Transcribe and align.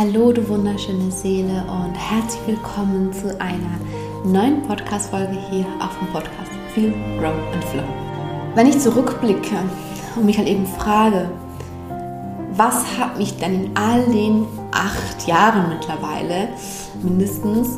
Hallo, 0.00 0.30
du 0.30 0.48
wunderschöne 0.48 1.10
Seele 1.10 1.64
und 1.66 1.92
herzlich 1.92 2.40
willkommen 2.46 3.12
zu 3.12 3.34
einer 3.40 3.80
neuen 4.24 4.62
Podcast-Folge 4.62 5.36
hier 5.50 5.66
auf 5.80 5.98
dem 5.98 6.06
Podcast 6.12 6.52
Feel, 6.72 6.94
Grow 7.18 7.34
and 7.52 7.64
Flow. 7.64 7.82
Wenn 8.54 8.68
ich 8.68 8.78
zurückblicke 8.78 9.56
und 10.14 10.24
mich 10.24 10.38
halt 10.38 10.46
eben 10.46 10.68
frage, 10.68 11.28
was 12.52 12.96
hat 12.96 13.18
mich 13.18 13.38
denn 13.38 13.64
in 13.64 13.76
all 13.76 14.04
den 14.04 14.46
acht 14.70 15.26
Jahren 15.26 15.68
mittlerweile 15.68 16.50
mindestens, 17.02 17.76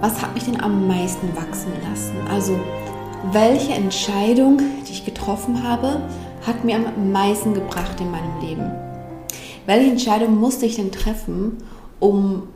was 0.00 0.22
hat 0.22 0.32
mich 0.34 0.44
denn 0.44 0.62
am 0.62 0.86
meisten 0.86 1.34
wachsen 1.34 1.72
lassen? 1.90 2.14
Also, 2.30 2.56
welche 3.32 3.72
Entscheidung, 3.72 4.58
die 4.86 4.92
ich 4.92 5.04
getroffen 5.04 5.64
habe, 5.64 6.00
hat 6.46 6.62
mir 6.62 6.76
am 6.76 7.10
meisten 7.10 7.54
gebracht 7.54 8.00
in 8.00 8.12
meinem 8.12 8.40
Leben? 8.40 8.89
Welche 9.70 9.92
Entscheidung 9.92 10.40
musste 10.40 10.66
ich 10.66 10.74
denn 10.74 10.90
treffen, 10.90 11.58
um 12.00 12.48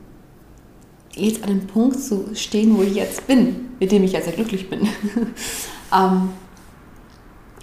jetzt 1.13 1.41
an 1.43 1.49
dem 1.49 1.65
Punkt 1.65 1.97
zu 1.97 2.35
stehen, 2.35 2.77
wo 2.77 2.83
ich 2.83 2.93
jetzt 2.93 3.25
bin, 3.25 3.69
mit 3.79 3.93
dem 3.93 4.03
ich 4.03 4.11
jetzt 4.11 4.25
sehr 4.25 4.33
glücklich 4.33 4.69
bin? 4.69 4.81
ähm, 5.95 6.31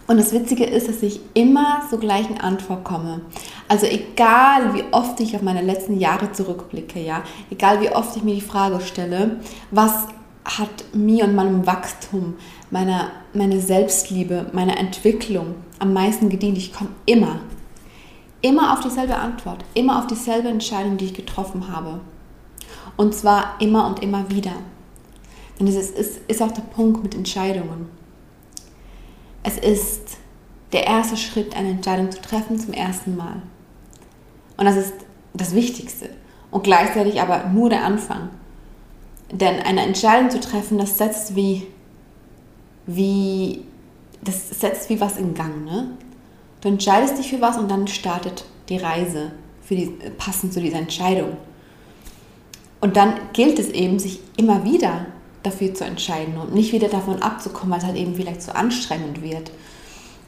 und 0.06 0.16
das 0.16 0.32
Witzige 0.32 0.64
ist, 0.64 0.88
dass 0.88 1.02
ich 1.02 1.20
immer 1.34 1.82
zur 1.90 2.00
gleichen 2.00 2.38
Antwort 2.40 2.82
komme. 2.82 3.20
Also 3.68 3.84
egal, 3.84 4.72
wie 4.72 4.84
oft 4.90 5.20
ich 5.20 5.36
auf 5.36 5.42
meine 5.42 5.60
letzten 5.60 6.00
Jahre 6.00 6.32
zurückblicke, 6.32 7.00
ja, 7.00 7.22
egal 7.50 7.82
wie 7.82 7.90
oft 7.90 8.16
ich 8.16 8.22
mir 8.22 8.34
die 8.34 8.40
Frage 8.40 8.80
stelle, 8.80 9.38
was 9.70 10.06
hat 10.46 10.86
mir 10.94 11.24
und 11.24 11.34
meinem 11.34 11.66
Wachstum, 11.66 12.36
meiner, 12.70 13.10
meine 13.34 13.60
Selbstliebe, 13.60 14.46
meiner 14.54 14.78
Entwicklung 14.78 15.56
am 15.78 15.92
meisten 15.92 16.30
gedient, 16.30 16.56
ich 16.56 16.72
komme 16.72 16.88
immer 17.04 17.40
immer 18.42 18.72
auf 18.72 18.80
dieselbe 18.80 19.16
Antwort, 19.16 19.64
immer 19.74 19.98
auf 19.98 20.06
dieselbe 20.06 20.48
Entscheidung, 20.48 20.96
die 20.96 21.06
ich 21.06 21.14
getroffen 21.14 21.68
habe. 21.72 22.00
Und 22.96 23.14
zwar 23.14 23.56
immer 23.60 23.86
und 23.86 24.02
immer 24.02 24.28
wieder. 24.30 24.52
Denn 25.58 25.66
es 25.66 25.76
ist, 25.76 25.96
ist, 25.96 26.20
ist 26.28 26.42
auch 26.42 26.50
der 26.50 26.62
Punkt 26.62 27.02
mit 27.02 27.14
Entscheidungen. 27.14 27.88
Es 29.42 29.58
ist 29.58 30.18
der 30.72 30.86
erste 30.86 31.16
Schritt, 31.16 31.56
eine 31.56 31.70
Entscheidung 31.70 32.10
zu 32.10 32.20
treffen 32.20 32.58
zum 32.58 32.72
ersten 32.72 33.16
Mal. 33.16 33.42
Und 34.56 34.64
das 34.66 34.76
ist 34.76 34.94
das 35.34 35.54
Wichtigste. 35.54 36.10
Und 36.50 36.64
gleichzeitig 36.64 37.20
aber 37.20 37.48
nur 37.48 37.70
der 37.70 37.84
Anfang. 37.84 38.28
Denn 39.30 39.60
eine 39.60 39.82
Entscheidung 39.82 40.30
zu 40.30 40.40
treffen, 40.40 40.78
das 40.78 40.98
setzt 40.98 41.34
wie, 41.34 41.66
wie, 42.86 43.64
das 44.22 44.50
setzt 44.60 44.90
wie 44.90 45.00
was 45.00 45.16
in 45.16 45.34
Gang. 45.34 45.64
Ne? 45.64 45.96
Du 46.62 46.68
entscheidest 46.68 47.18
dich 47.18 47.28
für 47.28 47.40
was 47.40 47.58
und 47.58 47.70
dann 47.70 47.88
startet 47.88 48.44
die 48.68 48.76
Reise 48.78 49.32
für 49.62 49.74
die, 49.74 49.92
passend 50.16 50.52
zu 50.52 50.60
dieser 50.60 50.78
Entscheidung. 50.78 51.36
Und 52.80 52.96
dann 52.96 53.14
gilt 53.32 53.58
es 53.58 53.68
eben, 53.68 53.98
sich 53.98 54.20
immer 54.36 54.64
wieder 54.64 55.06
dafür 55.42 55.74
zu 55.74 55.84
entscheiden 55.84 56.36
und 56.36 56.54
nicht 56.54 56.72
wieder 56.72 56.88
davon 56.88 57.20
abzukommen, 57.20 57.72
weil 57.72 57.78
es 57.80 57.84
halt 57.84 57.96
eben 57.96 58.14
vielleicht 58.14 58.42
zu 58.42 58.54
anstrengend 58.54 59.22
wird. 59.22 59.50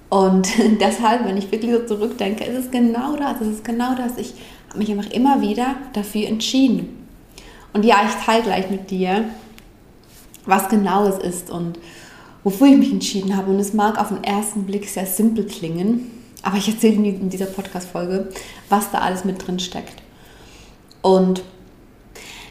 Und 0.09 0.49
deshalb, 0.81 1.25
wenn 1.25 1.37
ich 1.37 1.51
wirklich 1.53 1.73
so 1.73 1.87
zurückdenke, 1.87 2.45
ist 2.45 2.67
es 2.67 2.71
genau 2.71 3.17
das, 3.17 3.41
es 3.41 3.49
ist 3.49 3.65
genau 3.65 3.95
das. 3.95 4.19
Ich 4.19 4.35
habe 4.69 4.79
mich 4.79 4.91
einfach 4.91 5.11
immer 5.13 5.41
wieder 5.41 5.77
dafür 5.93 6.27
entschieden. 6.27 7.07
Und 7.73 7.85
ja, 7.85 7.97
ich 8.07 8.25
teile 8.25 8.43
gleich 8.43 8.71
mit 8.71 8.91
dir, 8.91 9.25
was 10.47 10.69
genau 10.69 11.07
es 11.07 11.19
ist 11.19 11.51
und 11.51 11.79
wofür 12.43 12.69
ich 12.69 12.77
mich 12.77 12.93
entschieden 12.93 13.37
habe. 13.37 13.51
Und 13.51 13.61
es 13.61 13.73
mag 13.73 14.01
auf 14.01 14.09
den 14.09 14.23
ersten 14.23 14.65
Blick 14.65 14.89
sehr 14.89 15.07
simpel 15.07 15.47
klingen, 15.47 16.11
aber 16.45 16.59
ich 16.59 16.69
erzähle 16.69 17.09
in 17.09 17.31
dieser 17.31 17.47
Podcast-Folge, 17.47 18.29
was 18.69 18.91
da 18.91 18.99
alles 18.99 19.25
mit 19.25 19.45
drin 19.45 19.59
steckt. 19.59 20.03
Und 21.03 21.43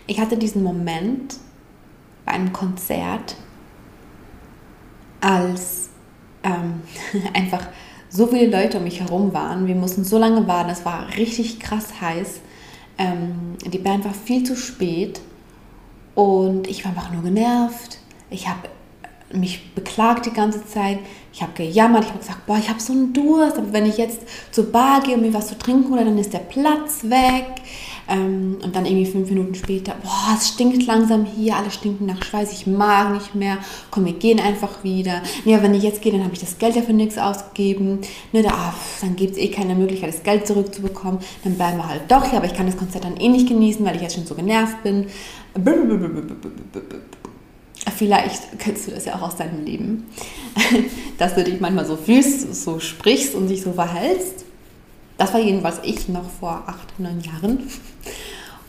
ich 0.08 0.20
hatte 0.20 0.38
diesen 0.38 0.64
Moment 0.64 1.36
bei 2.26 2.34
einem 2.34 2.52
Konzert, 2.52 3.36
als 5.22 5.90
ähm, 6.44 6.82
einfach 7.34 7.68
so 8.10 8.28
viele 8.28 8.48
Leute 8.48 8.78
um 8.78 8.84
mich 8.84 9.00
herum 9.00 9.34
waren. 9.34 9.68
Wir 9.68 9.76
mussten 9.76 10.04
so 10.04 10.18
lange 10.18 10.48
warten, 10.48 10.70
es 10.70 10.86
war 10.86 11.08
richtig 11.16 11.60
krass 11.60 12.02
heiß. 12.02 12.42
Ähm, 12.98 13.58
die 13.66 13.80
Band 13.80 14.06
war 14.06 14.14
viel 14.14 14.44
zu 14.44 14.56
spät 14.56 15.22
und 16.14 16.68
ich 16.68 16.84
war 16.84 16.92
einfach 16.92 17.12
nur 17.12 17.24
genervt. 17.24 18.00
Ich 18.30 18.48
habe 18.48 18.70
mich 19.32 19.74
beklagt 19.74 20.26
die 20.26 20.34
ganze 20.34 20.66
Zeit. 20.66 21.00
Ich 21.34 21.42
habe 21.42 21.54
gejammert, 21.54 22.04
ich 22.04 22.10
habe 22.10 22.20
gesagt, 22.20 22.46
boah, 22.46 22.58
ich 22.60 22.70
habe 22.70 22.80
so 22.80 22.94
einen 22.94 23.12
Durst, 23.12 23.58
aber 23.58 23.74
wenn 23.74 23.88
ich 23.88 23.98
jetzt 23.98 24.22
zur 24.52 24.72
Bar 24.72 25.02
gehe 25.02 25.16
und 25.16 25.22
mir 25.22 25.34
was 25.34 25.48
zu 25.48 25.58
trinken 25.58 25.92
hole, 25.92 26.06
dann 26.06 26.18
ist 26.20 26.32
der 26.32 26.40
Platz 26.40 27.04
weg. 27.04 27.48
Ähm, 28.08 28.58
und 28.62 28.76
dann 28.76 28.86
irgendwie 28.86 29.10
fünf 29.10 29.30
Minuten 29.30 29.56
später, 29.56 29.96
boah, 30.04 30.36
es 30.38 30.50
stinkt 30.50 30.86
langsam 30.86 31.26
hier, 31.26 31.56
alle 31.56 31.72
stinken 31.72 32.06
nach 32.06 32.22
Schweiß, 32.22 32.52
ich 32.52 32.68
mag 32.68 33.14
nicht 33.14 33.34
mehr, 33.34 33.58
komm, 33.92 34.06
wir 34.06 34.14
gehen 34.14 34.42
einfach 34.42 34.84
wieder. 34.84 35.22
Ja, 35.46 35.64
wenn 35.64 35.74
ich 35.74 35.84
jetzt 35.84 36.02
gehe, 36.02 36.12
dann 36.12 36.24
habe 36.24 36.34
ich 36.34 36.42
das 36.42 36.58
Geld 36.58 36.76
ja 36.76 36.82
für 36.82 36.94
nichts 36.94 37.18
ausgegeben. 37.18 38.00
Ne, 38.34 38.44
da, 38.44 38.50
ach, 38.54 38.76
dann 39.02 39.16
gibt 39.16 39.32
es 39.32 39.38
eh 39.38 39.48
keine 39.48 39.74
Möglichkeit, 39.76 40.14
das 40.14 40.24
Geld 40.24 40.46
zurückzubekommen. 40.46 41.20
Dann 41.46 41.56
bleiben 41.56 41.78
wir 41.78 41.88
halt 41.88 42.04
doch 42.10 42.26
hier, 42.26 42.38
aber 42.38 42.46
ich 42.46 42.54
kann 42.54 42.66
das 42.66 42.78
Konzert 42.78 43.06
dann 43.06 43.18
eh 43.18 43.30
nicht 43.30 43.48
genießen, 43.48 43.86
weil 43.86 43.96
ich 43.96 44.02
jetzt 44.02 44.16
schon 44.16 44.26
so 44.26 44.36
genervt 44.36 44.84
bin. 44.84 45.08
Vielleicht 47.92 48.60
kennst 48.60 48.88
du 48.88 48.92
das 48.92 49.06
ja 49.06 49.16
auch 49.16 49.24
aus 49.24 49.36
deinem 49.36 49.66
Leben, 49.66 50.08
dass 51.18 51.36
du 51.36 51.44
dich 51.44 51.60
manchmal 51.60 51.86
so 51.86 51.98
fühlst, 51.98 52.54
so 52.56 52.80
sprichst 52.80 53.36
und 53.36 53.48
dich 53.48 53.62
so 53.62 53.74
verhältst. 53.74 54.46
Das 55.18 55.34
war 55.34 55.40
jedenfalls 55.40 55.80
ich 55.84 56.08
noch 56.10 56.30
vor 56.30 56.64
acht, 56.66 57.00
neun 57.00 57.22
Jahren. 57.22 57.70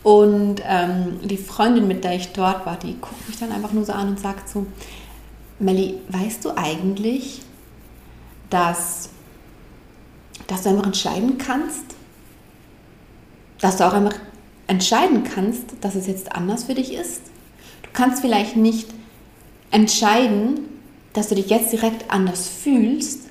Und 0.03 0.61
ähm, 0.67 1.19
die 1.23 1.37
Freundin, 1.37 1.87
mit 1.87 2.03
der 2.03 2.15
ich 2.15 2.31
dort 2.31 2.65
war, 2.65 2.77
die 2.77 2.93
guckt 3.01 3.27
mich 3.27 3.39
dann 3.39 3.51
einfach 3.51 3.71
nur 3.71 3.85
so 3.85 3.93
an 3.93 4.09
und 4.09 4.19
sagt 4.19 4.47
so, 4.47 4.67
Melli, 5.57 5.99
weißt 6.09 6.45
du 6.45 6.51
eigentlich, 6.55 7.41
dass, 8.49 9.09
dass 10.47 10.63
du 10.63 10.69
einfach 10.69 10.85
entscheiden 10.85 11.37
kannst? 11.37 11.85
Dass 13.59 13.77
du 13.77 13.87
auch 13.87 13.93
einfach 13.93 14.15
entscheiden 14.67 15.23
kannst, 15.23 15.73
dass 15.81 15.95
es 15.95 16.05
jetzt 16.05 16.33
anders 16.33 16.65
für 16.65 16.75
dich 16.75 16.93
ist? 16.93 17.21
Du 17.81 17.89
kannst 17.93 18.21
vielleicht 18.21 18.57
nicht 18.57 18.89
entscheiden, 19.71 20.59
dass 21.13 21.29
du 21.29 21.35
dich 21.35 21.49
jetzt 21.49 21.71
direkt 21.71 22.11
anders 22.11 22.47
fühlst, 22.47 23.21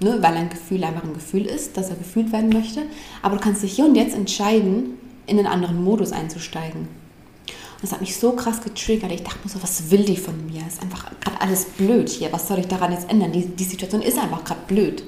ne, 0.00 0.18
weil 0.20 0.34
ein 0.34 0.50
Gefühl 0.50 0.82
einfach 0.84 1.04
ein 1.04 1.14
Gefühl 1.14 1.46
ist, 1.46 1.76
dass 1.76 1.90
er 1.90 1.96
gefühlt 1.96 2.32
werden 2.32 2.50
möchte, 2.50 2.82
aber 3.22 3.36
du 3.36 3.42
kannst 3.42 3.62
dich 3.62 3.72
hier 3.72 3.84
und 3.84 3.94
jetzt 3.94 4.14
entscheiden, 4.14 4.98
in 5.26 5.38
einen 5.38 5.46
anderen 5.46 5.82
Modus 5.82 6.12
einzusteigen. 6.12 6.82
Und 6.82 7.82
das 7.82 7.92
hat 7.92 8.00
mich 8.00 8.16
so 8.16 8.32
krass 8.32 8.60
getriggert. 8.60 9.12
Ich 9.12 9.22
dachte 9.22 9.38
mir 9.42 9.50
so, 9.50 9.62
was 9.62 9.90
will 9.90 10.04
die 10.04 10.16
von 10.16 10.46
mir? 10.46 10.66
Ist 10.66 10.82
einfach 10.82 11.10
gerade 11.20 11.40
alles 11.40 11.64
blöd 11.64 12.08
hier. 12.08 12.32
Was 12.32 12.48
soll 12.48 12.58
ich 12.58 12.68
daran 12.68 12.92
jetzt 12.92 13.08
ändern? 13.08 13.32
Die, 13.32 13.46
die 13.46 13.64
Situation 13.64 14.02
ist 14.02 14.18
einfach 14.18 14.44
gerade 14.44 14.60
blöd. 14.66 15.04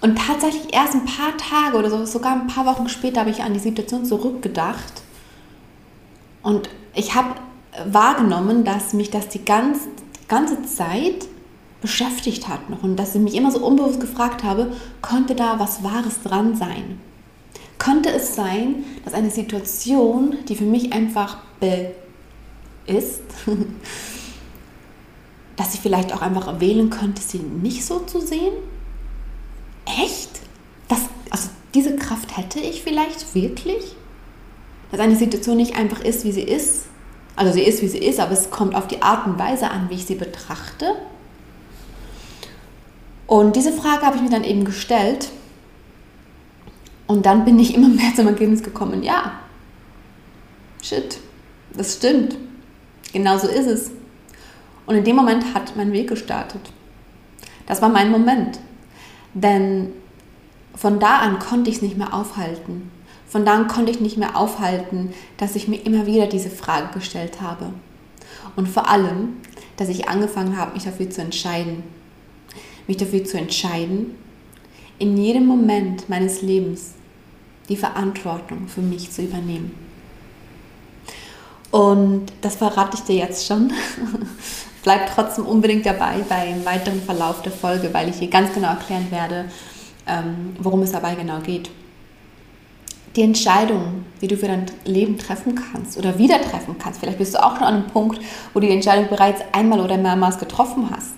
Und 0.00 0.18
tatsächlich 0.18 0.72
erst 0.72 0.94
ein 0.94 1.04
paar 1.04 1.36
Tage 1.36 1.76
oder 1.76 1.90
so, 1.90 2.04
sogar 2.06 2.32
ein 2.32 2.46
paar 2.46 2.66
Wochen 2.66 2.88
später 2.88 3.20
habe 3.20 3.30
ich 3.30 3.42
an 3.42 3.52
die 3.52 3.60
Situation 3.60 4.04
zurückgedacht. 4.04 5.02
Und 6.42 6.68
ich 6.94 7.14
habe 7.14 7.34
wahrgenommen, 7.86 8.64
dass 8.64 8.92
mich 8.92 9.10
das 9.10 9.28
die 9.28 9.44
ganz, 9.44 9.78
ganze 10.28 10.62
Zeit 10.62 11.26
beschäftigt 11.80 12.48
hat 12.48 12.70
noch 12.70 12.82
und 12.82 12.96
dass 12.96 13.14
ich 13.14 13.20
mich 13.20 13.34
immer 13.34 13.50
so 13.50 13.64
unbewusst 13.64 14.00
gefragt 14.00 14.42
habe, 14.42 14.72
könnte 15.02 15.34
da 15.34 15.58
was 15.58 15.82
Wahres 15.82 16.22
dran 16.22 16.56
sein? 16.56 16.98
Könnte 17.78 18.10
es 18.10 18.34
sein, 18.34 18.84
dass 19.04 19.12
eine 19.12 19.30
Situation, 19.30 20.36
die 20.48 20.56
für 20.56 20.64
mich 20.64 20.92
einfach 20.92 21.38
ist, 22.86 23.22
dass 25.56 25.74
ich 25.74 25.80
vielleicht 25.80 26.14
auch 26.14 26.22
einfach 26.22 26.60
wählen 26.60 26.90
könnte, 26.90 27.20
sie 27.20 27.38
nicht 27.38 27.84
so 27.84 28.00
zu 28.00 28.20
sehen? 28.20 28.54
Echt? 29.84 30.40
Das, 30.88 31.00
also 31.30 31.50
diese 31.74 31.96
Kraft 31.96 32.36
hätte 32.36 32.60
ich 32.60 32.82
vielleicht 32.82 33.34
wirklich? 33.34 33.96
Dass 34.90 35.00
eine 35.00 35.16
Situation 35.16 35.56
nicht 35.56 35.76
einfach 35.76 36.00
ist, 36.00 36.24
wie 36.24 36.32
sie 36.32 36.42
ist, 36.42 36.86
also 37.36 37.52
sie 37.52 37.62
ist, 37.62 37.82
wie 37.82 37.88
sie 37.88 37.98
ist, 37.98 38.20
aber 38.20 38.32
es 38.32 38.50
kommt 38.50 38.74
auf 38.74 38.86
die 38.86 39.02
Art 39.02 39.26
und 39.26 39.38
Weise 39.38 39.70
an, 39.70 39.90
wie 39.90 39.94
ich 39.94 40.06
sie 40.06 40.14
betrachte. 40.14 40.94
Und 43.26 43.56
diese 43.56 43.72
Frage 43.72 44.02
habe 44.02 44.16
ich 44.16 44.22
mir 44.22 44.30
dann 44.30 44.44
eben 44.44 44.64
gestellt. 44.64 45.30
Und 47.06 47.26
dann 47.26 47.44
bin 47.44 47.58
ich 47.58 47.74
immer 47.74 47.88
mehr 47.88 48.12
zum 48.16 48.26
Ergebnis 48.26 48.62
gekommen, 48.62 49.02
ja, 49.02 49.32
shit, 50.82 51.18
das 51.76 51.94
stimmt. 51.94 52.36
Genau 53.12 53.38
so 53.38 53.48
ist 53.48 53.66
es. 53.66 53.90
Und 54.86 54.96
in 54.96 55.04
dem 55.04 55.16
Moment 55.16 55.54
hat 55.54 55.76
mein 55.76 55.92
Weg 55.92 56.08
gestartet. 56.08 56.72
Das 57.66 57.80
war 57.80 57.88
mein 57.88 58.10
Moment. 58.10 58.58
Denn 59.32 59.92
von 60.74 60.98
da 60.98 61.18
an 61.18 61.38
konnte 61.38 61.70
ich 61.70 61.76
es 61.76 61.82
nicht 61.82 61.96
mehr 61.96 62.12
aufhalten. 62.12 62.90
Von 63.34 63.44
da 63.44 63.54
an 63.54 63.66
konnte 63.66 63.90
ich 63.90 63.98
nicht 63.98 64.16
mehr 64.16 64.36
aufhalten, 64.36 65.12
dass 65.38 65.56
ich 65.56 65.66
mir 65.66 65.84
immer 65.84 66.06
wieder 66.06 66.28
diese 66.28 66.50
Frage 66.50 66.94
gestellt 66.94 67.40
habe. 67.40 67.70
Und 68.54 68.68
vor 68.68 68.88
allem, 68.88 69.38
dass 69.76 69.88
ich 69.88 70.08
angefangen 70.08 70.56
habe, 70.56 70.74
mich 70.74 70.84
dafür 70.84 71.10
zu 71.10 71.20
entscheiden. 71.20 71.82
Mich 72.86 72.96
dafür 72.96 73.24
zu 73.24 73.36
entscheiden, 73.36 74.14
in 75.00 75.16
jedem 75.16 75.46
Moment 75.46 76.08
meines 76.08 76.42
Lebens 76.42 76.92
die 77.68 77.76
Verantwortung 77.76 78.68
für 78.68 78.82
mich 78.82 79.10
zu 79.10 79.22
übernehmen. 79.22 79.74
Und 81.72 82.26
das 82.40 82.54
verrate 82.54 82.98
ich 82.98 83.02
dir 83.02 83.16
jetzt 83.16 83.48
schon. 83.48 83.72
Bleib 84.84 85.12
trotzdem 85.12 85.46
unbedingt 85.46 85.84
dabei 85.86 86.20
beim 86.28 86.64
weiteren 86.64 87.02
Verlauf 87.02 87.42
der 87.42 87.50
Folge, 87.50 87.92
weil 87.92 88.10
ich 88.10 88.16
hier 88.20 88.30
ganz 88.30 88.54
genau 88.54 88.68
erklären 88.68 89.10
werde, 89.10 89.46
ähm, 90.06 90.54
worum 90.60 90.82
es 90.82 90.92
dabei 90.92 91.16
genau 91.16 91.40
geht. 91.40 91.68
Die 93.16 93.22
Entscheidung, 93.22 94.04
die 94.20 94.26
du 94.26 94.36
für 94.36 94.48
dein 94.48 94.66
Leben 94.84 95.18
treffen 95.18 95.54
kannst 95.54 95.96
oder 95.96 96.18
wieder 96.18 96.40
treffen 96.40 96.76
kannst, 96.78 97.00
vielleicht 97.00 97.18
bist 97.18 97.34
du 97.34 97.42
auch 97.42 97.56
schon 97.56 97.66
an 97.66 97.74
einem 97.74 97.86
Punkt, 97.86 98.20
wo 98.52 98.60
du 98.60 98.66
die 98.66 98.72
Entscheidung 98.72 99.08
bereits 99.08 99.40
einmal 99.52 99.80
oder 99.80 99.96
mehrmals 99.96 100.38
getroffen 100.38 100.90
hast, 100.90 101.14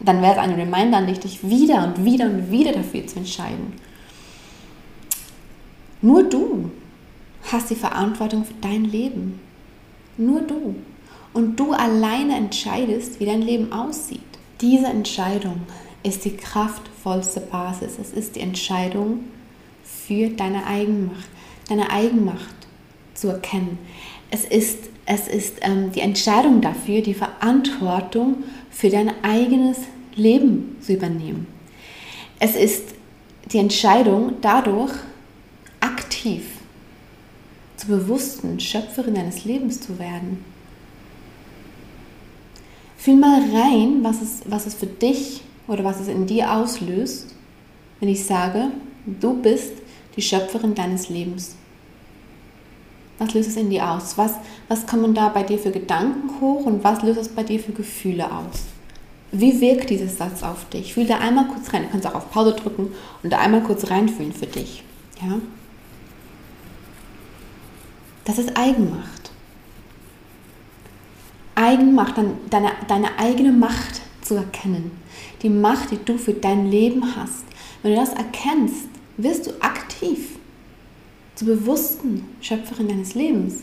dann 0.00 0.20
wäre 0.20 0.32
es 0.32 0.38
ein 0.38 0.54
Reminder 0.54 0.98
an 0.98 1.06
dich, 1.06 1.20
dich 1.20 1.48
wieder 1.48 1.84
und 1.84 2.04
wieder 2.04 2.26
und 2.26 2.50
wieder 2.50 2.72
dafür 2.72 3.06
zu 3.06 3.18
entscheiden. 3.18 3.72
Nur 6.02 6.24
du 6.24 6.70
hast 7.50 7.70
die 7.70 7.76
Verantwortung 7.76 8.44
für 8.44 8.54
dein 8.60 8.84
Leben. 8.84 9.40
Nur 10.16 10.42
du. 10.42 10.74
Und 11.32 11.58
du 11.58 11.72
alleine 11.72 12.36
entscheidest, 12.36 13.20
wie 13.20 13.26
dein 13.26 13.42
Leben 13.42 13.72
aussieht. 13.72 14.20
Diese 14.60 14.86
Entscheidung 14.86 15.62
ist 16.02 16.24
die 16.24 16.36
kraftvollste 16.36 17.40
Basis. 17.40 17.98
Es 17.98 18.12
ist 18.12 18.36
die 18.36 18.40
Entscheidung 18.40 19.24
für 20.06 20.28
deine 20.28 20.66
Eigenmacht, 20.66 21.28
deine 21.68 21.90
Eigenmacht 21.90 22.54
zu 23.14 23.28
erkennen. 23.28 23.78
Es 24.30 24.44
ist, 24.44 24.78
es 25.06 25.28
ist 25.28 25.58
ähm, 25.62 25.92
die 25.92 26.00
Entscheidung 26.00 26.60
dafür, 26.60 27.00
die 27.00 27.14
Verantwortung 27.14 28.44
für 28.70 28.90
dein 28.90 29.12
eigenes 29.22 29.78
Leben 30.14 30.76
zu 30.80 30.94
übernehmen. 30.94 31.46
Es 32.38 32.56
ist 32.56 32.94
die 33.52 33.58
Entscheidung 33.58 34.34
dadurch 34.40 34.92
aktiv 35.80 36.42
zur 37.76 37.98
bewussten 37.98 38.58
Schöpferin 38.60 39.14
deines 39.14 39.44
Lebens 39.44 39.80
zu 39.80 39.98
werden. 39.98 40.44
Fühl 42.96 43.16
mal 43.16 43.40
rein, 43.52 44.02
was 44.02 44.22
es, 44.22 44.42
was 44.46 44.66
es 44.66 44.74
für 44.74 44.86
dich 44.86 45.42
oder 45.68 45.84
was 45.84 46.00
es 46.00 46.08
in 46.08 46.26
dir 46.26 46.52
auslöst, 46.52 47.34
wenn 48.00 48.08
ich 48.08 48.24
sage, 48.24 48.70
du 49.06 49.34
bist 49.34 49.72
die 50.16 50.22
Schöpferin 50.22 50.74
deines 50.74 51.08
Lebens. 51.08 51.56
Was 53.18 53.32
löst 53.34 53.48
es 53.48 53.56
in 53.56 53.70
dir 53.70 53.88
aus? 53.88 54.18
Was, 54.18 54.34
was 54.68 54.86
kommen 54.86 55.14
da 55.14 55.28
bei 55.28 55.42
dir 55.42 55.58
für 55.58 55.70
Gedanken 55.70 56.40
hoch 56.40 56.66
und 56.66 56.82
was 56.82 57.02
löst 57.02 57.20
es 57.20 57.28
bei 57.28 57.44
dir 57.44 57.60
für 57.60 57.72
Gefühle 57.72 58.26
aus? 58.30 58.64
Wie 59.30 59.60
wirkt 59.60 59.90
dieses 59.90 60.18
Satz 60.18 60.42
auf 60.42 60.68
dich? 60.68 60.94
Fühl 60.94 61.06
da 61.06 61.18
einmal 61.18 61.48
kurz 61.48 61.72
rein. 61.72 61.82
Du 61.82 61.88
kannst 61.88 62.06
auch 62.06 62.14
auf 62.14 62.30
Pause 62.30 62.52
drücken 62.52 62.92
und 63.22 63.32
da 63.32 63.38
einmal 63.38 63.62
kurz 63.62 63.90
reinfühlen 63.90 64.32
für 64.32 64.46
dich. 64.46 64.84
Ja? 65.20 65.38
Das 68.24 68.38
ist 68.38 68.56
Eigenmacht. 68.56 69.30
Eigenmacht, 71.56 72.14
deine, 72.50 72.72
deine 72.88 73.18
eigene 73.18 73.52
Macht 73.52 74.02
zu 74.22 74.34
erkennen. 74.34 74.92
Die 75.42 75.50
Macht, 75.50 75.90
die 75.90 75.98
du 76.04 76.18
für 76.18 76.32
dein 76.32 76.70
Leben 76.70 77.04
hast. 77.16 77.44
Wenn 77.82 77.92
du 77.92 78.00
das 78.00 78.12
erkennst, 78.12 78.88
wirst 79.16 79.46
du 79.46 79.50
aktiv 79.60 80.36
zur 81.34 81.48
bewussten 81.48 82.24
Schöpferin 82.40 82.88
deines 82.88 83.14
Lebens. 83.14 83.62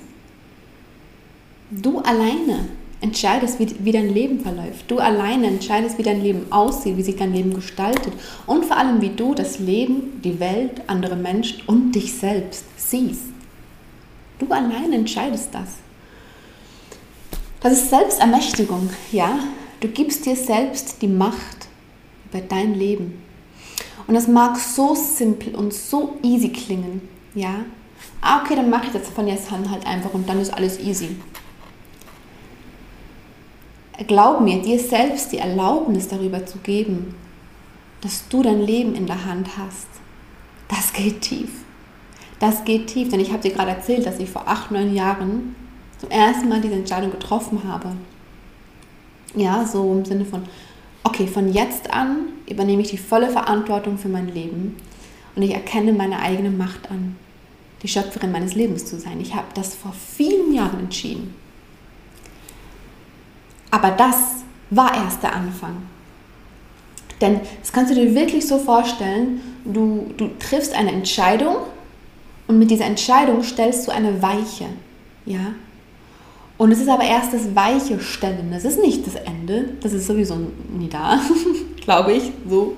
Du 1.72 2.00
alleine 2.00 2.68
entscheidest, 3.00 3.60
wie, 3.60 3.76
wie 3.80 3.92
dein 3.92 4.14
Leben 4.14 4.40
verläuft. 4.40 4.90
Du 4.90 5.00
alleine 5.00 5.48
entscheidest, 5.48 5.98
wie 5.98 6.04
dein 6.04 6.22
Leben 6.22 6.52
aussieht, 6.52 6.98
wie 6.98 7.04
sich 7.04 7.16
dein 7.16 7.34
Leben 7.34 7.54
gestaltet 7.54 8.14
und 8.46 8.66
vor 8.66 8.78
allem, 8.78 9.02
wie 9.02 9.10
du 9.10 9.34
das 9.34 9.60
Leben, 9.60 10.22
die 10.24 10.40
Welt, 10.40 10.82
andere 10.88 11.16
Menschen 11.16 11.62
und 11.68 11.94
dich 11.94 12.14
selbst 12.14 12.66
siehst. 12.78 13.26
Du 14.38 14.48
alleine 14.48 14.96
entscheidest 14.96 15.50
das. 15.54 15.78
Das 17.62 17.74
ist 17.74 17.90
Selbstermächtigung, 17.90 18.90
ja. 19.12 19.40
Du 19.80 19.88
gibst 19.88 20.26
dir 20.26 20.36
selbst 20.36 21.02
die 21.02 21.08
Macht 21.08 21.68
über 22.30 22.42
dein 22.42 22.76
Leben. 22.76 23.22
Und 24.08 24.14
das 24.14 24.28
mag 24.28 24.58
so 24.58 24.96
simpel 24.96 25.56
und 25.56 25.74
so 25.74 26.18
easy 26.24 26.50
klingen, 26.50 27.02
ja. 27.34 27.66
Ah, 28.22 28.42
okay, 28.42 28.56
dann 28.56 28.70
mache 28.70 28.88
ich 28.88 28.92
das 28.94 29.10
von 29.10 29.28
jetzt 29.28 29.52
an 29.52 29.70
halt 29.70 29.86
einfach 29.86 30.14
und 30.14 30.28
dann 30.28 30.40
ist 30.40 30.54
alles 30.54 30.80
easy. 30.80 31.16
Glaub 34.08 34.42
mir, 34.42 34.62
dir 34.62 34.80
selbst 34.80 35.32
die 35.32 35.38
Erlaubnis 35.38 36.08
darüber 36.08 36.46
zu 36.46 36.58
geben, 36.60 37.16
dass 38.02 38.28
du 38.30 38.42
dein 38.42 38.62
Leben 38.62 38.96
in 38.96 39.06
der 39.06 39.26
Hand 39.26 39.58
hast, 39.58 39.88
das 40.68 40.94
geht 40.94 41.22
tief. 41.22 41.50
Das 42.40 42.64
geht 42.64 42.88
tief, 42.88 43.10
denn 43.10 43.20
ich 43.20 43.32
habe 43.32 43.44
dir 43.44 43.52
gerade 43.52 43.72
erzählt, 43.72 44.06
dass 44.06 44.18
ich 44.18 44.30
vor 44.30 44.48
acht, 44.48 44.72
neun 44.72 44.96
Jahren 44.96 45.56
zum 46.00 46.10
ersten 46.10 46.50
Mal 46.50 46.62
diese 46.62 46.74
Entscheidung 46.74 47.12
getroffen 47.12 47.62
habe. 47.68 47.92
Ja, 49.36 49.66
so 49.66 49.92
im 49.94 50.04
Sinne 50.04 50.26
von, 50.26 50.44
okay, 51.04 51.28
von 51.28 51.54
jetzt 51.54 51.94
an 51.94 52.30
übernehme 52.52 52.82
ich 52.82 52.90
die 52.90 52.98
volle 52.98 53.30
Verantwortung 53.30 53.98
für 53.98 54.10
mein 54.10 54.28
Leben 54.34 54.76
und 55.36 55.42
ich 55.42 55.54
erkenne 55.54 55.94
meine 55.94 56.20
eigene 56.20 56.50
Macht 56.50 56.92
an, 56.92 57.16
die 57.84 57.88
Schöpferin 57.88 58.32
meines 58.32 58.56
Lebens 58.56 58.86
zu 58.86 59.00
sein. 59.00 59.20
Ich 59.22 59.34
habe 59.36 59.48
das 59.54 59.76
vor 59.76 59.94
vielen 59.94 60.54
Jahren 60.54 60.80
entschieden. 60.80 61.34
Aber 63.72 63.92
das 63.92 64.16
war 64.70 64.94
erst 64.96 65.24
der 65.24 65.34
Anfang. 65.34 65.78
Denn 67.22 67.40
das 67.60 67.72
kannst 67.72 67.92
du 67.92 67.96
dir 67.96 68.14
wirklich 68.16 68.48
so 68.48 68.58
vorstellen, 68.58 69.42
du, 69.64 70.12
du 70.18 70.30
triffst 70.40 70.74
eine 70.74 70.92
Entscheidung 70.92 71.56
und 72.48 72.60
mit 72.60 72.72
dieser 72.72 72.86
Entscheidung 72.86 73.44
stellst 73.44 73.88
du 73.88 73.92
eine 73.92 74.22
Weiche. 74.22 74.66
Ja? 75.26 75.54
Und 76.58 76.72
es 76.72 76.80
ist 76.80 76.90
aber 76.90 77.04
erst 77.04 77.34
das 77.34 77.56
weiche 77.56 78.00
Stellen. 78.00 78.52
Das 78.52 78.66
ist 78.66 78.80
nicht 78.80 79.08
das 79.08 79.16
Ende. 79.16 79.70
Das 79.82 79.94
ist 79.94 80.06
sowieso 80.06 80.38
nie 80.78 80.90
da, 80.90 81.20
glaube 81.82 82.14
ich. 82.14 82.32
So 82.48 82.78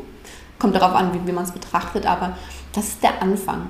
kommt 0.60 0.76
darauf 0.76 0.94
an, 0.94 1.14
wie, 1.14 1.28
wie 1.28 1.32
man 1.32 1.44
es 1.44 1.52
betrachtet. 1.52 2.06
Aber 2.06 2.38
das 2.74 2.90
ist 2.90 3.04
der 3.04 3.22
Anfang. 3.22 3.68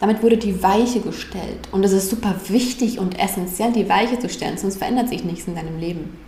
Damit 0.00 0.22
wurde 0.22 0.36
die 0.36 0.62
Weiche 0.62 1.00
gestellt. 1.00 1.68
Und 1.70 1.84
es 1.84 1.92
ist 1.92 2.10
super 2.10 2.34
wichtig 2.48 2.98
und 2.98 3.18
essentiell, 3.18 3.72
die 3.72 3.88
Weiche 3.88 4.18
zu 4.18 4.28
stellen, 4.28 4.58
sonst 4.58 4.78
verändert 4.78 5.08
sich 5.08 5.24
nichts 5.24 5.46
in 5.46 5.54
deinem 5.54 5.78
Leben. 5.78 6.18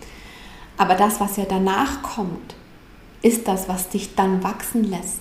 Aber 0.77 0.95
das, 0.95 1.21
was 1.21 1.37
ja 1.37 1.45
danach 1.49 2.03
kommt, 2.03 2.55
ist 3.23 3.49
das, 3.49 3.69
was 3.69 3.89
dich 3.89 4.15
dann 4.15 4.43
wachsen 4.45 4.85
lässt. 4.85 5.21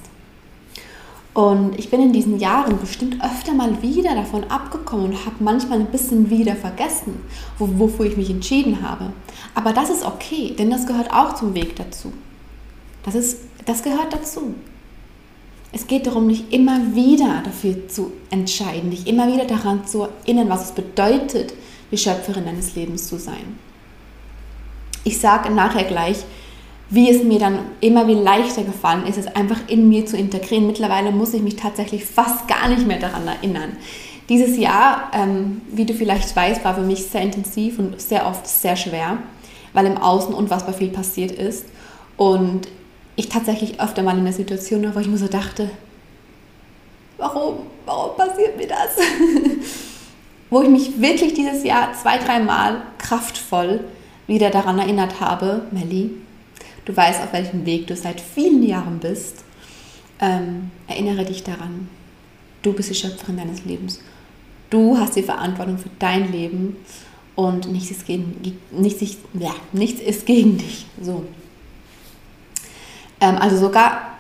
Und 1.34 1.80
ich 1.80 1.90
bin 1.90 2.00
in 2.00 2.14
diesen 2.14 2.38
Jahren 2.38 2.78
bestimmt 2.78 3.24
öfter 3.24 3.54
mal 3.54 3.82
wieder 3.82 4.14
davon 4.14 4.44
abgekommen 4.52 5.08
und 5.08 5.26
habe 5.26 5.38
manchmal 5.40 5.80
ein 5.80 5.88
bisschen 5.88 6.30
wieder 6.30 6.56
vergessen, 6.56 7.24
wofür 7.58 8.06
ich 8.06 8.18
mich 8.18 8.30
entschieden 8.30 8.88
habe. 8.88 9.14
Aber 9.56 9.74
das 9.74 9.90
ist 9.90 10.06
okay, 10.06 10.54
denn 10.58 10.70
das 10.70 10.86
gehört 10.86 11.12
auch 11.12 11.34
zum 11.34 11.56
Weg 11.56 11.76
dazu. 11.76 12.14
Das, 13.04 13.16
ist, 13.16 13.40
das 13.66 13.84
gehört 13.84 14.14
dazu. 14.14 14.56
Es 15.72 15.88
geht 15.88 16.06
darum, 16.08 16.30
dich 16.30 16.54
immer 16.54 16.96
wieder 16.96 17.42
dafür 17.44 17.88
zu 17.88 18.12
entscheiden, 18.30 18.92
dich 18.92 19.08
immer 19.08 19.32
wieder 19.32 19.46
daran 19.46 19.86
zu 19.88 20.04
erinnern, 20.04 20.50
was 20.50 20.66
es 20.66 20.72
bedeutet, 20.72 21.54
die 21.92 21.98
Schöpferin 21.98 22.46
deines 22.46 22.76
Lebens 22.76 23.08
zu 23.08 23.18
sein. 23.18 23.58
Ich 25.04 25.20
sage 25.20 25.52
nachher 25.52 25.84
gleich, 25.84 26.18
wie 26.90 27.10
es 27.10 27.24
mir 27.24 27.40
dann 27.40 27.60
immer 27.82 28.08
wie 28.08 28.14
leichter 28.14 28.64
gefallen 28.64 29.08
ist, 29.08 29.18
es 29.18 29.28
einfach 29.28 29.60
in 29.68 29.90
mir 29.90 30.06
zu 30.06 30.16
integrieren. 30.16 30.68
Mittlerweile 30.68 31.12
muss 31.12 31.34
ich 31.34 31.42
mich 31.42 31.56
tatsächlich 31.56 32.06
fast 32.06 32.48
gar 32.48 32.70
nicht 32.70 32.86
mehr 32.86 33.00
daran 33.00 33.28
erinnern. 33.28 33.78
Dieses 34.30 34.58
Jahr, 34.58 35.12
ähm, 35.14 35.62
wie 35.72 35.86
du 35.86 35.94
vielleicht 35.94 36.36
weißt, 36.36 36.64
war 36.64 36.76
für 36.76 36.82
mich 36.82 37.06
sehr 37.06 37.22
intensiv 37.22 37.80
und 37.80 38.00
sehr 38.00 38.28
oft 38.28 38.48
sehr 38.48 38.76
schwer, 38.76 39.18
weil 39.74 39.88
im 39.88 39.98
Außen 39.98 40.34
unfassbar 40.36 40.74
viel 40.74 40.90
passiert 40.90 41.32
ist. 41.32 41.66
Und 42.16 42.68
ich 43.16 43.30
tatsächlich 43.30 43.80
öfter 43.80 44.04
mal 44.04 44.18
in 44.18 44.24
der 44.24 44.34
Situation 44.34 44.84
war, 44.84 44.96
wo 44.96 45.00
ich 45.00 45.08
mir 45.08 45.18
so 45.18 45.28
dachte, 45.28 45.70
warum, 47.18 47.60
warum 47.86 48.16
passiert 48.18 48.58
mir 48.58 48.68
das? 48.68 48.98
wo 50.50 50.62
ich 50.62 50.70
mich 50.70 51.02
wirklich 51.02 51.34
dieses 51.34 51.64
Jahr 51.64 51.94
zwei, 51.94 52.18
dreimal 52.18 52.84
kraftvoll 52.98 53.84
wieder 54.28 54.50
daran 54.50 54.80
erinnert 54.80 55.20
habe, 55.20 55.64
Melli, 55.72 56.12
du 56.86 56.96
weißt, 56.96 57.22
auf 57.22 57.34
welchem 57.34 57.66
Weg 57.66 57.88
du 57.88 57.96
seit 57.96 58.22
vielen 58.22 58.64
Jahren 58.64 59.00
bist, 59.00 59.44
ähm, 60.20 60.72
erinnere 60.88 61.26
dich 61.26 61.44
daran, 61.44 61.90
du 62.62 62.74
bist 62.74 62.90
die 62.90 62.96
Schöpferin 62.96 63.38
deines 63.38 63.66
Lebens. 63.66 64.00
Du 64.70 64.98
hast 64.98 65.16
die 65.16 65.24
Verantwortung 65.24 65.78
für 65.78 65.90
dein 66.00 66.32
Leben 66.32 66.78
und 67.36 67.72
nichts 67.72 67.92
ist 67.92 68.06
gegen, 68.06 68.40
nichts, 68.72 69.18
ja, 69.34 69.54
nichts 69.72 70.02
ist 70.02 70.26
gegen 70.26 70.58
dich. 70.58 70.86
So. 71.02 71.26
Ähm, 73.24 73.38
also 73.38 73.58
sogar 73.58 74.14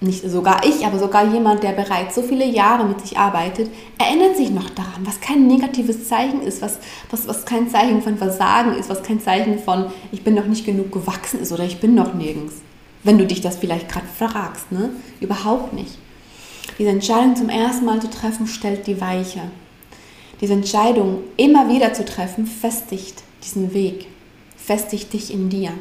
nicht 0.00 0.28
sogar 0.30 0.64
ich, 0.64 0.86
aber 0.86 0.98
sogar 0.98 1.32
jemand, 1.32 1.64
der 1.64 1.72
bereits 1.72 2.14
so 2.14 2.22
viele 2.22 2.44
Jahre 2.44 2.84
mit 2.84 3.00
sich 3.00 3.18
arbeitet, 3.18 3.68
erinnert 3.98 4.36
sich 4.36 4.50
noch 4.50 4.70
daran, 4.70 5.04
was 5.04 5.20
kein 5.20 5.48
negatives 5.48 6.06
Zeichen 6.06 6.40
ist, 6.42 6.62
was, 6.62 6.78
was, 7.10 7.26
was 7.26 7.44
kein 7.44 7.68
Zeichen 7.68 8.00
von 8.00 8.16
Versagen 8.16 8.74
ist, 8.74 8.88
was 8.88 9.02
kein 9.02 9.20
Zeichen 9.20 9.58
von, 9.58 9.86
ich 10.12 10.22
bin 10.22 10.34
noch 10.34 10.46
nicht 10.46 10.64
genug 10.64 10.92
gewachsen 10.92 11.40
ist 11.40 11.52
oder 11.52 11.64
ich 11.64 11.80
bin 11.80 11.96
noch 11.96 12.14
nirgends. 12.14 12.54
Wenn 13.02 13.18
du 13.18 13.26
dich 13.26 13.40
das 13.40 13.56
vielleicht 13.56 13.88
gerade 13.88 14.06
fragst, 14.06 14.70
ne? 14.70 14.90
Überhaupt 15.20 15.72
nicht. 15.72 15.98
Diese 16.78 16.90
Entscheidung 16.90 17.34
zum 17.34 17.48
ersten 17.48 17.84
Mal 17.84 18.00
zu 18.00 18.08
treffen, 18.08 18.46
stellt 18.46 18.86
die 18.86 19.00
Weiche. 19.00 19.40
Diese 20.40 20.52
Entscheidung 20.52 21.22
immer 21.36 21.68
wieder 21.68 21.92
zu 21.92 22.04
treffen, 22.04 22.46
festigt 22.46 23.22
diesen 23.42 23.74
Weg, 23.74 24.06
festigt 24.56 25.12
dich 25.12 25.32
in 25.32 25.48
dir. 25.48 25.72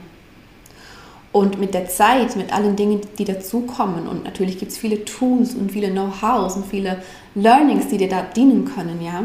Und 1.37 1.59
mit 1.59 1.75
der 1.75 1.87
Zeit, 1.87 2.35
mit 2.35 2.51
allen 2.51 2.75
Dingen, 2.75 2.99
die 3.19 3.23
dazukommen, 3.23 4.07
und 4.07 4.23
natürlich 4.23 4.57
gibt 4.57 4.71
es 4.71 4.77
viele 4.79 5.05
Tools 5.05 5.53
und 5.53 5.71
viele 5.71 5.91
Know-hows 5.91 6.55
und 6.55 6.65
viele 6.65 7.03
Learnings, 7.35 7.89
die 7.89 7.97
dir 7.97 8.09
da 8.09 8.23
dienen 8.23 8.65
können, 8.65 8.99
ja, 9.03 9.23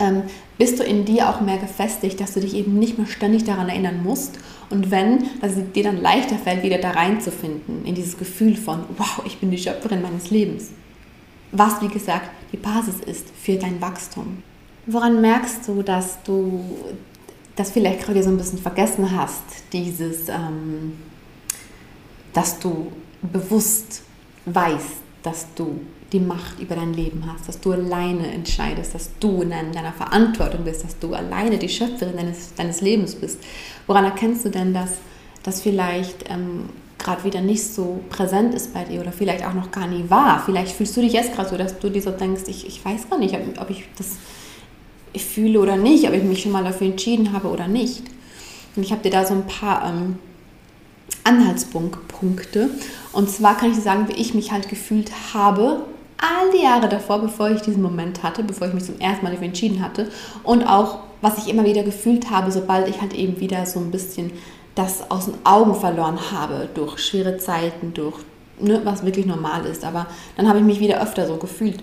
ähm, 0.00 0.24
bist 0.58 0.80
du 0.80 0.82
in 0.82 1.04
dir 1.04 1.28
auch 1.28 1.40
mehr 1.40 1.58
gefestigt, 1.58 2.20
dass 2.20 2.34
du 2.34 2.40
dich 2.40 2.56
eben 2.56 2.80
nicht 2.80 2.98
mehr 2.98 3.06
ständig 3.06 3.44
daran 3.44 3.68
erinnern 3.68 4.02
musst. 4.02 4.40
Und 4.70 4.90
wenn, 4.90 5.28
dass 5.40 5.52
es 5.52 5.70
dir 5.70 5.84
dann 5.84 6.02
leichter 6.02 6.34
fällt, 6.34 6.64
wieder 6.64 6.78
da 6.78 6.90
reinzufinden, 6.90 7.84
in 7.84 7.94
dieses 7.94 8.18
Gefühl 8.18 8.56
von, 8.56 8.80
wow, 8.98 9.22
ich 9.24 9.38
bin 9.38 9.52
die 9.52 9.58
Schöpferin 9.58 10.02
meines 10.02 10.32
Lebens. 10.32 10.70
Was, 11.52 11.80
wie 11.80 11.88
gesagt, 11.88 12.28
die 12.50 12.56
Basis 12.56 12.96
ist 13.06 13.28
für 13.40 13.54
dein 13.54 13.80
Wachstum. 13.80 14.42
Woran 14.86 15.20
merkst 15.20 15.68
du, 15.68 15.84
dass 15.84 16.20
du 16.24 16.64
das 17.62 17.70
vielleicht 17.70 18.04
gerade 18.04 18.22
so 18.22 18.30
ein 18.30 18.36
bisschen 18.36 18.58
vergessen 18.58 19.16
hast, 19.16 19.44
dieses, 19.72 20.28
ähm, 20.28 20.94
dass 22.32 22.58
du 22.58 22.90
bewusst 23.22 24.02
weißt, 24.46 24.96
dass 25.22 25.46
du 25.54 25.80
die 26.12 26.18
Macht 26.18 26.58
über 26.58 26.74
dein 26.74 26.92
Leben 26.92 27.24
hast, 27.32 27.48
dass 27.48 27.60
du 27.60 27.70
alleine 27.72 28.32
entscheidest, 28.32 28.94
dass 28.94 29.10
du 29.20 29.42
in 29.42 29.50
deiner 29.50 29.92
Verantwortung 29.92 30.64
bist, 30.64 30.84
dass 30.84 30.98
du 30.98 31.14
alleine 31.14 31.56
die 31.56 31.68
Schöpferin 31.68 32.16
deines, 32.16 32.52
deines 32.54 32.80
Lebens 32.80 33.14
bist. 33.14 33.38
Woran 33.86 34.04
erkennst 34.04 34.44
du 34.44 34.50
denn, 34.50 34.74
dass 34.74 34.90
das 35.44 35.60
vielleicht 35.60 36.28
ähm, 36.28 36.68
gerade 36.98 37.22
wieder 37.22 37.40
nicht 37.40 37.64
so 37.64 38.00
präsent 38.10 38.54
ist 38.54 38.74
bei 38.74 38.84
dir 38.84 39.00
oder 39.00 39.12
vielleicht 39.12 39.46
auch 39.46 39.54
noch 39.54 39.70
gar 39.70 39.86
nie 39.86 40.04
war? 40.08 40.42
Vielleicht 40.44 40.72
fühlst 40.72 40.96
du 40.96 41.00
dich 41.00 41.12
jetzt 41.12 41.34
gerade 41.34 41.48
so, 41.48 41.56
dass 41.56 41.78
du 41.78 41.88
dir 41.90 42.02
so 42.02 42.10
denkst, 42.10 42.42
ich, 42.48 42.66
ich 42.66 42.84
weiß 42.84 43.08
gar 43.08 43.18
nicht, 43.18 43.34
ob, 43.34 43.60
ob 43.60 43.70
ich 43.70 43.84
das 43.96 44.16
ich 45.12 45.24
fühle 45.24 45.60
oder 45.60 45.76
nicht, 45.76 46.06
ob 46.08 46.14
ich 46.14 46.22
mich 46.22 46.42
schon 46.42 46.52
mal 46.52 46.64
dafür 46.64 46.86
entschieden 46.86 47.32
habe 47.32 47.48
oder 47.48 47.68
nicht. 47.68 48.02
Und 48.76 48.82
ich 48.82 48.92
habe 48.92 49.02
dir 49.02 49.10
da 49.10 49.26
so 49.26 49.34
ein 49.34 49.46
paar 49.46 49.88
ähm, 49.88 50.18
Anhaltspunkte. 51.24 52.70
Und 53.12 53.30
zwar 53.30 53.56
kann 53.56 53.70
ich 53.70 53.76
dir 53.76 53.82
sagen, 53.82 54.08
wie 54.08 54.20
ich 54.20 54.34
mich 54.34 54.52
halt 54.52 54.68
gefühlt 54.68 55.10
habe, 55.34 55.84
all 56.18 56.50
die 56.52 56.62
Jahre 56.62 56.88
davor, 56.88 57.20
bevor 57.20 57.50
ich 57.50 57.62
diesen 57.62 57.82
Moment 57.82 58.22
hatte, 58.22 58.44
bevor 58.44 58.68
ich 58.68 58.74
mich 58.74 58.84
zum 58.84 58.98
ersten 59.00 59.24
Mal 59.24 59.32
dafür 59.32 59.48
entschieden 59.48 59.82
hatte. 59.82 60.10
Und 60.44 60.64
auch, 60.64 61.00
was 61.20 61.38
ich 61.38 61.48
immer 61.48 61.64
wieder 61.64 61.82
gefühlt 61.82 62.30
habe, 62.30 62.50
sobald 62.50 62.88
ich 62.88 63.00
halt 63.00 63.12
eben 63.12 63.40
wieder 63.40 63.66
so 63.66 63.80
ein 63.80 63.90
bisschen 63.90 64.30
das 64.74 65.10
aus 65.10 65.26
den 65.26 65.34
Augen 65.44 65.74
verloren 65.74 66.18
habe, 66.30 66.68
durch 66.74 66.98
schwere 66.98 67.36
Zeiten, 67.36 67.92
durch 67.92 68.16
ne, 68.58 68.80
was 68.84 69.04
wirklich 69.04 69.26
normal 69.26 69.66
ist. 69.66 69.84
Aber 69.84 70.06
dann 70.36 70.48
habe 70.48 70.60
ich 70.60 70.64
mich 70.64 70.80
wieder 70.80 71.02
öfter 71.02 71.26
so 71.26 71.36
gefühlt. 71.36 71.82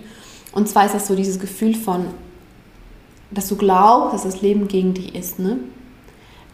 Und 0.52 0.68
zwar 0.68 0.86
ist 0.86 0.94
das 0.94 1.06
so 1.06 1.14
dieses 1.14 1.38
Gefühl 1.38 1.74
von, 1.74 2.06
dass 3.30 3.48
du 3.48 3.56
glaubst, 3.56 4.14
dass 4.14 4.22
das 4.22 4.42
Leben 4.42 4.68
gegen 4.68 4.94
dich 4.94 5.14
ist, 5.14 5.38
ne? 5.38 5.58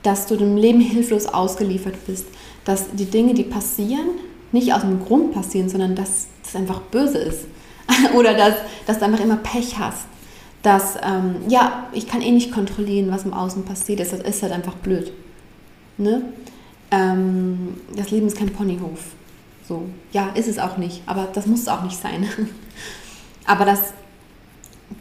dass 0.03 0.27
du 0.27 0.37
dem 0.37 0.57
Leben 0.57 0.81
hilflos 0.81 1.27
ausgeliefert 1.27 2.07
bist, 2.07 2.27
dass 2.65 2.91
die 2.93 3.07
Dinge, 3.07 3.35
die 3.35 3.43
passieren, 3.43 4.07
nicht 4.53 4.73
aus 4.73 4.83
dem 4.83 5.05
Grund 5.05 5.33
passieren, 5.33 5.69
sondern 5.69 5.97
dass 5.97 6.27
das 6.43 6.55
einfach 6.55 6.81
böse 6.81 7.19
ist. 7.19 7.47
Oder 8.15 8.35
dass, 8.35 8.55
dass 8.87 8.99
du 8.99 9.05
einfach 9.05 9.21
immer 9.21 9.37
Pech 9.37 9.79
hast. 9.79 10.07
Dass, 10.63 10.97
ähm, 11.03 11.37
ja, 11.49 11.89
ich 11.93 12.07
kann 12.09 12.23
eh 12.23 12.31
nicht 12.31 12.53
kontrollieren, 12.53 13.11
was 13.11 13.25
im 13.25 13.33
Außen 13.33 13.65
passiert. 13.65 14.01
Das 14.01 14.13
ist 14.13 14.43
halt 14.43 14.53
einfach 14.53 14.75
blöd. 14.75 15.13
Ne? 15.99 16.23
Ähm, 16.91 17.75
das 17.97 18.11
Leben 18.11 18.27
ist 18.27 18.37
kein 18.37 18.51
Ponyhof. 18.51 19.01
So, 19.69 19.87
ja, 20.13 20.29
ist 20.35 20.49
es 20.49 20.59
auch 20.59 20.77
nicht, 20.77 21.03
aber 21.07 21.29
das 21.33 21.47
muss 21.47 21.63
es 21.63 21.69
auch 21.69 21.83
nicht 21.83 22.01
sein. 22.01 22.29
aber 23.47 23.65
das, 23.65 23.93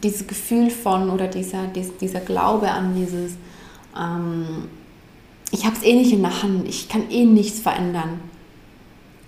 dieses 0.02 0.26
Gefühl 0.26 0.70
von 0.70 1.10
oder 1.10 1.28
dieser, 1.28 1.66
dieser 2.00 2.20
Glaube 2.20 2.70
an 2.70 2.94
dieses, 2.94 3.32
ähm, 3.98 4.68
ich 5.50 5.64
habe 5.64 5.76
es 5.76 5.82
eh 5.82 5.94
nicht 5.94 6.12
in 6.12 6.22
der 6.22 6.42
Hand, 6.42 6.68
ich 6.68 6.88
kann 6.88 7.10
eh 7.10 7.24
nichts 7.24 7.60
verändern. 7.60 8.20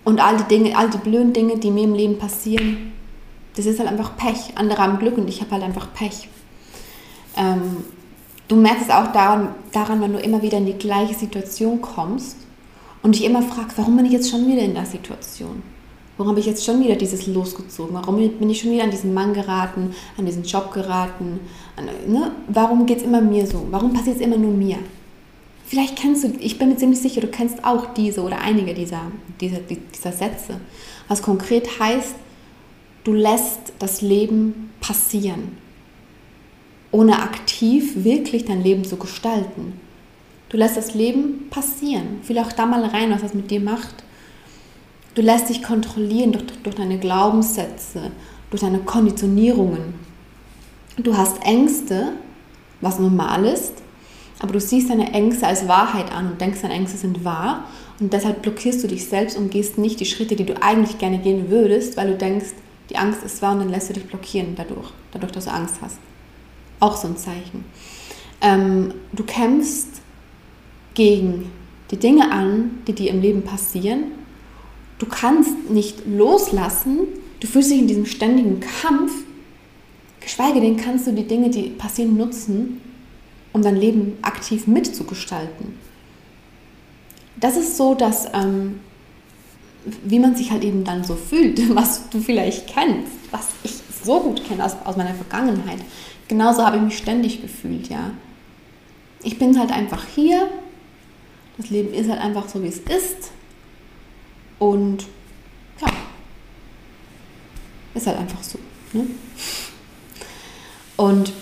Und 0.05 0.21
all 0.21 0.37
die 0.37 0.45
Dinge, 0.45 0.77
all 0.77 0.89
die 0.89 0.99
blöden 0.99 1.33
Dinge, 1.33 1.59
die 1.59 1.71
mir 1.71 1.85
im 1.85 1.95
Leben 1.95 2.19
passieren, 2.19 2.93
das 3.57 3.67
ist 3.67 3.79
halt 3.79 3.89
einfach 3.89 4.17
Pech. 4.17 4.57
Andere 4.57 4.81
haben 4.81 4.99
Glück 4.99 5.19
und 5.19 5.29
ich 5.29 5.41
habe 5.41 5.51
halt 5.51 5.63
einfach 5.63 5.93
Pech. 5.93 6.29
Ähm, 7.37 7.85
du 8.47 8.57
merkst 8.57 8.85
es 8.85 8.91
auch 8.91 9.13
daran, 9.13 9.49
daran, 9.73 10.01
wenn 10.01 10.13
du 10.13 10.19
immer 10.19 10.43
wieder 10.43 10.59
in 10.59 10.67
die 10.67 10.79
gleiche 10.79 11.15
Situation 11.15 11.81
kommst 11.81 12.37
und 13.03 13.15
dich 13.15 13.25
immer 13.25 13.43
fragst, 13.43 13.77
warum 13.79 13.97
bin 13.97 14.07
ich 14.07 14.13
jetzt 14.13 14.31
schon 14.31 14.47
wieder 14.47 14.63
in 14.63 14.75
der 14.75 14.87
Situation? 14.87 15.63
Warum 16.19 16.31
habe 16.33 16.41
ich 16.41 16.47
jetzt 16.47 16.65
schon 16.65 16.83
wieder 16.83 16.97
dieses 16.97 17.29
losgezogen? 17.29 17.95
Warum 17.95 18.17
bin 18.17 18.51
ich 18.51 18.61
schon 18.61 18.73
wieder 18.73 18.83
an 18.83 18.91
diesen 18.91 19.15
Mann 19.15 19.33
geraten, 19.33 19.95
an 20.17 20.27
diesen 20.27 20.43
Job 20.43 20.73
geraten? 20.73 21.39
Ne? 22.09 22.33
Warum 22.49 22.87
geht 22.87 22.99
es 22.99 23.05
immer 23.05 23.21
mir 23.21 23.47
so? 23.47 23.69
Warum 23.71 23.93
passiert 23.93 24.17
es 24.17 24.23
immer 24.23 24.37
nur 24.37 24.53
mir? 24.53 24.79
Vielleicht 25.65 25.97
kennst 25.97 26.25
du, 26.25 26.33
ich 26.41 26.59
bin 26.59 26.71
mir 26.71 26.77
ziemlich 26.77 26.99
sicher, 26.99 27.21
du 27.21 27.29
kennst 27.29 27.65
auch 27.65 27.95
diese 27.95 28.23
oder 28.23 28.41
einige 28.41 28.75
dieser, 28.75 29.03
dieser, 29.41 29.59
dieser 29.59 30.13
Sätze. 30.13 30.61
Was 31.07 31.23
konkret 31.23 31.79
heißt, 31.79 32.17
du 33.05 33.13
lässt 33.13 33.73
das 33.79 34.01
Leben 34.01 34.71
passieren, 34.81 35.57
ohne 36.91 37.23
aktiv 37.23 38.03
wirklich 38.03 38.45
dein 38.45 38.63
Leben 38.65 38.85
zu 38.85 38.97
gestalten. 38.97 39.75
Du 40.49 40.57
lässt 40.57 40.77
das 40.77 40.95
Leben 40.95 41.49
passieren. 41.49 42.21
Fühl 42.23 42.39
auch 42.39 42.51
da 42.51 42.67
mal 42.67 42.85
rein, 42.85 43.13
was 43.13 43.21
das 43.21 43.35
mit 43.35 43.51
dir 43.51 43.61
macht. 43.61 44.03
Du 45.19 45.25
lässt 45.25 45.49
dich 45.49 45.65
kontrollieren 45.65 46.31
durch, 46.31 46.45
durch 46.63 46.77
deine 46.77 46.97
Glaubenssätze, 46.97 48.13
durch 48.51 48.61
deine 48.61 48.79
Konditionierungen. 48.79 49.95
Du 50.97 51.17
hast 51.17 51.43
Ängste, 51.43 52.13
was 52.81 53.01
normal 53.01 53.45
ist, 53.45 53.73
aber 54.39 54.53
du 54.53 54.61
siehst 54.61 54.91
deine 54.91 55.13
Ängste 55.13 55.49
als 55.49 55.67
Wahrheit 55.67 56.13
an 56.13 56.31
und 56.31 56.41
denkst, 56.41 56.61
deine 56.63 56.75
Ängste 56.75 56.99
sind 56.99 57.25
wahr 57.25 57.65
und 57.99 58.13
deshalb 58.13 58.43
blockierst 58.43 58.85
du 58.85 58.87
dich 58.87 59.07
selbst 59.07 59.37
und 59.37 59.51
gehst 59.51 59.77
nicht 59.77 59.99
die 59.99 60.07
Schritte, 60.07 60.37
die 60.37 60.47
du 60.47 60.63
eigentlich 60.63 60.99
gerne 60.99 61.19
gehen 61.19 61.51
würdest, 61.51 61.97
weil 61.97 62.13
du 62.13 62.17
denkst, 62.17 62.51
die 62.89 62.97
Angst 62.97 63.25
ist 63.25 63.43
wahr 63.43 63.55
und 63.55 63.59
dann 63.59 63.71
lässt 63.71 63.89
du 63.89 63.95
dich 63.95 64.07
blockieren 64.07 64.55
dadurch, 64.55 64.93
dadurch, 65.11 65.33
dass 65.33 65.47
du 65.47 65.51
Angst 65.51 65.79
hast. 65.83 65.99
Auch 66.79 66.97
so 66.97 67.09
ein 67.09 67.17
Zeichen. 67.17 67.65
Ähm, 68.41 68.95
du 69.13 69.25
kämpfst 69.25 70.01
gegen 70.95 71.51
die 71.91 71.97
Dinge 71.97 72.31
an, 72.31 72.83
die 72.87 72.93
dir 72.93 73.11
im 73.11 73.21
Leben 73.21 73.43
passieren 73.43 74.13
Du 74.99 75.07
kannst 75.07 75.71
nicht 75.71 76.07
loslassen, 76.07 76.99
du 77.41 77.47
fühlst 77.47 77.71
dich 77.71 77.79
in 77.79 77.87
diesem 77.87 78.07
ständigen 78.07 78.61
Kampf, 78.61 79.13
geschweige 80.21 80.61
denn 80.61 80.77
kannst 80.77 81.07
du 81.07 81.13
die 81.13 81.27
Dinge, 81.27 81.51
die 81.51 81.71
passieren, 81.71 82.17
nutzen, 82.17 82.81
um 83.53 83.63
dein 83.63 83.77
Leben 83.77 84.19
aktiv 84.23 84.67
mitzugestalten. 84.67 85.75
Das 87.37 87.57
ist 87.57 87.77
so, 87.77 87.95
dass, 87.95 88.27
ähm, 88.35 88.81
wie 90.03 90.19
man 90.19 90.35
sich 90.35 90.51
halt 90.51 90.65
eben 90.65 90.83
dann 90.83 91.05
so 91.05 91.15
fühlt, 91.15 91.75
was 91.75 92.11
du 92.11 92.21
vielleicht 92.21 92.67
kennst, 92.67 93.13
was 93.31 93.49
ich 93.63 93.75
so 94.05 94.21
gut 94.21 94.45
kenne 94.45 94.65
aus, 94.65 94.77
aus 94.85 94.97
meiner 94.97 95.15
Vergangenheit. 95.15 95.79
Genauso 96.27 96.65
habe 96.65 96.77
ich 96.77 96.83
mich 96.83 96.99
ständig 96.99 97.41
gefühlt, 97.41 97.89
ja. 97.89 98.11
Ich 99.23 99.39
bin 99.39 99.59
halt 99.59 99.71
einfach 99.71 100.05
hier, 100.15 100.49
das 101.57 101.71
Leben 101.71 101.95
ist 101.95 102.09
halt 102.09 102.21
einfach 102.21 102.49
so, 102.49 102.63
wie 102.63 102.69
es 102.69 102.79
ist 102.79 103.31
und 104.59 105.07
ja, 105.81 105.89
ist 107.95 108.07
halt 108.07 108.19
einfach 108.19 108.43
so. 108.43 108.59
Ne? 108.93 109.07
Und 110.97 111.33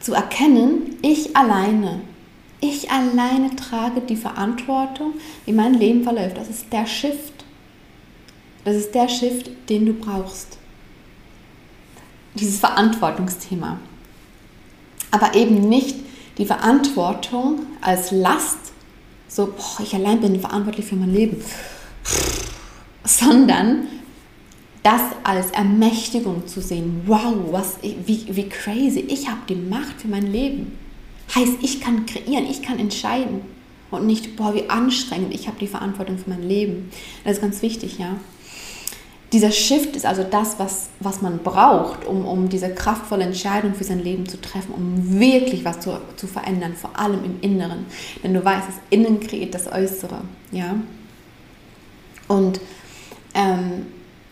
zu 0.00 0.14
erkennen, 0.14 0.96
ich 1.02 1.36
alleine, 1.36 2.00
ich 2.60 2.90
alleine 2.90 3.54
trage 3.54 4.00
die 4.00 4.16
Verantwortung, 4.16 5.14
wie 5.44 5.52
mein 5.52 5.74
Leben 5.74 6.02
verläuft. 6.02 6.36
Das 6.36 6.48
ist 6.48 6.72
der 6.72 6.86
Shift. 6.86 7.44
Das 8.64 8.74
ist 8.74 8.94
der 8.94 9.08
Shift, 9.08 9.50
den 9.68 9.86
du 9.86 9.92
brauchst. 9.92 10.58
Dieses 12.34 12.58
Verantwortungsthema. 12.58 13.78
Aber 15.10 15.34
eben 15.34 15.68
nicht 15.68 15.96
die 16.38 16.46
Verantwortung 16.46 17.66
als 17.80 18.10
Last, 18.10 18.58
so, 19.28 19.46
boah, 19.46 19.82
ich 19.82 19.94
allein 19.94 20.20
bin 20.20 20.38
verantwortlich 20.40 20.86
für 20.86 20.96
mein 20.96 21.12
Leben 21.12 21.42
sondern 23.04 23.88
das 24.82 25.02
als 25.24 25.50
Ermächtigung 25.50 26.46
zu 26.46 26.60
sehen. 26.60 27.02
Wow, 27.06 27.34
was, 27.50 27.78
wie, 27.82 28.26
wie 28.28 28.48
crazy, 28.48 29.00
ich 29.00 29.28
habe 29.28 29.40
die 29.48 29.56
Macht 29.56 30.00
für 30.00 30.08
mein 30.08 30.30
Leben. 30.30 30.78
Heißt, 31.34 31.54
ich 31.60 31.80
kann 31.80 32.06
kreieren, 32.06 32.46
ich 32.48 32.62
kann 32.62 32.78
entscheiden. 32.78 33.40
Und 33.90 34.06
nicht, 34.06 34.36
boah, 34.36 34.54
wie 34.54 34.68
anstrengend, 34.68 35.34
ich 35.34 35.48
habe 35.48 35.58
die 35.58 35.66
Verantwortung 35.66 36.18
für 36.18 36.30
mein 36.30 36.42
Leben. 36.42 36.90
Das 37.24 37.34
ist 37.34 37.40
ganz 37.42 37.62
wichtig, 37.62 37.98
ja. 37.98 38.16
Dieser 39.32 39.50
Shift 39.50 39.96
ist 39.96 40.06
also 40.06 40.22
das, 40.22 40.58
was, 40.58 40.88
was 41.00 41.20
man 41.20 41.38
braucht, 41.38 42.04
um, 42.04 42.24
um 42.24 42.48
diese 42.48 42.72
kraftvolle 42.72 43.24
Entscheidung 43.24 43.74
für 43.74 43.82
sein 43.82 43.98
Leben 43.98 44.28
zu 44.28 44.40
treffen, 44.40 44.72
um 44.72 45.18
wirklich 45.18 45.64
was 45.64 45.80
zu, 45.80 45.98
zu 46.16 46.28
verändern, 46.28 46.74
vor 46.74 46.96
allem 46.96 47.24
im 47.24 47.40
Inneren. 47.40 47.86
Denn 48.22 48.34
du 48.34 48.44
weißt, 48.44 48.68
das 48.68 48.76
Innen 48.90 49.18
kreiert 49.18 49.52
das 49.52 49.66
Äußere. 49.66 50.20
Ja? 50.52 50.76
Und 52.28 52.60
ähm, 53.34 53.86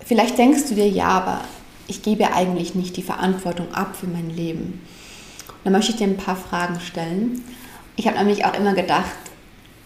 vielleicht 0.04 0.38
denkst 0.38 0.68
du 0.68 0.74
dir, 0.74 0.88
ja, 0.88 1.08
aber 1.08 1.44
ich 1.86 2.02
gebe 2.02 2.32
eigentlich 2.32 2.74
nicht 2.74 2.96
die 2.96 3.02
Verantwortung 3.02 3.72
ab 3.74 3.96
für 3.96 4.06
mein 4.06 4.30
Leben. 4.30 4.80
Da 5.64 5.70
möchte 5.70 5.92
ich 5.92 5.98
dir 5.98 6.06
ein 6.06 6.16
paar 6.16 6.36
Fragen 6.36 6.80
stellen. 6.80 7.42
Ich 7.96 8.06
habe 8.06 8.18
nämlich 8.18 8.44
auch 8.44 8.54
immer 8.54 8.74
gedacht 8.74 9.16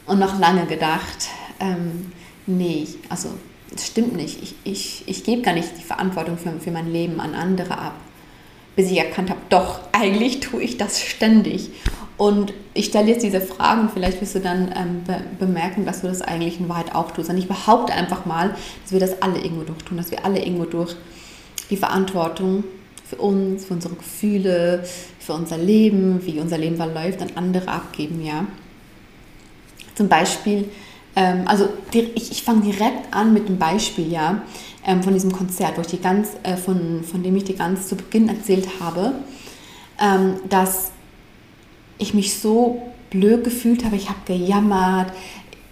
und 0.06 0.18
noch 0.18 0.38
lange 0.38 0.66
gedacht, 0.66 1.28
ähm, 1.60 2.12
nee, 2.46 2.86
also 3.08 3.30
das 3.70 3.86
stimmt 3.86 4.16
nicht. 4.16 4.42
Ich, 4.42 4.54
ich, 4.64 5.04
ich 5.06 5.24
gebe 5.24 5.42
gar 5.42 5.54
nicht 5.54 5.76
die 5.76 5.82
Verantwortung 5.82 6.38
für, 6.38 6.58
für 6.58 6.70
mein 6.70 6.90
Leben 6.90 7.20
an 7.20 7.34
andere 7.34 7.78
ab. 7.78 7.94
Bis 8.76 8.90
ich 8.90 8.98
erkannt 8.98 9.30
habe, 9.30 9.40
doch, 9.48 9.80
eigentlich 9.92 10.40
tue 10.40 10.62
ich 10.62 10.76
das 10.76 11.02
ständig. 11.02 11.70
Und 12.18 12.52
ich 12.74 12.86
stelle 12.86 13.06
jetzt 13.08 13.22
diese 13.22 13.40
Fragen, 13.40 13.88
vielleicht 13.94 14.20
wirst 14.20 14.34
du 14.34 14.40
dann 14.40 14.74
ähm, 14.76 15.04
be 15.06 15.22
bemerken, 15.38 15.86
dass 15.86 16.00
du 16.00 16.08
das 16.08 16.20
eigentlich 16.20 16.58
in 16.58 16.68
Wahrheit 16.68 16.92
auch 16.94 17.12
tust. 17.12 17.30
Und 17.30 17.38
ich 17.38 17.46
behaupte 17.46 17.92
einfach 17.92 18.26
mal, 18.26 18.56
dass 18.82 18.92
wir 18.92 18.98
das 18.98 19.22
alle 19.22 19.38
irgendwo 19.38 19.62
durch 19.62 19.78
tun, 19.84 19.96
dass 19.96 20.10
wir 20.10 20.24
alle 20.24 20.44
irgendwo 20.44 20.64
durch 20.64 20.96
die 21.70 21.76
Verantwortung 21.76 22.64
für 23.08 23.16
uns, 23.16 23.64
für 23.64 23.74
unsere 23.74 23.94
Gefühle, 23.94 24.84
für 25.20 25.32
unser 25.32 25.58
Leben, 25.58 26.26
wie 26.26 26.40
unser 26.40 26.58
Leben 26.58 26.76
verläuft, 26.76 27.22
an 27.22 27.30
andere 27.36 27.68
abgeben, 27.68 28.24
ja. 28.24 28.46
Zum 29.94 30.08
Beispiel, 30.08 30.68
ähm, 31.14 31.42
also 31.46 31.68
ich, 31.92 32.32
ich 32.32 32.42
fange 32.42 32.62
direkt 32.62 33.14
an 33.14 33.32
mit 33.32 33.48
dem 33.48 33.58
Beispiel, 33.58 34.10
ja, 34.10 34.42
ähm, 34.84 35.04
von 35.04 35.12
diesem 35.14 35.32
Konzert, 35.32 35.76
wo 35.76 35.82
ich 35.82 35.86
die 35.86 36.00
ganz, 36.00 36.30
äh, 36.42 36.56
von, 36.56 37.04
von 37.04 37.22
dem 37.22 37.36
ich 37.36 37.44
dir 37.44 37.56
ganz 37.56 37.88
zu 37.88 37.94
Beginn 37.96 38.28
erzählt 38.28 38.68
habe, 38.80 39.12
ähm, 40.00 40.36
dass 40.48 40.90
ich 41.98 42.14
mich 42.14 42.38
so 42.38 42.82
blöd 43.10 43.44
gefühlt 43.44 43.84
habe. 43.84 43.96
Ich 43.96 44.08
habe 44.08 44.20
gejammert. 44.24 45.12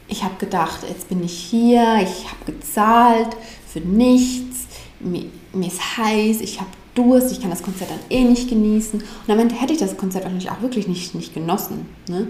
Ich 0.08 0.22
habe 0.22 0.34
gedacht, 0.38 0.80
jetzt 0.88 1.08
bin 1.08 1.24
ich 1.24 1.32
hier. 1.32 1.98
Ich 2.02 2.26
habe 2.28 2.52
gezahlt 2.52 3.36
für 3.66 3.80
nichts. 3.80 4.66
Mir, 5.00 5.26
mir 5.52 5.68
ist 5.68 5.96
heiß. 5.96 6.40
Ich 6.40 6.60
habe 6.60 6.70
Durst. 6.94 7.32
Ich 7.32 7.40
kann 7.40 7.50
das 7.50 7.62
Konzert 7.62 7.90
dann 7.90 8.00
eh 8.10 8.24
nicht 8.24 8.48
genießen. 8.48 9.00
Und 9.00 9.32
am 9.32 9.38
Ende 9.38 9.54
hätte 9.54 9.72
ich 9.72 9.78
das 9.78 9.96
Konzert 9.96 10.24
wahrscheinlich 10.24 10.50
auch 10.50 10.62
wirklich 10.62 10.88
nicht, 10.88 11.14
nicht 11.14 11.34
genossen. 11.34 11.86
Ne? 12.08 12.28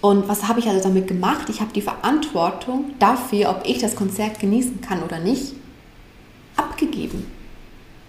Und 0.00 0.28
was 0.28 0.46
habe 0.46 0.60
ich 0.60 0.68
also 0.68 0.82
damit 0.82 1.08
gemacht? 1.08 1.48
Ich 1.48 1.60
habe 1.60 1.72
die 1.72 1.80
Verantwortung 1.80 2.90
dafür, 2.98 3.48
ob 3.48 3.62
ich 3.66 3.78
das 3.78 3.96
Konzert 3.96 4.38
genießen 4.38 4.82
kann 4.82 5.02
oder 5.02 5.18
nicht, 5.18 5.54
abgegeben. 6.56 7.24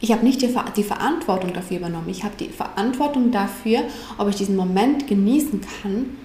Ich 0.06 0.12
habe 0.12 0.24
nicht 0.24 0.40
die, 0.44 0.56
die, 0.78 0.84
Verantwortung 0.84 1.52
dafür 1.52 1.78
übernommen. 1.78 2.10
Ich 2.10 2.24
habe 2.24 2.36
die 2.40 2.50
Verantwortung 2.50 3.32
dafür, 3.32 3.86
ob 4.20 4.30
ich 4.30 4.36
diesen 4.36 4.56
Moment 4.56 5.08
genießen 5.08 5.62
kann, 5.82 6.16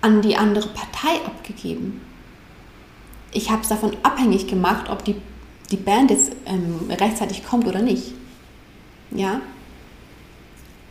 an 0.00 0.22
die 0.22 0.34
andere 0.34 0.68
Partei 0.68 1.22
abgegeben. 1.26 2.00
Ich 3.30 3.50
habe 3.50 3.60
es 3.60 3.68
davon 3.68 3.94
abhängig 4.02 4.46
gemacht, 4.46 4.88
ob 4.88 5.04
die, 5.04 5.16
die 5.70 5.76
Band 5.76 6.10
jetzt 6.10 6.32
ähm, 6.46 6.90
rechtzeitig 6.90 7.44
kommt 7.44 7.66
oder 7.66 7.82
nicht. 7.82 8.14
Ja? 9.10 9.42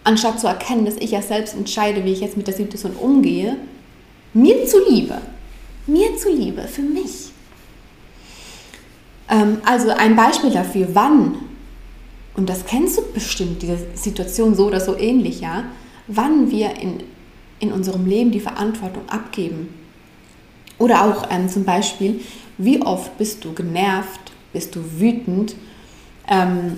Anstatt 0.03 0.39
zu 0.39 0.46
erkennen, 0.46 0.86
dass 0.86 0.98
ich 0.98 1.10
ja 1.10 1.24
selbst 1.24 1.55
entscheide, 1.55 2.05
wie 2.05 2.13
ich 2.13 2.22
jetzt 2.22 2.38
mit 2.38 2.46
der 2.46 2.53
Situation 2.53 2.91
umgehe, 2.91 3.58
mir 4.36 4.67
zuliebe, 4.67 5.20
mir 5.88 6.15
zuliebe, 6.15 6.62
für 6.67 6.84
mich 6.84 7.30
also 9.63 9.91
ein 9.91 10.15
Beispiel 10.15 10.51
dafür, 10.51 10.89
wann, 10.93 11.35
und 12.35 12.50
das 12.50 12.65
kennst 12.65 12.97
du 12.97 13.01
bestimmt, 13.13 13.61
diese 13.61 13.77
Situation 13.93 14.55
so 14.55 14.67
oder 14.67 14.81
so 14.81 14.97
ähnlich, 14.97 15.39
ja, 15.39 15.63
wann 16.07 16.51
wir 16.51 16.75
in, 16.81 17.03
in 17.59 17.71
unserem 17.71 18.05
Leben 18.05 18.31
die 18.31 18.41
Verantwortung 18.41 19.07
abgeben. 19.07 19.69
Oder 20.79 21.05
auch 21.05 21.27
ähm, 21.29 21.47
zum 21.47 21.63
Beispiel, 21.63 22.19
wie 22.57 22.81
oft 22.81 23.17
bist 23.17 23.45
du 23.45 23.53
genervt, 23.53 24.33
bist 24.51 24.75
du 24.75 24.81
wütend 25.00 25.55
ähm, 26.27 26.77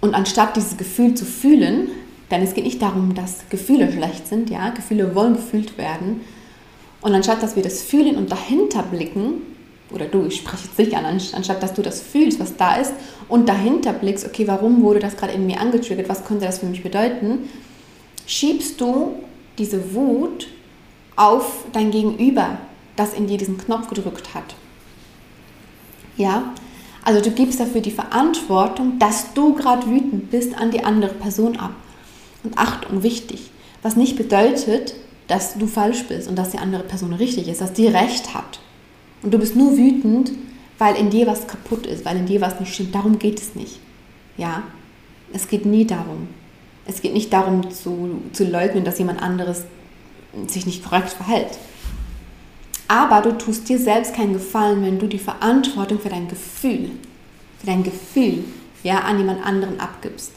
und 0.00 0.14
anstatt 0.14 0.54
dieses 0.54 0.76
Gefühl 0.76 1.14
zu 1.14 1.24
fühlen, 1.24 1.88
denn 2.30 2.42
es 2.42 2.54
geht 2.54 2.64
nicht 2.64 2.82
darum, 2.82 3.14
dass 3.14 3.48
Gefühle 3.48 3.90
schlecht 3.90 4.28
sind, 4.28 4.50
ja, 4.50 4.70
Gefühle 4.70 5.14
wollen 5.14 5.34
gefühlt 5.34 5.78
werden. 5.78 6.20
Und 7.00 7.14
anstatt 7.14 7.42
dass 7.42 7.56
wir 7.56 7.62
das 7.62 7.82
fühlen 7.82 8.16
und 8.16 8.30
dahinter 8.30 8.82
blicken, 8.82 9.55
oder 9.90 10.06
du, 10.06 10.26
ich 10.26 10.36
spreche 10.36 10.64
jetzt 10.64 10.78
dich 10.78 10.96
an, 10.96 11.04
anstatt 11.04 11.62
dass 11.62 11.74
du 11.74 11.82
das 11.82 12.00
fühlst, 12.00 12.40
was 12.40 12.56
da 12.56 12.76
ist 12.76 12.92
und 13.28 13.48
dahinter 13.48 13.92
blickst, 13.92 14.26
okay, 14.26 14.46
warum 14.46 14.82
wurde 14.82 15.00
das 15.00 15.16
gerade 15.16 15.32
in 15.32 15.46
mir 15.46 15.60
angetriggert, 15.60 16.08
was 16.08 16.24
könnte 16.24 16.46
das 16.46 16.58
für 16.58 16.66
mich 16.66 16.82
bedeuten, 16.82 17.48
schiebst 18.26 18.80
du 18.80 19.14
diese 19.58 19.94
Wut 19.94 20.48
auf 21.14 21.64
dein 21.72 21.90
Gegenüber, 21.90 22.58
das 22.96 23.14
in 23.14 23.26
dir 23.26 23.38
diesen 23.38 23.58
Knopf 23.58 23.88
gedrückt 23.88 24.34
hat. 24.34 24.54
Ja, 26.16 26.54
also 27.04 27.20
du 27.20 27.30
gibst 27.30 27.60
dafür 27.60 27.80
die 27.80 27.90
Verantwortung, 27.90 28.98
dass 28.98 29.32
du 29.34 29.54
gerade 29.54 29.86
wütend 29.86 30.30
bist, 30.30 30.56
an 30.56 30.70
die 30.70 30.84
andere 30.84 31.14
Person 31.14 31.56
ab. 31.56 31.74
Und 32.42 32.58
Achtung, 32.58 33.02
wichtig, 33.02 33.50
was 33.82 33.96
nicht 33.96 34.16
bedeutet, 34.16 34.94
dass 35.28 35.56
du 35.56 35.66
falsch 35.66 36.04
bist 36.08 36.28
und 36.28 36.36
dass 36.36 36.50
die 36.50 36.58
andere 36.58 36.82
Person 36.82 37.12
richtig 37.12 37.48
ist, 37.48 37.60
dass 37.60 37.72
die 37.72 37.86
recht 37.86 38.34
hat. 38.34 38.60
Und 39.22 39.32
du 39.32 39.38
bist 39.38 39.56
nur 39.56 39.76
wütend, 39.76 40.32
weil 40.78 40.96
in 40.96 41.10
dir 41.10 41.26
was 41.26 41.46
kaputt 41.46 41.86
ist, 41.86 42.04
weil 42.04 42.16
in 42.16 42.26
dir 42.26 42.40
was 42.40 42.60
nicht 42.60 42.74
stimmt. 42.74 42.94
Darum 42.94 43.18
geht 43.18 43.40
es 43.40 43.54
nicht. 43.54 43.80
Ja, 44.36 44.62
es 45.32 45.48
geht 45.48 45.66
nie 45.66 45.86
darum. 45.86 46.28
Es 46.86 47.02
geht 47.02 47.14
nicht 47.14 47.32
darum 47.32 47.70
zu, 47.70 48.20
zu 48.32 48.44
leugnen, 48.44 48.84
dass 48.84 48.98
jemand 48.98 49.22
anderes 49.22 49.64
sich 50.46 50.66
nicht 50.66 50.84
korrekt 50.84 51.10
verhält. 51.10 51.58
Aber 52.88 53.20
du 53.22 53.36
tust 53.36 53.68
dir 53.68 53.78
selbst 53.78 54.14
keinen 54.14 54.34
Gefallen, 54.34 54.84
wenn 54.84 54.98
du 54.98 55.06
die 55.06 55.18
Verantwortung 55.18 55.98
für 55.98 56.08
dein 56.08 56.28
Gefühl, 56.28 56.90
für 57.58 57.66
dein 57.66 57.82
Gefühl, 57.82 58.44
ja, 58.84 59.00
an 59.00 59.18
jemand 59.18 59.44
anderen 59.44 59.80
abgibst. 59.80 60.32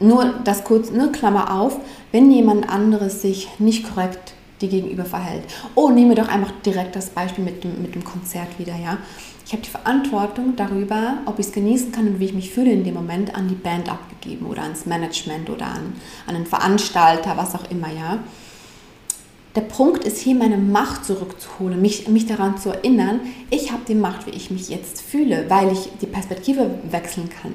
Nur 0.00 0.34
das 0.44 0.64
kurz, 0.64 0.90
nur 0.90 1.12
Klammer 1.12 1.54
auf, 1.54 1.78
wenn 2.10 2.32
jemand 2.32 2.68
anderes 2.68 3.22
sich 3.22 3.48
nicht 3.58 3.88
korrekt 3.88 4.34
die 4.60 4.68
gegenüber 4.68 5.04
verhält. 5.04 5.44
Oh, 5.74 5.90
nehme 5.90 6.14
doch 6.14 6.28
einfach 6.28 6.52
direkt 6.64 6.96
das 6.96 7.10
Beispiel 7.10 7.44
mit 7.44 7.64
dem, 7.64 7.82
mit 7.82 7.94
dem 7.94 8.04
Konzert 8.04 8.58
wieder, 8.58 8.74
ja. 8.76 8.98
Ich 9.46 9.52
habe 9.52 9.62
die 9.62 9.70
Verantwortung 9.70 10.54
darüber, 10.54 11.18
ob 11.26 11.38
ich 11.38 11.46
es 11.46 11.52
genießen 11.52 11.90
kann 11.90 12.06
und 12.06 12.20
wie 12.20 12.26
ich 12.26 12.34
mich 12.34 12.50
fühle 12.50 12.70
in 12.70 12.84
dem 12.84 12.94
Moment, 12.94 13.34
an 13.34 13.48
die 13.48 13.54
Band 13.54 13.90
abgegeben 13.90 14.46
oder 14.46 14.62
ans 14.62 14.86
Management 14.86 15.50
oder 15.50 15.66
an, 15.66 15.94
an 16.26 16.36
einen 16.36 16.46
Veranstalter, 16.46 17.36
was 17.36 17.54
auch 17.54 17.68
immer, 17.70 17.88
ja. 17.88 18.18
Der 19.56 19.62
Punkt 19.62 20.04
ist 20.04 20.18
hier, 20.18 20.36
meine 20.36 20.56
Macht 20.56 21.04
zurückzuholen, 21.04 21.82
mich, 21.82 22.06
mich 22.06 22.26
daran 22.26 22.56
zu 22.56 22.70
erinnern, 22.70 23.18
ich 23.50 23.72
habe 23.72 23.82
die 23.88 23.96
Macht, 23.96 24.26
wie 24.26 24.30
ich 24.30 24.52
mich 24.52 24.68
jetzt 24.68 25.02
fühle, 25.02 25.46
weil 25.48 25.72
ich 25.72 25.88
die 26.00 26.06
Perspektive 26.06 26.78
wechseln 26.88 27.28
kann. 27.28 27.54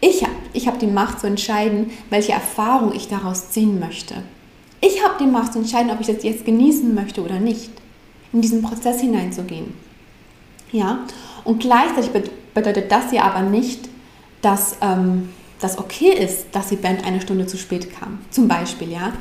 Ich 0.00 0.24
habe 0.24 0.34
ich 0.52 0.66
hab 0.66 0.80
die 0.80 0.88
Macht 0.88 1.20
zu 1.20 1.28
entscheiden, 1.28 1.92
welche 2.10 2.32
Erfahrung 2.32 2.92
ich 2.92 3.06
daraus 3.06 3.50
ziehen 3.50 3.78
möchte. 3.78 4.16
Ich 4.80 5.02
habe 5.02 5.14
die 5.20 5.26
Macht 5.26 5.52
zu 5.52 5.60
entscheiden, 5.60 5.90
ob 5.90 6.00
ich 6.00 6.06
das 6.06 6.22
jetzt 6.22 6.44
genießen 6.44 6.94
möchte 6.94 7.22
oder 7.22 7.38
nicht. 7.38 7.70
In 8.32 8.40
diesen 8.42 8.62
Prozess 8.62 9.00
hineinzugehen. 9.00 9.74
Ja, 10.72 11.00
und 11.44 11.60
gleichzeitig 11.60 12.10
bedeutet 12.54 12.90
das 12.90 13.12
ja 13.12 13.22
aber 13.22 13.42
nicht, 13.42 13.88
dass 14.42 14.76
ähm, 14.80 15.30
das 15.60 15.78
okay 15.78 16.10
ist, 16.10 16.46
dass 16.52 16.68
die 16.68 16.76
Band 16.76 17.04
eine 17.04 17.20
Stunde 17.20 17.46
zu 17.46 17.56
spät 17.56 17.92
kam. 17.98 18.18
Zum 18.30 18.48
Beispiel, 18.48 18.92
ja. 18.92 19.12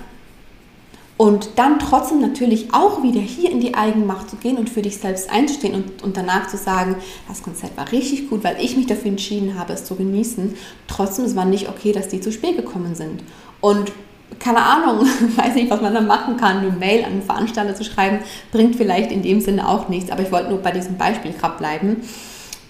Und 1.18 1.52
dann 1.56 1.80
trotzdem 1.80 2.20
natürlich 2.20 2.74
auch 2.74 3.02
wieder 3.02 3.22
hier 3.22 3.50
in 3.50 3.62
die 3.62 3.74
Eigenmacht 3.74 4.30
zu 4.30 4.36
gehen 4.36 4.58
und 4.58 4.70
für 4.70 4.82
dich 4.82 4.98
selbst 4.98 5.30
einzustehen 5.30 5.74
und, 5.74 6.04
und 6.04 6.18
danach 6.18 6.50
zu 6.50 6.58
sagen, 6.58 6.98
das 7.30 7.42
Konzert 7.42 7.78
war 7.78 7.90
richtig 7.94 8.30
gut, 8.30 8.44
weil 8.44 8.58
ich 8.60 8.76
mich 8.76 8.88
dafür 8.88 9.12
entschieden 9.12 9.58
habe, 9.58 9.72
es 9.72 9.86
zu 9.86 9.96
genießen. 9.96 10.56
Trotzdem, 10.88 11.24
es 11.24 11.38
war 11.38 11.46
nicht 11.46 11.70
okay, 11.70 11.94
dass 11.94 12.10
die 12.10 12.20
zu 12.20 12.34
spät 12.34 12.58
gekommen 12.58 12.96
sind. 12.96 13.24
Und 13.62 13.94
keine 14.40 14.62
Ahnung, 14.62 15.06
weiß 15.36 15.56
nicht, 15.56 15.70
was 15.70 15.82
man 15.82 15.94
da 15.94 16.02
machen 16.02 16.38
kann, 16.38 16.58
eine 16.58 16.72
Mail 16.72 17.04
an 17.04 17.14
einen 17.14 17.22
Veranstalter 17.22 17.76
zu 17.76 17.84
schreiben, 17.84 18.20
bringt 18.52 18.76
vielleicht 18.76 19.12
in 19.12 19.22
dem 19.22 19.42
Sinne 19.42 19.68
auch 19.68 19.90
nichts, 19.90 20.12
aber 20.12 20.24
ich 20.24 20.32
wollte 20.32 20.50
nur 20.50 20.60
bei 20.60 20.72
diesem 20.72 20.98
Beispiel 20.98 21.34
gerade 21.34 21.58
bleiben. 21.58 21.98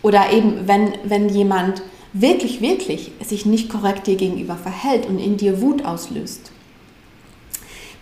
Oder 0.01 0.31
eben, 0.31 0.67
wenn, 0.67 0.93
wenn 1.03 1.29
jemand 1.29 1.81
wirklich, 2.13 2.61
wirklich 2.61 3.11
sich 3.25 3.45
nicht 3.45 3.69
korrekt 3.69 4.07
dir 4.07 4.15
gegenüber 4.15 4.55
verhält 4.55 5.05
und 5.07 5.19
in 5.19 5.37
dir 5.37 5.61
Wut 5.61 5.83
auslöst, 5.83 6.51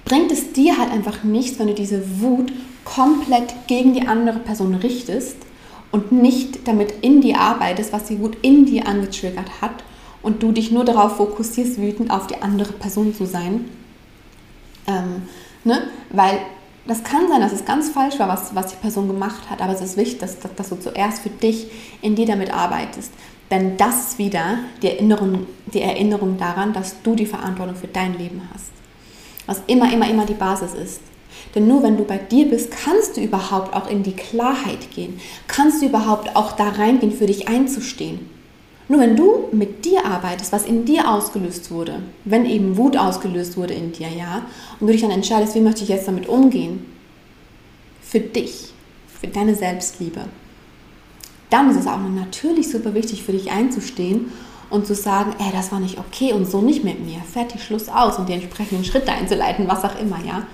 bringt 0.05 0.31
es 0.31 0.51
dir 0.53 0.77
halt 0.77 0.91
einfach 0.91 1.23
nichts, 1.23 1.57
wenn 1.59 1.67
du 1.67 1.73
diese 1.73 2.21
Wut 2.21 2.51
komplett 2.83 3.53
gegen 3.67 3.93
die 3.93 4.05
andere 4.05 4.39
Person 4.39 4.75
richtest 4.75 5.37
und 5.91 6.11
nicht 6.11 6.67
damit 6.67 6.93
in 7.01 7.21
dir 7.21 7.39
arbeitest, 7.39 7.93
was 7.93 8.05
die 8.05 8.19
Wut 8.19 8.37
in 8.41 8.65
dir 8.65 8.87
angetriggert 8.87 9.61
hat 9.61 9.83
und 10.23 10.41
du 10.41 10.51
dich 10.51 10.71
nur 10.71 10.86
darauf 10.86 11.17
fokussierst, 11.17 11.77
wütend 11.79 12.09
auf 12.09 12.27
die 12.27 12.41
andere 12.41 12.73
Person 12.73 13.13
zu 13.13 13.25
sein. 13.25 13.65
Ähm, 14.88 15.23
ne? 15.63 15.83
Weil 16.09 16.39
das 16.88 17.03
kann 17.03 17.27
sein, 17.29 17.41
dass 17.41 17.53
es 17.53 17.65
ganz 17.65 17.89
falsch 17.89 18.19
war, 18.19 18.27
was, 18.27 18.55
was 18.55 18.67
die 18.67 18.75
Person 18.77 19.07
gemacht 19.07 19.49
hat, 19.49 19.62
aber 19.62 19.73
es 19.73 19.81
ist 19.81 19.97
wichtig, 19.97 20.19
dass, 20.19 20.39
dass, 20.39 20.55
dass 20.55 20.69
du 20.69 20.79
zuerst 20.79 21.21
für 21.21 21.29
dich 21.29 21.67
in 22.01 22.15
dir 22.15 22.25
damit 22.25 22.53
arbeitest. 22.53 23.12
Denn 23.51 23.77
das 23.77 24.09
ist 24.09 24.17
wieder 24.17 24.59
die 24.81 24.88
Erinnerung, 24.88 25.45
die 25.67 25.81
Erinnerung 25.81 26.38
daran, 26.38 26.73
dass 26.73 27.01
du 27.03 27.15
die 27.15 27.25
Verantwortung 27.25 27.75
für 27.75 27.88
dein 27.88 28.17
Leben 28.17 28.41
hast. 28.53 28.71
Was 29.45 29.62
immer, 29.67 29.93
immer, 29.93 30.09
immer 30.09 30.25
die 30.25 30.33
Basis 30.33 30.73
ist. 30.73 31.01
Denn 31.53 31.67
nur 31.67 31.83
wenn 31.83 31.97
du 31.97 32.03
bei 32.03 32.17
dir 32.17 32.49
bist, 32.49 32.71
kannst 32.71 33.17
du 33.17 33.21
überhaupt 33.21 33.75
auch 33.75 33.89
in 33.89 34.01
die 34.01 34.15
Klarheit 34.15 34.91
gehen. 34.91 35.19
Kannst 35.47 35.81
du 35.81 35.86
überhaupt 35.86 36.36
auch 36.36 36.53
da 36.53 36.69
reingehen, 36.69 37.12
für 37.12 37.27
dich 37.27 37.47
einzustehen. 37.47 38.29
Nur 38.93 39.01
wenn 39.01 39.15
du 39.15 39.47
mit 39.51 39.86
dir 39.86 40.06
arbeitest, 40.06 40.51
was 40.51 40.65
in 40.65 40.86
dir 40.86 41.10
ausgelöst 41.10 41.71
wurde, 41.71 42.03
wenn 42.25 42.45
eben 42.45 42.77
Wut 42.77 42.95
ausgelöst 42.95 43.58
wurde 43.58 43.73
in 43.73 43.91
dir, 43.91 44.08
ja, 44.08 44.45
und 44.79 44.86
du 44.86 44.93
dich 44.93 45.01
dann 45.01 45.10
entscheidest, 45.10 45.56
wie 45.56 45.62
möchte 45.62 45.82
ich 45.82 45.89
jetzt 45.89 46.08
damit 46.08 46.29
umgehen, 46.29 46.86
für 48.03 48.19
dich, 48.19 48.71
für 49.08 49.25
deine 49.25 49.56
Selbstliebe, 49.56 50.25
dann 51.49 51.71
ist 51.71 51.77
es 51.77 51.88
auch 51.88 51.97
natürlich 51.97 52.69
super 52.69 52.93
wichtig 52.93 53.23
für 53.23 53.32
dich 53.32 53.49
einzustehen 53.49 54.32
und 54.69 54.86
zu 54.86 54.93
sagen, 54.93 55.34
ey, 55.39 55.51
das 55.51 55.71
war 55.71 55.79
nicht 55.79 55.97
okay 55.97 56.32
und 56.34 56.45
so 56.45 56.62
nicht 56.62 56.84
mit 56.84 57.03
mir, 57.03 57.17
fertig, 57.21 57.63
Schluss 57.63 57.89
aus 57.89 58.19
und 58.19 58.29
die 58.29 58.34
entsprechenden 58.34 58.86
Schritte 58.86 59.12
einzuleiten, 59.12 59.67
was 59.67 59.84
auch 59.84 59.99
immer, 59.99 60.19
ja. 60.23 60.45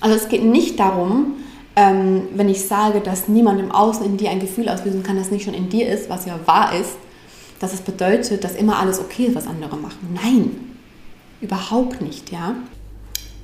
Also 0.00 0.14
es 0.14 0.28
geht 0.28 0.44
nicht 0.44 0.78
darum, 0.78 1.38
ähm, 1.74 2.28
wenn 2.36 2.48
ich 2.48 2.68
sage, 2.68 3.00
dass 3.00 3.26
niemand 3.26 3.58
im 3.58 3.72
Außen 3.72 4.06
in 4.06 4.16
dir 4.16 4.30
ein 4.30 4.38
Gefühl 4.38 4.68
auslösen 4.68 5.02
kann, 5.02 5.16
das 5.16 5.32
nicht 5.32 5.44
schon 5.44 5.54
in 5.54 5.68
dir 5.68 5.88
ist, 5.88 6.08
was 6.08 6.24
ja 6.24 6.38
wahr 6.46 6.72
ist, 6.78 6.96
dass 7.60 7.72
es 7.74 7.82
bedeutet, 7.82 8.42
dass 8.42 8.56
immer 8.56 8.78
alles 8.78 8.98
okay 8.98 9.26
ist, 9.26 9.36
was 9.36 9.46
andere 9.46 9.76
machen. 9.76 10.08
Nein, 10.14 10.56
überhaupt 11.40 12.00
nicht, 12.00 12.32
ja. 12.32 12.56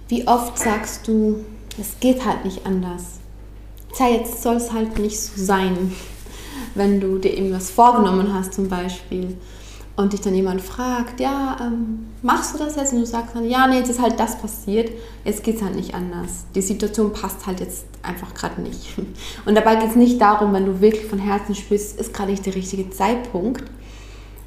Wie 0.09 0.27
oft 0.27 0.59
sagst 0.59 1.07
du, 1.07 1.45
es 1.79 2.01
geht 2.01 2.25
halt 2.25 2.45
nicht 2.45 2.67
anders. 2.67 3.21
Tja, 3.95 4.09
jetzt 4.09 4.43
soll 4.43 4.57
es 4.57 4.73
halt 4.73 4.99
nicht 4.99 5.21
so 5.21 5.43
sein, 5.43 5.93
wenn 6.75 7.01
du 7.01 7.19
dir 7.19 7.37
irgendwas 7.37 7.71
vorgenommen 7.71 8.33
hast 8.33 8.55
zum 8.55 8.69
Beispiel 8.69 9.37
und 9.97 10.13
dich 10.13 10.21
dann 10.21 10.35
jemand 10.35 10.61
fragt, 10.61 11.21
ja, 11.21 11.57
ähm, 11.61 12.07
machst 12.23 12.55
du 12.55 12.59
das 12.59 12.77
jetzt? 12.77 12.93
Und 12.93 13.01
du 13.01 13.07
sagst 13.07 13.35
dann, 13.35 13.49
ja, 13.49 13.67
nee, 13.67 13.79
jetzt 13.79 13.91
ist 13.91 14.01
halt 14.01 14.21
das 14.21 14.39
passiert, 14.39 14.91
jetzt 15.25 15.43
geht 15.43 15.57
es 15.57 15.63
halt 15.63 15.75
nicht 15.75 15.95
anders. 15.95 16.45
Die 16.55 16.63
Situation 16.63 17.13
passt 17.13 17.47
halt 17.47 17.61
jetzt 17.61 17.87
einfach 18.03 18.33
gerade 18.35 18.61
nicht. 18.61 18.95
Und 19.47 19.55
dabei 19.55 19.77
geht 19.77 19.91
es 19.91 19.97
nicht 19.97 20.21
darum, 20.21 20.53
wenn 20.53 20.67
du 20.67 20.81
wirklich 20.81 21.07
von 21.07 21.19
Herzen 21.19 21.55
spürst, 21.55 21.99
ist 21.99 22.13
gerade 22.13 22.31
nicht 22.31 22.45
der 22.45 22.55
richtige 22.55 22.91
Zeitpunkt, 22.91 23.65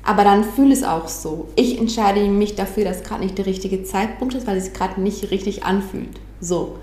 aber 0.10 0.24
dann 0.24 0.44
fühle 0.44 0.74
es 0.74 0.84
auch 0.84 1.08
so. 1.08 1.50
Ich 1.56 1.78
entscheide 1.78 2.28
mich 2.30 2.56
dafür, 2.56 2.84
dass 2.84 3.04
gerade 3.04 3.22
nicht 3.22 3.38
der 3.38 3.46
richtige 3.46 3.84
Zeitpunkt 3.84 4.34
ist, 4.34 4.48
weil 4.48 4.58
es 4.58 4.66
sich 4.66 4.74
gerade 4.74 5.00
nicht 5.00 5.30
richtig 5.30 5.66
anfühlt. 5.66 6.20
So. 6.42 6.78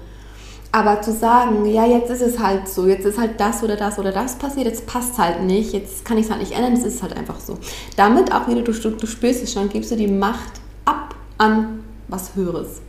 Aber 0.70 1.02
zu 1.02 1.12
sagen, 1.12 1.66
ja, 1.66 1.84
jetzt 1.84 2.08
ist 2.08 2.20
es 2.20 2.38
halt 2.38 2.68
so, 2.68 2.86
jetzt 2.86 3.04
ist 3.04 3.18
halt 3.18 3.40
das 3.40 3.64
oder 3.64 3.74
das 3.74 3.98
oder 3.98 4.12
das 4.12 4.36
passiert, 4.36 4.66
jetzt 4.66 4.86
passt 4.86 5.18
halt 5.18 5.42
nicht, 5.42 5.72
jetzt 5.72 6.04
kann 6.04 6.18
ich 6.18 6.26
es 6.26 6.30
halt 6.30 6.40
nicht 6.40 6.52
ändern, 6.52 6.74
es 6.74 6.84
ist 6.84 7.02
halt 7.02 7.16
einfach 7.16 7.40
so. 7.40 7.58
Damit 7.96 8.32
auch 8.32 8.46
wieder, 8.46 8.62
du, 8.62 8.70
du 8.72 9.06
spürst 9.08 9.42
es 9.42 9.52
schon, 9.52 9.70
gibst 9.70 9.90
du 9.90 9.96
die 9.96 10.06
Macht 10.06 10.60
ab 10.84 11.16
an 11.36 11.82
was 12.06 12.36
Höheres. 12.36 12.80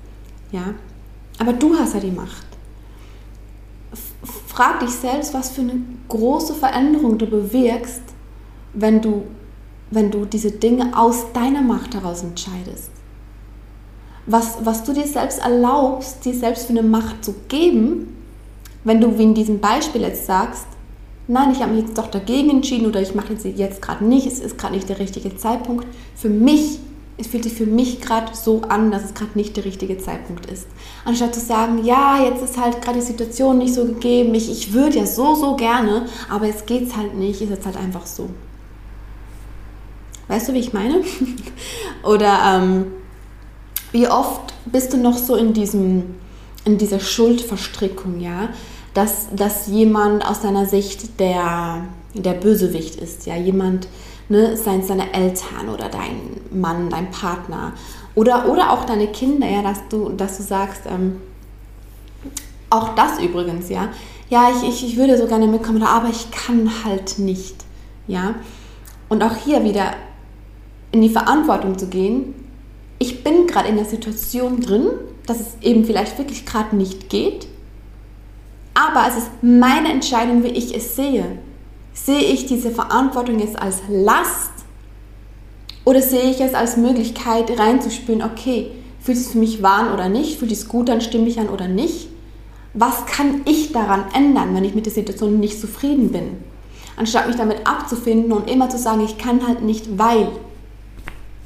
Ja? 0.51 0.75
Aber 1.39 1.53
du 1.53 1.75
hast 1.75 1.95
ja 1.95 1.99
die 1.99 2.11
Macht. 2.11 2.45
Frag 4.45 4.81
dich 4.81 4.91
selbst, 4.91 5.33
was 5.33 5.49
für 5.49 5.61
eine 5.61 5.81
große 6.09 6.53
Veränderung 6.53 7.17
du 7.17 7.25
bewirkst, 7.25 8.03
wenn 8.75 9.01
du 9.01 9.23
wenn 9.91 10.11
du 10.11 10.25
diese 10.25 10.51
Dinge 10.51 10.97
aus 10.97 11.31
deiner 11.33 11.61
Macht 11.61 11.95
heraus 11.95 12.23
entscheidest. 12.23 12.91
Was, 14.25 14.57
was 14.63 14.83
du 14.83 14.93
dir 14.93 15.07
selbst 15.07 15.39
erlaubst, 15.39 16.25
dir 16.25 16.33
selbst 16.33 16.65
für 16.65 16.73
eine 16.73 16.83
Macht 16.83 17.23
zu 17.23 17.33
geben, 17.47 18.13
wenn 18.83 18.99
du 18.99 19.17
wie 19.17 19.23
in 19.23 19.33
diesem 19.33 19.59
Beispiel 19.59 20.01
jetzt 20.01 20.25
sagst, 20.25 20.65
nein, 21.27 21.51
ich 21.51 21.61
habe 21.61 21.73
mich 21.73 21.85
jetzt 21.85 21.97
doch 21.97 22.07
dagegen 22.07 22.49
entschieden 22.49 22.87
oder 22.87 23.01
ich 23.01 23.15
mache 23.15 23.33
jetzt 23.33 23.45
jetzt 23.45 23.81
gerade 23.81 24.03
nicht, 24.03 24.27
es 24.27 24.39
ist 24.39 24.57
gerade 24.57 24.75
nicht 24.75 24.89
der 24.89 24.99
richtige 24.99 25.35
Zeitpunkt. 25.37 25.87
Für 26.15 26.29
mich, 26.29 26.79
es 27.17 27.27
fühlt 27.27 27.43
sich 27.43 27.53
für 27.53 27.65
mich 27.65 28.01
gerade 28.01 28.35
so 28.35 28.61
an, 28.61 28.91
dass 28.91 29.05
es 29.05 29.13
gerade 29.13 29.31
nicht 29.35 29.57
der 29.57 29.65
richtige 29.65 29.97
Zeitpunkt 29.97 30.45
ist. 30.47 30.67
Anstatt 31.05 31.33
zu 31.33 31.41
sagen, 31.41 31.83
ja, 31.83 32.23
jetzt 32.23 32.43
ist 32.43 32.57
halt 32.57 32.81
gerade 32.81 32.99
die 32.99 33.05
Situation 33.05 33.57
nicht 33.57 33.73
so 33.73 33.85
gegeben, 33.85 34.33
ich, 34.35 34.51
ich 34.51 34.73
würde 34.73 34.99
ja 34.99 35.05
so, 35.05 35.35
so 35.35 35.55
gerne, 35.55 36.05
aber 36.29 36.45
jetzt 36.45 36.67
geht 36.67 36.87
es 36.87 36.95
halt 36.95 37.15
nicht, 37.15 37.41
ist 37.41 37.49
jetzt 37.49 37.65
halt 37.65 37.77
einfach 37.77 38.05
so. 38.05 38.29
Weißt 40.27 40.49
du, 40.49 40.53
wie 40.53 40.59
ich 40.59 40.73
meine? 40.73 41.01
Oder 42.03 42.39
ähm, 42.45 42.87
wie 43.91 44.07
oft 44.07 44.53
bist 44.65 44.93
du 44.93 44.97
noch 44.97 45.17
so 45.17 45.35
in, 45.35 45.53
diesem, 45.53 46.15
in 46.65 46.77
dieser 46.77 46.99
Schuldverstrickung, 46.99 48.19
ja? 48.19 48.49
Dass, 48.93 49.27
dass 49.35 49.67
jemand 49.67 50.25
aus 50.25 50.41
deiner 50.41 50.65
Sicht 50.65 51.19
der, 51.19 51.85
der 52.13 52.33
Bösewicht 52.33 52.95
ist, 52.95 53.25
ja? 53.25 53.35
Jemand, 53.35 53.87
ne, 54.27 54.57
seien 54.57 54.81
es 54.81 54.87
deine 54.87 55.13
Eltern 55.13 55.69
oder 55.73 55.87
dein 55.87 56.41
Mann, 56.51 56.89
dein 56.89 57.11
Partner 57.11 57.73
oder, 58.15 58.49
oder 58.49 58.71
auch 58.71 58.85
deine 58.85 59.07
Kinder, 59.07 59.47
ja? 59.47 59.61
Dass 59.61 59.87
du, 59.89 60.09
dass 60.09 60.37
du 60.37 60.43
sagst, 60.43 60.81
ähm, 60.87 61.21
auch 62.69 62.95
das 62.95 63.19
übrigens, 63.19 63.69
ja? 63.69 63.89
Ja, 64.29 64.49
ich, 64.51 64.67
ich, 64.67 64.85
ich 64.85 64.97
würde 64.97 65.17
so 65.17 65.25
gerne 65.25 65.47
mitkommen, 65.47 65.81
aber 65.83 66.09
ich 66.09 66.31
kann 66.31 66.69
halt 66.83 67.17
nicht, 67.17 67.55
ja? 68.07 68.35
Und 69.07 69.23
auch 69.23 69.37
hier 69.37 69.63
wieder 69.63 69.93
in 70.91 71.01
die 71.01 71.09
Verantwortung 71.09 71.77
zu 71.77 71.87
gehen, 71.87 72.33
ich 72.99 73.23
bin 73.23 73.47
gerade 73.47 73.69
in 73.69 73.75
der 73.75 73.85
Situation 73.85 74.59
drin, 74.59 74.87
dass 75.25 75.39
es 75.39 75.47
eben 75.61 75.85
vielleicht 75.85 76.17
wirklich 76.17 76.45
gerade 76.45 76.75
nicht 76.75 77.09
geht, 77.09 77.47
aber 78.73 79.07
es 79.07 79.17
ist 79.17 79.29
meine 79.41 79.91
Entscheidung, 79.91 80.43
wie 80.43 80.49
ich 80.49 80.75
es 80.75 80.95
sehe. 80.95 81.39
Sehe 81.93 82.21
ich 82.21 82.45
diese 82.45 82.69
Verantwortung 82.69 83.39
jetzt 83.39 83.59
als 83.59 83.81
Last 83.89 84.51
oder 85.83 86.01
sehe 86.01 86.29
ich 86.29 86.41
es 86.41 86.53
als 86.53 86.77
Möglichkeit 86.77 87.57
reinzuspüren, 87.57 88.21
okay, 88.21 88.71
fühlt 88.99 89.17
es 89.17 89.31
für 89.31 89.39
mich 89.39 89.63
wahr 89.63 89.93
oder 89.93 90.09
nicht, 90.09 90.37
fühlt 90.37 90.51
es 90.51 90.67
gut 90.67 90.89
an, 90.89 91.01
stimme 91.01 91.27
ich 91.27 91.39
an 91.39 91.49
oder 91.49 91.67
nicht? 91.67 92.09
Was 92.73 93.07
kann 93.07 93.41
ich 93.45 93.71
daran 93.71 94.05
ändern, 94.13 94.53
wenn 94.53 94.63
ich 94.63 94.75
mit 94.75 94.85
der 94.85 94.93
Situation 94.93 95.39
nicht 95.39 95.59
zufrieden 95.59 96.11
bin? 96.11 96.37
Anstatt 96.97 97.27
mich 97.27 97.35
damit 97.35 97.65
abzufinden 97.65 98.31
und 98.31 98.49
immer 98.49 98.69
zu 98.69 98.77
sagen, 98.77 99.03
ich 99.03 99.17
kann 99.17 99.47
halt 99.47 99.63
nicht, 99.63 99.97
weil 99.97 100.27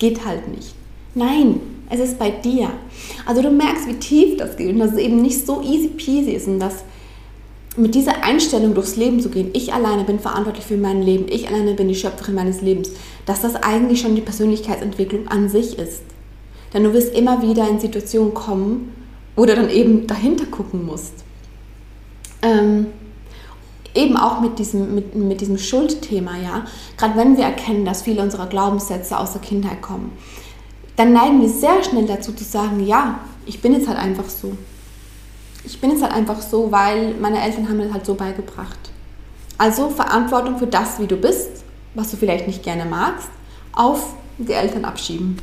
geht 0.02 0.26
halt 0.26 0.48
nicht. 0.48 0.74
Nein, 1.14 1.60
es 1.90 2.00
ist 2.00 2.18
bei 2.18 2.32
dir. 2.32 2.72
Also 3.26 3.42
du 3.42 3.52
merkst, 3.52 3.88
wie 3.88 3.94
tief 3.94 4.38
das 4.38 4.58
geht 4.58 4.74
und 4.74 4.80
dass 4.80 4.94
es 4.94 4.98
eben 4.98 5.22
nicht 5.22 5.46
so 5.46 5.62
easy 5.62 5.90
peasy 5.90 6.32
ist 6.32 6.48
und 6.48 6.60
dass 6.60 6.84
mit 7.78 7.96
dieser 7.96 8.24
Einstellung 8.24 8.74
durchs 8.74 8.98
Leben 8.98 9.22
zu 9.22 9.30
gehen, 9.30 9.52
ich 9.54 9.74
alleine 9.74 10.04
bin 10.04 10.20
verantwortlich 10.20 10.66
für 10.66 10.76
mein 10.76 11.02
Leben, 11.02 11.28
ich 11.30 11.48
alleine 11.48 11.74
bin 11.74 11.88
die 11.88 11.96
Schöpferin 11.96 12.36
meines 12.36 12.62
Lebens, 12.62 12.92
dass 13.26 13.42
das 13.42 13.56
eigentlich 13.56 14.02
schon 14.02 14.16
die 14.16 14.22
Persönlichkeitsentwicklung 14.22 15.28
an 15.28 15.48
sich 15.48 15.78
ist. 15.78 16.02
Denn 16.74 16.84
du 16.84 16.94
wirst 16.94 17.16
immer 17.16 17.42
wieder 17.42 17.70
in 17.70 17.80
Situationen 17.80 18.34
kommen, 18.34 18.94
wo 19.36 19.46
du 19.46 19.56
dann 19.56 19.70
eben 19.70 20.08
dahinter 20.08 20.46
gucken 20.46 20.86
musst. 20.86 21.14
Ähm, 22.42 22.88
eben 23.94 24.18
auch 24.18 24.40
mit 24.40 24.60
diesem, 24.60 24.96
mit, 24.96 25.16
mit 25.16 25.42
diesem 25.42 25.58
Schuldthema, 25.58 26.38
ja, 26.38 26.66
gerade 26.98 27.18
wenn 27.18 27.38
wir 27.38 27.46
erkennen, 27.46 27.86
dass 27.86 28.04
viele 28.04 28.22
unserer 28.22 28.48
Glaubenssätze 28.48 29.18
aus 29.18 29.34
der 29.34 29.42
Kindheit 29.42 29.82
kommen, 29.82 30.12
dann 30.96 31.14
neigen 31.14 31.42
wir 31.42 31.50
sehr 31.50 31.84
schnell 31.84 32.06
dazu 32.06 32.34
zu 32.34 32.44
sagen, 32.44 32.86
ja, 32.86 33.20
ich 33.46 33.62
bin 33.62 33.74
jetzt 33.74 33.88
halt 33.88 33.98
einfach 33.98 34.30
so. 34.30 34.56
Ich 35.64 35.80
bin 35.80 35.92
jetzt 35.92 36.02
halt 36.02 36.14
einfach 36.14 36.42
so, 36.42 36.72
weil 36.72 37.14
meine 37.16 37.42
Eltern 37.42 37.68
haben 37.68 37.78
mir 37.78 37.86
das 37.86 37.94
halt 37.94 38.06
so 38.06 38.16
beigebracht. 38.16 38.92
Also 39.58 39.90
Verantwortung 39.90 40.58
für 40.58 40.68
das, 40.68 41.00
wie 41.00 41.08
du 41.08 41.18
bist, 41.18 41.64
was 41.94 42.12
du 42.12 42.18
vielleicht 42.18 42.48
nicht 42.48 42.64
gerne 42.64 42.86
magst, 42.86 43.30
auf 43.74 44.14
die 44.38 44.54
Eltern 44.54 44.86
abschieben. 44.86 45.38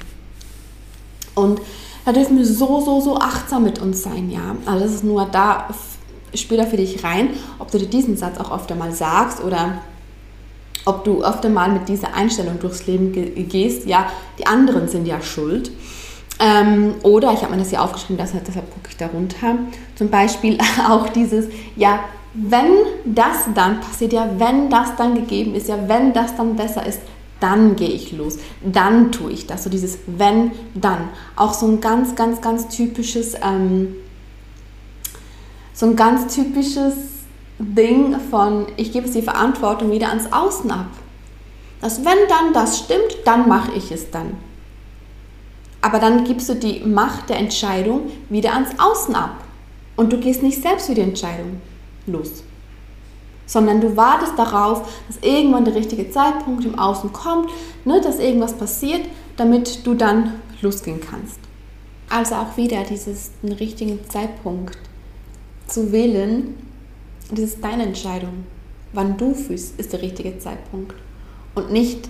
Und 1.35 1.61
da 2.05 2.13
dürfen 2.13 2.37
wir 2.37 2.45
so, 2.45 2.81
so, 2.81 3.01
so 3.01 3.19
achtsam 3.19 3.65
mit 3.65 3.81
uns 3.81 4.03
sein, 4.03 4.31
ja. 4.31 4.57
Also 4.67 4.85
das 4.85 4.95
ist 4.95 5.05
nur 5.05 5.27
da 5.27 5.69
spür 6.35 6.59
da 6.59 6.65
für 6.65 6.77
dich 6.77 7.05
rein, 7.05 7.31
ob 7.59 7.71
du 7.71 7.79
dir 7.79 7.87
diesen 7.87 8.17
Satz 8.17 8.39
auch 8.39 8.51
oft 8.51 8.71
einmal 8.71 8.93
sagst 8.93 9.43
oder 9.43 9.83
ob 10.85 11.05
du 11.05 11.25
oft 11.25 11.45
einmal 11.45 11.71
mit 11.71 11.89
dieser 11.89 12.15
Einstellung 12.15 12.59
durchs 12.61 12.87
Leben 12.87 13.13
gehst, 13.49 13.87
ja, 13.87 14.11
die 14.39 14.47
anderen 14.47 14.89
sind 14.89 15.07
ja 15.07 15.21
schuld. 15.21 15.71
Ähm, 16.41 16.95
oder, 17.03 17.33
ich 17.33 17.43
habe 17.43 17.53
mir 17.53 17.59
das 17.59 17.71
hier 17.71 17.83
aufgeschrieben, 17.83 18.17
deshalb, 18.17 18.45
deshalb 18.45 18.73
gucke 18.73 18.89
ich 18.91 18.97
da 18.97 19.09
runter, 19.09 19.59
zum 19.97 20.09
Beispiel 20.09 20.57
auch 20.89 21.09
dieses, 21.09 21.47
ja, 21.77 22.01
wenn 22.35 22.71
das 23.05 23.49
dann 23.55 23.81
passiert, 23.81 24.13
ja, 24.13 24.29
wenn 24.39 24.71
das 24.71 24.95
dann 24.97 25.15
gegeben 25.15 25.55
ist, 25.55 25.69
ja, 25.69 25.77
wenn 25.89 26.13
das 26.13 26.37
dann 26.37 26.57
besser 26.57 26.87
ist, 26.87 27.01
dann 27.41 27.77
gehe 27.77 27.89
ich 27.89 28.13
los, 28.13 28.39
dann 28.65 29.13
tue 29.13 29.33
ich 29.33 29.47
das. 29.47 29.65
So 29.65 29.71
dieses 29.71 29.99
wenn, 30.07 30.53
dann. 30.75 31.09
Auch 31.37 31.55
so 31.55 31.67
ein 31.67 31.81
ganz, 31.81 32.15
ganz, 32.17 32.41
ganz 32.41 32.69
typisches 32.69 33.35
ähm, 33.35 33.95
so 35.79 35.87
ein 35.87 35.95
ganz 35.95 36.35
typisches 36.35 36.95
Ding 37.61 38.19
von, 38.31 38.67
ich 38.77 38.91
gebe 38.91 39.09
die 39.09 39.23
Verantwortung 39.23 39.93
wieder 39.93 40.09
ans 40.09 40.33
Außen 40.33 40.69
ab. 40.73 40.89
Dass 41.81 42.05
wenn 42.05 42.19
dann 42.29 42.53
das 42.53 42.81
stimmt, 42.81 43.19
dann 43.25 43.49
mache 43.49 43.71
ich 43.77 43.93
es 43.93 44.11
dann. 44.11 44.37
Aber 45.81 46.01
dann 46.01 46.25
gibst 46.25 46.49
du 46.49 46.55
die 46.55 46.81
Macht 46.81 47.29
der 47.29 47.39
Entscheidung 47.39 48.11
wieder 48.29 48.55
ans 48.55 48.71
Außen 48.77 49.15
ab. 49.15 49.45
Und 49.95 50.13
du 50.13 50.19
gehst 50.19 50.43
nicht 50.43 50.61
selbst 50.61 50.89
für 50.89 50.97
die 50.97 51.01
Entscheidung 51.03 51.61
los. 52.09 52.43
Sondern 53.47 53.81
du 53.81 53.97
wartest 53.97 54.33
darauf, 54.37 54.83
dass 55.07 55.19
irgendwann 55.23 55.65
der 55.65 55.77
richtige 55.77 56.11
Zeitpunkt 56.11 56.65
im 56.65 56.77
Außen 56.77 57.13
kommt, 57.13 57.51
ne, 57.85 58.01
dass 58.01 58.19
irgendwas 58.19 58.55
passiert, 58.55 59.03
damit 59.37 59.87
du 59.87 59.95
dann 59.95 60.41
losgehen 60.61 61.01
kannst. 61.01 61.39
Also 62.11 62.35
auch 62.35 62.57
wieder 62.57 62.83
dieses 62.83 63.31
den 63.43 63.53
richtigen 63.53 64.01
Zeitpunkt 64.11 64.77
zu 65.69 65.93
wählen, 65.93 66.55
das 67.31 67.41
ist 67.41 67.65
deine 67.65 67.85
Entscheidung. 67.85 68.45
Wann 68.93 69.17
du 69.17 69.35
fühlst, 69.35 69.79
ist 69.79 69.93
der 69.93 70.03
richtige 70.03 70.39
Zeitpunkt. 70.39 70.95
Und 71.55 71.71
nicht, 71.71 72.09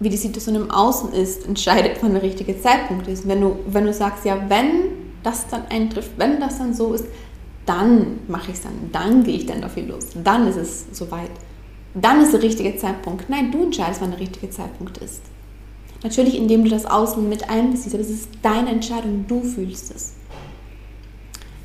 wie 0.00 0.08
die 0.08 0.16
Situation 0.16 0.56
im 0.56 0.70
Außen 0.70 1.12
ist, 1.12 1.46
entscheidet, 1.46 1.98
wann 2.00 2.12
der 2.12 2.22
richtige 2.22 2.60
Zeitpunkt 2.60 3.06
ist. 3.06 3.28
Wenn 3.28 3.40
du, 3.40 3.56
wenn 3.66 3.86
du 3.86 3.92
sagst, 3.92 4.24
ja, 4.24 4.38
wenn 4.48 4.82
das 5.22 5.46
dann 5.48 5.66
eintrifft, 5.66 6.12
wenn 6.16 6.40
das 6.40 6.58
dann 6.58 6.74
so 6.74 6.92
ist, 6.92 7.04
dann 7.66 8.18
mache 8.26 8.50
ich 8.50 8.56
es 8.56 8.62
dann, 8.62 8.90
dann 8.90 9.22
gehe 9.22 9.36
ich 9.36 9.46
dann 9.46 9.60
dafür 9.60 9.84
los, 9.84 10.08
dann 10.24 10.48
ist 10.48 10.56
es 10.56 10.86
soweit. 10.92 11.30
Dann 11.94 12.22
ist 12.22 12.32
der 12.32 12.42
richtige 12.42 12.76
Zeitpunkt. 12.76 13.28
Nein, 13.28 13.52
du 13.52 13.64
entscheidest, 13.64 14.00
wann 14.00 14.10
der 14.10 14.20
richtige 14.20 14.50
Zeitpunkt 14.50 14.98
ist. 14.98 15.22
Natürlich, 16.02 16.36
indem 16.36 16.64
du 16.64 16.70
das 16.70 16.86
Außen 16.86 17.28
mit 17.28 17.50
einbeziehst, 17.50 17.94
aber 17.94 18.02
es 18.02 18.10
ist 18.10 18.28
deine 18.42 18.70
Entscheidung, 18.70 19.26
du 19.28 19.42
fühlst 19.42 19.94
es. 19.94 20.14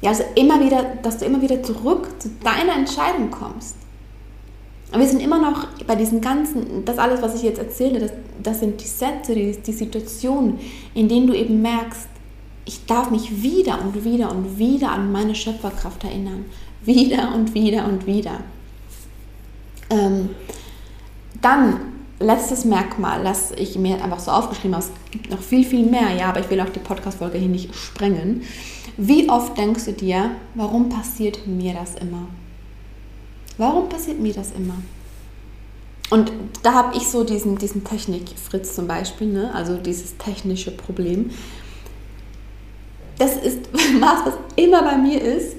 Ja, 0.02 0.10
also 0.10 0.24
immer 0.36 0.64
wieder, 0.64 0.84
dass 1.02 1.18
du 1.18 1.26
immer 1.26 1.42
wieder 1.42 1.64
zurück 1.64 2.10
zu 2.20 2.30
deiner 2.44 2.76
Entscheidung 2.76 3.32
kommst. 3.32 3.76
Aber 4.92 5.00
wir 5.02 5.10
sind 5.10 5.22
immer 5.22 5.40
noch 5.40 5.68
bei 5.88 5.96
diesen 5.96 6.22
ganzen, 6.22 6.86
das 6.86 6.98
alles, 6.98 7.22
was 7.22 7.36
ich 7.36 7.42
jetzt 7.42 7.58
erzähle, 7.58 8.00
das, 8.00 8.12
das 8.42 8.60
sind 8.60 8.80
die 8.80 8.88
Sätze, 8.88 9.34
die, 9.34 9.52
die 9.52 9.74
Situationen, 9.74 10.60
in 10.94 11.10
denen 11.10 11.28
du 11.28 11.34
eben 11.34 11.62
merkst, 11.62 12.08
ich 12.66 12.86
darf 12.86 13.12
mich 13.12 13.44
wieder 13.44 13.82
und 13.82 14.04
wieder 14.04 14.32
und 14.32 14.58
wieder 14.58 14.92
an 14.92 15.12
meine 15.12 15.36
Schöpferkraft 15.36 16.04
erinnern. 16.04 16.46
Wieder 16.84 17.34
und 17.34 17.54
wieder 17.54 17.86
und 17.86 18.06
wieder. 18.08 18.40
Ähm, 19.90 20.30
dann, 21.42 21.80
letztes 22.20 22.66
Merkmal, 22.66 23.24
das 23.24 23.52
ich 23.52 23.78
mir 23.78 24.04
einfach 24.04 24.20
so 24.20 24.32
aufgeschrieben 24.32 24.76
habe, 24.76 24.86
es 24.86 25.12
gibt 25.12 25.30
noch 25.30 25.42
viel, 25.42 25.64
viel 25.64 25.86
mehr, 25.86 26.12
ja, 26.18 26.30
aber 26.30 26.40
ich 26.40 26.50
will 26.50 26.60
auch 26.62 26.70
die 26.70 26.80
Podcast-Folge 26.80 27.38
hier 27.38 27.50
nicht 27.50 27.76
sprengen. 27.76 28.42
Wie 28.98 29.30
oft 29.30 29.58
denkst 29.58 29.86
du 29.86 29.94
dir, 29.94 30.32
warum 30.54 30.90
passiert 30.90 31.48
mir 31.48 31.74
das 31.74 31.96
immer? 31.96 32.28
Warum 33.58 33.90
passiert 33.90 34.20
mir 34.20 34.34
das 34.34 34.52
immer? 34.52 34.76
Und 36.12 36.32
da 36.62 36.74
habe 36.74 36.96
ich 36.96 37.08
so 37.08 37.24
diesen, 37.24 37.58
diesen 37.58 37.84
Technik-Fritz 37.84 38.76
zum 38.76 38.88
Beispiel, 38.88 39.28
ne? 39.28 39.54
also 39.54 39.78
dieses 39.78 40.18
technische 40.18 40.72
Problem 40.72 41.32
das 43.18 43.36
ist 43.38 43.60
was, 43.74 44.26
was 44.26 44.34
immer 44.56 44.84
bei 44.84 44.98
mir 44.98 45.22
ist. 45.22 45.58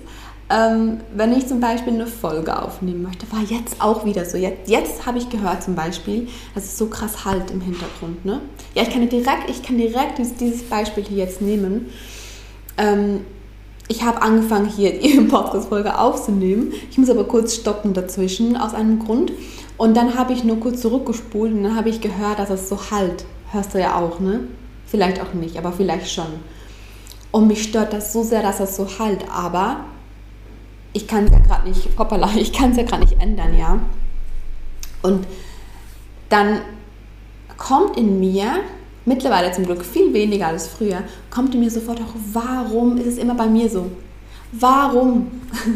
Ähm, 0.48 1.00
wenn 1.12 1.36
ich 1.36 1.48
zum 1.48 1.58
Beispiel 1.58 1.92
eine 1.92 2.06
Folge 2.06 2.56
aufnehmen 2.56 3.02
möchte, 3.02 3.26
war 3.32 3.40
jetzt 3.40 3.80
auch 3.80 4.04
wieder 4.04 4.24
so. 4.24 4.36
Jetzt, 4.36 4.70
jetzt 4.70 5.04
habe 5.04 5.18
ich 5.18 5.28
gehört 5.28 5.64
zum 5.64 5.74
Beispiel, 5.74 6.28
dass 6.54 6.64
es 6.64 6.78
so 6.78 6.86
krass 6.86 7.24
halt 7.24 7.50
im 7.50 7.60
Hintergrund. 7.60 8.24
Ne? 8.24 8.40
Ja, 8.74 8.82
ich 8.82 8.90
kann 8.90 9.08
direkt, 9.08 9.50
ich 9.50 9.60
kann 9.64 9.76
direkt 9.76 10.18
dieses, 10.18 10.36
dieses 10.36 10.62
Beispiel 10.62 11.02
hier 11.02 11.18
jetzt 11.24 11.42
nehmen. 11.42 11.90
Ähm, 12.78 13.20
ich 13.88 14.02
habe 14.02 14.22
angefangen, 14.22 14.66
hier 14.66 14.98
die 14.98 15.20
Podcast-Folge 15.28 15.98
aufzunehmen. 15.98 16.72
Ich 16.90 16.98
muss 16.98 17.10
aber 17.10 17.24
kurz 17.24 17.54
stoppen 17.54 17.94
dazwischen, 17.94 18.56
aus 18.56 18.74
einem 18.74 18.98
Grund. 18.98 19.32
Und 19.76 19.96
dann 19.96 20.16
habe 20.16 20.32
ich 20.32 20.42
nur 20.42 20.58
kurz 20.58 20.80
zurückgespult 20.80 21.52
und 21.52 21.62
dann 21.62 21.76
habe 21.76 21.88
ich 21.88 22.00
gehört, 22.00 22.38
dass 22.38 22.50
es 22.50 22.68
so 22.68 22.78
halt. 22.90 23.24
Hörst 23.52 23.74
du 23.74 23.80
ja 23.80 23.96
auch, 23.96 24.18
ne? 24.20 24.40
Vielleicht 24.86 25.20
auch 25.20 25.34
nicht, 25.34 25.56
aber 25.58 25.72
vielleicht 25.72 26.10
schon. 26.10 26.26
Und 27.30 27.48
mich 27.48 27.62
stört 27.62 27.92
das 27.92 28.12
so 28.12 28.22
sehr, 28.22 28.42
dass 28.42 28.58
das 28.58 28.76
so 28.76 28.88
halt. 28.98 29.24
Aber 29.30 29.84
ich 30.92 31.06
kann 31.06 31.24
es 31.24 31.30
ja 31.30 31.38
gerade 31.38 31.68
nicht, 31.68 31.88
hoppala, 31.98 32.30
ich 32.36 32.52
kann 32.52 32.70
es 32.70 32.78
ja 32.78 32.82
gerade 32.82 33.02
nicht 33.02 33.20
ändern, 33.20 33.56
ja. 33.56 33.78
Und 35.02 35.26
dann 36.28 36.60
kommt 37.56 37.96
in 37.96 38.18
mir, 38.18 38.60
mittlerweile 39.06 39.52
zum 39.52 39.64
Glück 39.64 39.84
viel 39.84 40.12
weniger 40.12 40.48
als 40.48 40.68
früher, 40.68 41.02
kommt 41.30 41.54
mir 41.54 41.70
sofort 41.70 42.00
auch, 42.00 42.14
warum 42.32 42.98
ist 42.98 43.06
es 43.06 43.18
immer 43.18 43.34
bei 43.34 43.46
mir 43.46 43.70
so? 43.70 43.90
Warum? 44.52 45.28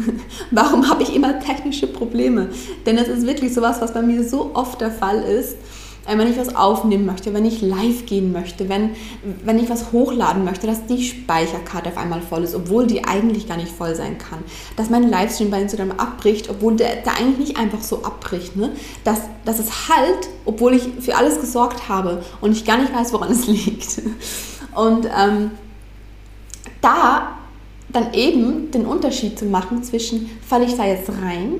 warum 0.51 0.87
habe 0.87 1.03
ich 1.03 1.15
immer 1.15 1.39
technische 1.39 1.87
Probleme? 1.87 2.49
Denn 2.85 2.97
es 2.97 3.07
ist 3.07 3.25
wirklich 3.25 3.53
sowas, 3.53 3.81
was 3.81 3.93
bei 3.93 4.01
mir 4.01 4.23
so 4.23 4.51
oft 4.53 4.79
der 4.79 4.91
Fall 4.91 5.23
ist 5.23 5.57
wenn 6.05 6.31
ich 6.31 6.37
was 6.37 6.55
aufnehmen 6.55 7.05
möchte, 7.05 7.33
wenn 7.33 7.45
ich 7.45 7.61
live 7.61 8.05
gehen 8.05 8.31
möchte, 8.31 8.69
wenn, 8.69 8.91
wenn 9.45 9.59
ich 9.59 9.69
was 9.69 9.91
hochladen 9.91 10.43
möchte, 10.43 10.65
dass 10.65 10.85
die 10.87 11.03
Speicherkarte 11.03 11.89
auf 11.89 11.97
einmal 11.97 12.21
voll 12.21 12.43
ist, 12.43 12.55
obwohl 12.55 12.87
die 12.87 13.05
eigentlich 13.05 13.47
gar 13.47 13.57
nicht 13.57 13.71
voll 13.71 13.95
sein 13.95 14.17
kann. 14.17 14.39
Dass 14.75 14.89
mein 14.89 15.09
Livestream 15.09 15.51
bei 15.51 15.61
Instagram 15.61 15.91
abbricht, 15.91 16.49
obwohl 16.49 16.75
der, 16.75 16.97
der 16.97 17.17
eigentlich 17.17 17.37
nicht 17.37 17.57
einfach 17.57 17.81
so 17.81 18.03
abbricht. 18.03 18.55
Ne? 18.55 18.71
Dass, 19.03 19.21
dass 19.45 19.59
es 19.59 19.89
halt, 19.89 20.29
obwohl 20.45 20.73
ich 20.73 20.89
für 20.99 21.15
alles 21.15 21.39
gesorgt 21.39 21.87
habe 21.87 22.23
und 22.41 22.51
ich 22.51 22.65
gar 22.65 22.77
nicht 22.77 22.93
weiß, 22.93 23.13
woran 23.13 23.31
es 23.31 23.47
liegt. 23.47 24.01
Und 24.73 25.05
ähm, 25.05 25.51
da 26.81 27.35
dann 27.89 28.13
eben 28.13 28.71
den 28.71 28.85
Unterschied 28.85 29.37
zu 29.37 29.45
machen 29.45 29.83
zwischen, 29.83 30.29
falle 30.47 30.65
ich 30.65 30.75
da 30.75 30.85
jetzt 30.85 31.09
rein 31.09 31.59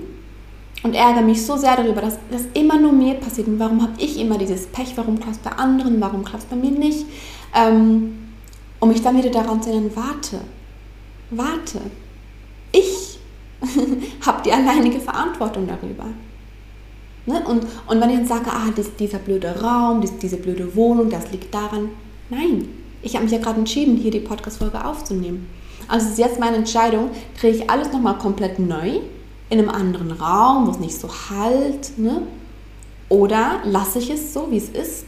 und 0.84 0.96
ärgere 0.96 1.22
mich 1.22 1.46
so 1.46 1.58
sehr 1.58 1.76
darüber, 1.76 2.02
dass 2.02 2.18
das 2.32 2.44
immer 2.54 2.80
nur 2.80 2.92
mir 2.92 3.16
passiert. 3.16 3.48
Und 3.48 3.60
warum 3.60 3.82
habe 3.82 3.94
ich 4.00 4.20
immer 4.20 4.38
dieses 4.38 4.66
Pech? 4.68 4.94
Warum 4.96 5.20
klappt 5.20 5.38
es 5.38 5.42
bei 5.42 5.52
anderen? 5.52 6.02
Warum 6.02 6.24
klappt 6.24 6.44
es 6.44 6.50
bei 6.50 6.56
mir 6.56 6.72
nicht? 6.72 7.06
Ähm, 7.56 8.18
um 8.80 8.90
mich 8.90 9.02
dann 9.02 9.18
wieder 9.18 9.30
daran 9.30 9.62
zu 9.62 9.70
erinnern, 9.70 9.92
warte, 9.94 10.42
warte. 11.30 11.82
Ich 12.72 13.20
habe 14.26 14.42
die 14.44 14.52
alleinige 14.52 15.00
Verantwortung 15.00 15.68
darüber. 15.68 16.06
Ne? 17.28 17.44
Und, 17.46 17.68
und 17.88 18.02
wenn 18.02 18.10
ich 18.10 18.18
dann 18.18 18.26
sage, 18.26 18.50
ah, 18.50 18.70
das, 18.76 18.96
dieser 18.96 19.20
blöde 19.20 19.62
Raum, 19.62 20.02
das, 20.02 20.18
diese 20.18 20.38
blöde 20.38 20.76
Wohnung, 20.76 21.12
das 21.12 21.32
liegt 21.32 21.54
daran. 21.54 21.90
Nein, 22.32 22.68
ich 23.04 23.14
habe 23.14 23.26
mich 23.26 23.34
ja 23.34 23.40
gerade 23.40 23.60
entschieden, 23.60 23.98
hier 23.98 24.10
die 24.10 24.20
Podcast-Folge 24.20 24.84
aufzunehmen. 24.84 25.48
Also 25.88 26.10
ist 26.10 26.18
jetzt 26.18 26.40
meine 26.40 26.58
Entscheidung, 26.58 27.12
drehe 27.40 27.52
ich 27.52 27.70
alles 27.70 27.92
nochmal 27.92 28.18
komplett 28.18 28.58
neu 28.58 29.02
in 29.52 29.60
einem 29.60 29.70
anderen 29.70 30.12
Raum, 30.12 30.66
wo 30.66 30.72
es 30.72 30.80
nicht 30.80 30.98
so 30.98 31.10
halt, 31.30 31.98
ne? 31.98 32.24
Oder 33.10 33.60
lasse 33.66 34.00
ich 34.00 34.10
es 34.10 34.34
so, 34.34 34.50
wie 34.50 34.58
es 34.58 34.70
ist 34.70 35.06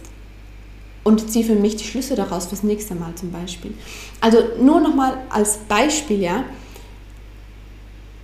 und 1.04 1.32
ziehe 1.32 1.46
für 1.46 1.56
mich 1.56 1.78
die 1.78 1.86
Schlüsse 1.86 2.16
daraus 2.16 2.48
fürs 2.48 2.64
nächste 2.64 2.94
Mal 2.94 3.16
zum 3.16 3.32
Beispiel. 3.32 3.74
Also 4.22 4.40
nur 4.62 4.82
nochmal 4.82 5.18
als 5.30 5.58
Beispiel, 5.70 6.22
ja, 6.22 6.44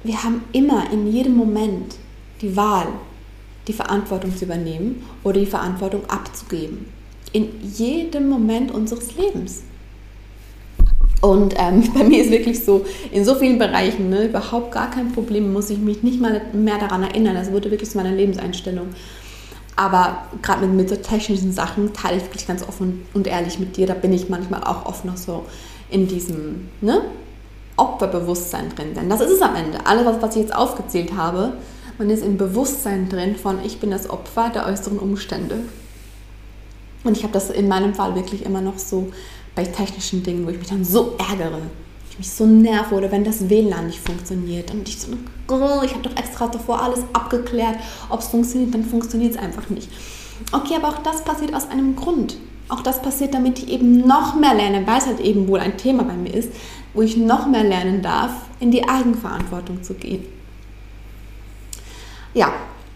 wir 0.04 0.24
haben 0.24 0.44
immer 0.52 0.92
in 0.92 1.12
jedem 1.12 1.36
Moment 1.36 1.96
die 2.42 2.56
Wahl, 2.56 2.88
die 3.68 3.74
Verantwortung 3.74 4.36
zu 4.36 4.46
übernehmen 4.46 5.06
oder 5.24 5.40
die 5.40 5.46
Verantwortung 5.46 6.06
abzugeben. 6.10 6.86
In 7.32 7.50
jedem 7.62 8.28
Moment 8.28 8.72
unseres 8.72 9.16
Lebens. 9.16 9.64
Und 11.22 11.54
ähm, 11.58 11.84
bei 11.94 12.04
mir 12.04 12.24
ist 12.24 12.32
wirklich 12.32 12.64
so, 12.64 12.86
in 13.12 13.26
so 13.26 13.36
vielen 13.36 13.58
Bereichen, 13.58 14.10
ne, 14.10 14.26
überhaupt 14.26 14.72
gar 14.72 14.90
kein 14.90 15.12
Problem, 15.12 15.52
muss 15.52 15.70
ich 15.70 15.80
mich 15.80 16.04
nicht 16.04 16.22
mal 16.22 16.42
mehr 16.54 16.78
daran 16.78 17.04
erinnern. 17.04 17.36
Das 17.36 17.52
wurde 17.52 17.72
wirklich 17.72 17.90
zu 17.90 17.98
meiner 17.98 18.12
Lebenseinstellung. 18.12 18.88
Aber 19.76 20.26
gerade 20.42 20.66
mit, 20.68 20.76
mit 20.76 20.90
so 20.90 20.96
technischen 20.96 21.54
Sachen 21.54 21.94
teile 21.94 22.18
ich 22.18 22.24
wirklich 22.24 22.48
ganz 22.48 22.68
offen 22.68 23.06
und 23.14 23.28
ehrlich 23.28 23.60
mit 23.60 23.78
dir. 23.78 23.88
Da 23.88 23.94
bin 23.94 24.12
ich 24.12 24.30
manchmal 24.30 24.64
auch 24.64 24.86
oft 24.86 25.06
noch 25.06 25.18
so 25.18 25.46
in 25.90 26.08
diesem 26.08 26.68
ne, 26.82 27.02
Opferbewusstsein 27.78 28.70
drin. 28.76 28.94
Denn 28.94 29.10
das 29.10 29.22
ist 29.22 29.32
es 29.32 29.42
am 29.42 29.56
Ende. 29.56 29.86
Alles, 29.86 30.06
was, 30.06 30.22
was 30.22 30.36
ich 30.36 30.42
jetzt 30.42 30.56
aufgezählt 30.56 31.16
habe, 31.16 31.54
man 31.98 32.10
ist 32.10 32.24
im 32.24 32.38
Bewusstsein 32.38 33.10
drin 33.10 33.36
von, 33.36 33.64
ich 33.66 33.80
bin 33.80 33.92
das 33.92 34.10
Opfer 34.10 34.50
der 34.54 34.66
äußeren 34.66 35.00
Umstände. 35.00 35.60
Und 37.04 37.16
ich 37.16 37.24
habe 37.24 37.34
das 37.34 37.50
in 37.50 37.68
meinem 37.68 37.94
Fall 37.94 38.16
wirklich 38.16 38.46
immer 38.46 38.62
noch 38.62 38.78
so 38.78 39.12
bei 39.60 39.66
technischen 39.66 40.24
Dingen, 40.24 40.46
wo 40.46 40.52
ich 40.52 40.58
mich 40.58 40.70
dann 40.70 40.86
so 40.86 41.18
ärgere, 41.18 41.60
ich 42.10 42.18
mich 42.18 42.32
so 42.32 42.46
nerve 42.46 42.96
oder 42.96 43.12
wenn 43.12 43.26
das 43.26 43.50
WLAN 43.50 43.88
nicht 43.88 44.00
funktioniert 44.00 44.72
und 44.72 44.88
ich 44.88 44.98
so, 44.98 45.10
oh, 45.50 45.82
ich 45.84 45.94
habe 45.94 46.04
doch 46.04 46.16
extra 46.16 46.48
davor 46.48 46.82
alles 46.82 47.02
abgeklärt, 47.12 47.76
ob 48.08 48.22
es 48.22 48.30
funktioniert, 48.30 48.74
dann 48.74 48.86
funktioniert 48.86 49.32
es 49.34 49.38
einfach 49.38 49.70
nicht. 49.70 49.90
Okay, 50.54 50.76
aber 50.78 50.88
auch 50.88 51.04
das 51.04 51.26
passiert 51.26 51.54
aus 51.54 51.70
einem 51.70 51.98
Grund. 51.98 52.38
Auch 52.70 52.80
das 52.80 53.02
passiert, 53.02 53.34
damit 53.34 53.60
ich 53.60 53.68
eben 53.68 54.08
noch 54.08 54.36
mehr 54.36 54.54
lerne, 54.54 54.88
weil 54.88 55.00
es 55.00 55.08
halt 55.08 55.20
eben 55.20 55.50
wohl 55.50 55.60
ein 55.60 55.76
Thema 55.76 56.04
bei 56.04 56.14
mir 56.14 56.34
ist, 56.34 56.54
wo 56.94 57.02
ich 57.02 57.18
noch 57.18 57.46
mehr 57.46 57.66
lernen 57.66 58.02
darf, 58.02 58.32
in 58.62 58.72
die 58.72 58.88
Eigenverantwortung 58.88 59.84
zu 59.84 59.94
gehen. 59.94 60.24
Ja, 62.34 62.54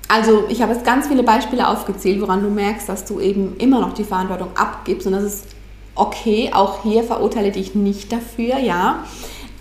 also 0.07 0.45
ich 0.47 0.61
habe 0.61 0.71
jetzt 0.71 0.85
ganz 0.85 1.07
viele 1.07 1.23
Beispiele 1.23 1.67
aufgezählt, 1.67 2.21
woran 2.21 2.41
du 2.41 2.49
merkst, 2.49 2.87
dass 2.87 3.03
du 3.03 3.19
eben 3.19 3.57
immer 3.57 3.81
noch 3.81 3.93
die 3.93 4.05
Verantwortung 4.05 4.55
abgibst 4.55 5.07
und 5.07 5.13
dass 5.13 5.23
es 5.23 5.43
okay, 5.95 6.51
auch 6.53 6.83
hier 6.83 7.03
verurteile 7.03 7.51
dich 7.51 7.75
nicht 7.75 8.11
dafür, 8.11 8.57
ja, 8.59 9.05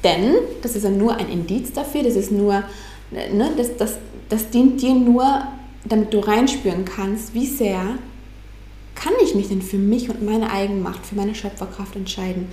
denn 0.04 0.34
das 0.62 0.74
ist 0.74 0.84
ja 0.84 0.90
nur 0.90 1.16
ein 1.16 1.28
Indiz 1.28 1.72
dafür, 1.72 2.02
das 2.02 2.16
ist 2.16 2.32
nur, 2.32 2.64
ne, 3.10 3.50
das, 3.56 3.76
das, 3.76 3.98
das 4.28 4.50
dient 4.50 4.80
dir 4.80 4.94
nur, 4.94 5.42
damit 5.84 6.14
du 6.14 6.20
reinspüren 6.20 6.84
kannst, 6.84 7.34
wie 7.34 7.46
sehr 7.46 7.80
kann 8.94 9.12
ich 9.24 9.34
mich 9.34 9.48
denn 9.48 9.62
für 9.62 9.78
mich 9.78 10.08
und 10.10 10.22
meine 10.24 10.50
Eigenmacht, 10.50 11.04
für 11.04 11.16
meine 11.16 11.34
Schöpferkraft 11.34 11.96
entscheiden. 11.96 12.48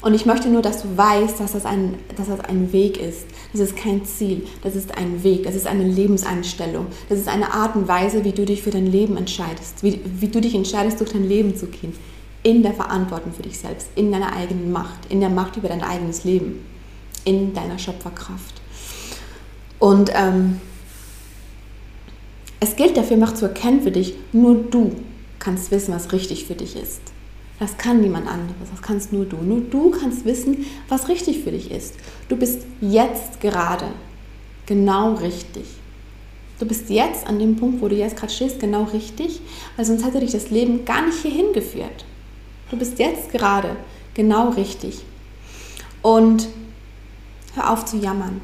Und 0.00 0.12
ich 0.12 0.26
möchte 0.26 0.48
nur, 0.48 0.60
dass 0.60 0.82
du 0.82 0.96
weißt, 0.96 1.40
dass 1.40 1.52
das, 1.52 1.64
ein, 1.64 1.94
dass 2.16 2.26
das 2.26 2.40
ein 2.40 2.72
Weg 2.72 3.00
ist. 3.00 3.24
Das 3.52 3.60
ist 3.62 3.76
kein 3.76 4.04
Ziel, 4.04 4.46
das 4.62 4.76
ist 4.76 4.98
ein 4.98 5.22
Weg, 5.22 5.44
das 5.44 5.54
ist 5.54 5.66
eine 5.66 5.84
Lebenseinstellung. 5.84 6.86
Das 7.08 7.18
ist 7.18 7.28
eine 7.28 7.54
Art 7.54 7.74
und 7.74 7.88
Weise, 7.88 8.22
wie 8.24 8.32
du 8.32 8.44
dich 8.44 8.60
für 8.60 8.70
dein 8.70 8.86
Leben 8.86 9.16
entscheidest, 9.16 9.82
wie, 9.82 10.00
wie 10.04 10.28
du 10.28 10.42
dich 10.42 10.54
entscheidest, 10.54 11.00
durch 11.00 11.12
dein 11.12 11.26
Leben 11.26 11.56
zu 11.56 11.66
gehen 11.66 11.94
in 12.44 12.62
der 12.62 12.74
Verantwortung 12.74 13.32
für 13.32 13.42
dich 13.42 13.58
selbst, 13.58 13.88
in 13.96 14.12
deiner 14.12 14.36
eigenen 14.36 14.70
Macht, 14.70 15.06
in 15.08 15.18
der 15.18 15.30
Macht 15.30 15.56
über 15.56 15.68
dein 15.68 15.82
eigenes 15.82 16.22
Leben, 16.22 16.64
in 17.24 17.52
deiner 17.54 17.78
Schöpferkraft. 17.78 18.60
Und 19.80 20.10
ähm, 20.14 20.60
es 22.60 22.76
gilt 22.76 22.96
dafür, 22.96 23.16
macht 23.16 23.36
zu 23.36 23.46
erkennen 23.46 23.82
für 23.82 23.90
dich, 23.90 24.14
nur 24.32 24.54
du 24.54 24.94
kannst 25.38 25.70
wissen, 25.70 25.92
was 25.92 26.12
richtig 26.12 26.44
für 26.44 26.54
dich 26.54 26.76
ist. 26.76 27.00
Das 27.58 27.78
kann 27.78 28.00
niemand 28.00 28.26
anderes, 28.26 28.70
das 28.70 28.82
kannst 28.82 29.12
nur 29.12 29.24
du. 29.24 29.36
Nur 29.36 29.60
du 29.60 29.90
kannst 29.90 30.24
wissen, 30.24 30.66
was 30.88 31.08
richtig 31.08 31.40
für 31.40 31.50
dich 31.52 31.70
ist. 31.70 31.94
Du 32.28 32.36
bist 32.36 32.62
jetzt 32.80 33.40
gerade 33.40 33.86
genau 34.66 35.14
richtig. 35.14 35.64
Du 36.58 36.66
bist 36.66 36.90
jetzt 36.90 37.26
an 37.26 37.38
dem 37.38 37.56
Punkt, 37.56 37.80
wo 37.80 37.88
du 37.88 37.96
jetzt 37.96 38.16
gerade 38.16 38.32
stehst, 38.32 38.60
genau 38.60 38.84
richtig, 38.84 39.40
weil 39.76 39.84
sonst 39.84 40.04
hätte 40.04 40.20
dich 40.20 40.32
das 40.32 40.50
Leben 40.50 40.84
gar 40.84 41.04
nicht 41.06 41.18
hierhin 41.22 41.52
geführt. 41.52 42.04
Du 42.70 42.76
bist 42.76 42.98
jetzt 42.98 43.30
gerade 43.30 43.76
genau 44.14 44.50
richtig. 44.50 45.04
Und 46.02 46.48
hör 47.54 47.70
auf 47.70 47.84
zu 47.84 47.96
jammern. 47.96 48.40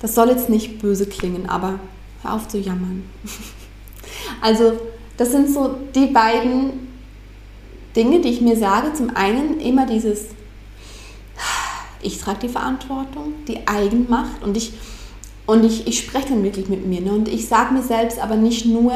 Das 0.00 0.14
soll 0.14 0.28
jetzt 0.28 0.48
nicht 0.48 0.80
böse 0.80 1.06
klingen, 1.06 1.48
aber 1.48 1.78
hör 2.22 2.34
auf 2.34 2.48
zu 2.48 2.58
jammern. 2.58 3.04
also, 4.40 4.74
das 5.16 5.32
sind 5.32 5.50
so 5.50 5.76
die 5.94 6.06
beiden 6.06 6.88
Dinge, 7.96 8.20
die 8.20 8.28
ich 8.28 8.40
mir 8.40 8.56
sage. 8.56 8.92
Zum 8.92 9.14
einen 9.16 9.60
immer 9.60 9.86
dieses, 9.86 10.26
ich 12.00 12.18
trage 12.20 12.40
die 12.42 12.48
Verantwortung, 12.48 13.32
die 13.46 13.66
Eigenmacht 13.66 14.42
und 14.42 14.56
ich, 14.56 14.72
und 15.46 15.64
ich, 15.64 15.86
ich 15.86 15.98
spreche 15.98 16.28
dann 16.28 16.44
wirklich 16.44 16.68
mit 16.68 16.86
mir. 16.86 17.00
Ne? 17.00 17.12
Und 17.12 17.28
ich 17.28 17.48
sage 17.48 17.74
mir 17.74 17.82
selbst 17.82 18.18
aber 18.18 18.36
nicht 18.36 18.66
nur, 18.66 18.92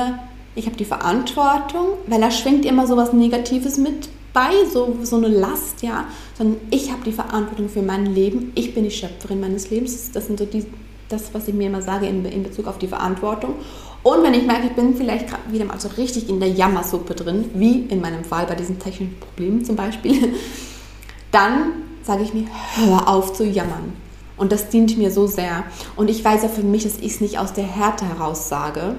ich 0.55 0.67
habe 0.67 0.77
die 0.77 0.85
Verantwortung, 0.85 1.89
weil 2.07 2.21
da 2.21 2.31
schwingt 2.31 2.65
immer 2.65 2.87
so 2.87 2.97
was 2.97 3.13
Negatives 3.13 3.79
mit 3.79 4.09
bei, 4.33 4.51
so, 4.73 4.97
so 5.03 5.17
eine 5.17 5.29
Last, 5.29 5.83
ja, 5.83 6.07
sondern 6.37 6.61
ich 6.71 6.91
habe 6.91 7.03
die 7.05 7.13
Verantwortung 7.13 7.69
für 7.69 7.83
mein 7.83 8.07
Leben, 8.07 8.53
ich 8.55 8.75
bin 8.75 8.85
die 8.85 8.91
Schöpferin 8.91 9.41
meines 9.41 9.71
Lebens. 9.71 10.11
Das 10.13 10.27
sind 10.27 10.39
so 10.39 10.47
die, 10.47 10.65
das, 11.09 11.35
was 11.35 11.49
ich 11.49 11.55
mir 11.55 11.67
immer 11.67 11.83
sage 11.83 12.07
in, 12.07 12.25
in 12.25 12.43
Bezug 12.43 12.67
auf 12.67 12.79
die 12.79 12.89
Verantwortung. 12.89 13.57
Und 14.03 14.23
wenn 14.23 14.35
ich 14.35 14.45
merke, 14.45 14.67
ich 14.67 14.73
bin 14.73 14.97
vielleicht 14.97 15.29
gerade 15.29 15.43
wieder 15.51 15.65
mal 15.65 15.79
so 15.79 15.89
richtig 15.97 16.29
in 16.29 16.41
der 16.41 16.49
Jammersuppe 16.49 17.15
drin, 17.15 17.51
wie 17.55 17.83
in 17.83 18.01
meinem 18.01 18.25
Fall 18.25 18.47
bei 18.47 18.55
diesen 18.55 18.79
technischen 18.79 19.19
Problemen 19.21 19.65
zum 19.65 19.77
Beispiel, 19.77 20.35
dann 21.31 21.73
sage 22.03 22.25
ich 22.25 22.35
mir, 22.35 22.47
hör 22.75 23.09
auf 23.09 23.33
zu 23.33 23.45
jammern. 23.45 23.93
Und 24.37 24.51
das 24.51 24.71
dient 24.71 24.99
mir 24.99 25.11
so 25.11 25.27
sehr. 25.27 25.65
Und 25.95 26.11
ich 26.11 26.25
weiß 26.25 26.43
ja 26.43 26.49
für 26.49 26.65
mich, 26.65 26.83
dass 26.83 26.99
ich 26.99 27.13
es 27.15 27.21
nicht 27.21 27.39
aus 27.39 27.53
der 27.53 27.65
Härte 27.65 28.05
heraus 28.09 28.49
sage, 28.49 28.97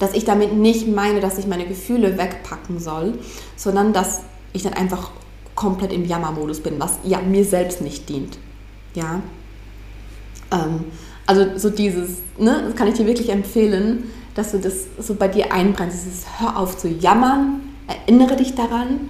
dass 0.00 0.14
ich 0.14 0.24
damit 0.24 0.54
nicht 0.54 0.88
meine, 0.88 1.20
dass 1.20 1.38
ich 1.38 1.46
meine 1.46 1.66
Gefühle 1.66 2.18
wegpacken 2.18 2.80
soll, 2.80 3.18
sondern 3.54 3.92
dass 3.92 4.22
ich 4.52 4.62
dann 4.62 4.74
einfach 4.74 5.10
komplett 5.54 5.92
im 5.92 6.04
Jammermodus 6.04 6.60
bin, 6.60 6.74
was 6.78 6.98
ja 7.04 7.20
mir 7.20 7.44
selbst 7.44 7.80
nicht 7.80 8.08
dient. 8.08 8.38
Ja. 8.94 9.20
Ähm, 10.50 10.84
also 11.26 11.58
so 11.58 11.70
dieses, 11.70 12.18
ne, 12.38 12.64
das 12.66 12.74
kann 12.74 12.88
ich 12.88 12.94
dir 12.94 13.06
wirklich 13.06 13.30
empfehlen, 13.30 14.10
dass 14.34 14.52
du 14.52 14.58
das 14.58 14.86
so 14.98 15.14
bei 15.14 15.28
dir 15.28 15.52
einbrennst. 15.52 16.04
Dieses 16.04 16.24
Hör 16.38 16.56
auf 16.56 16.76
zu 16.78 16.88
jammern, 16.88 17.60
erinnere 17.86 18.36
dich 18.36 18.54
daran, 18.54 19.08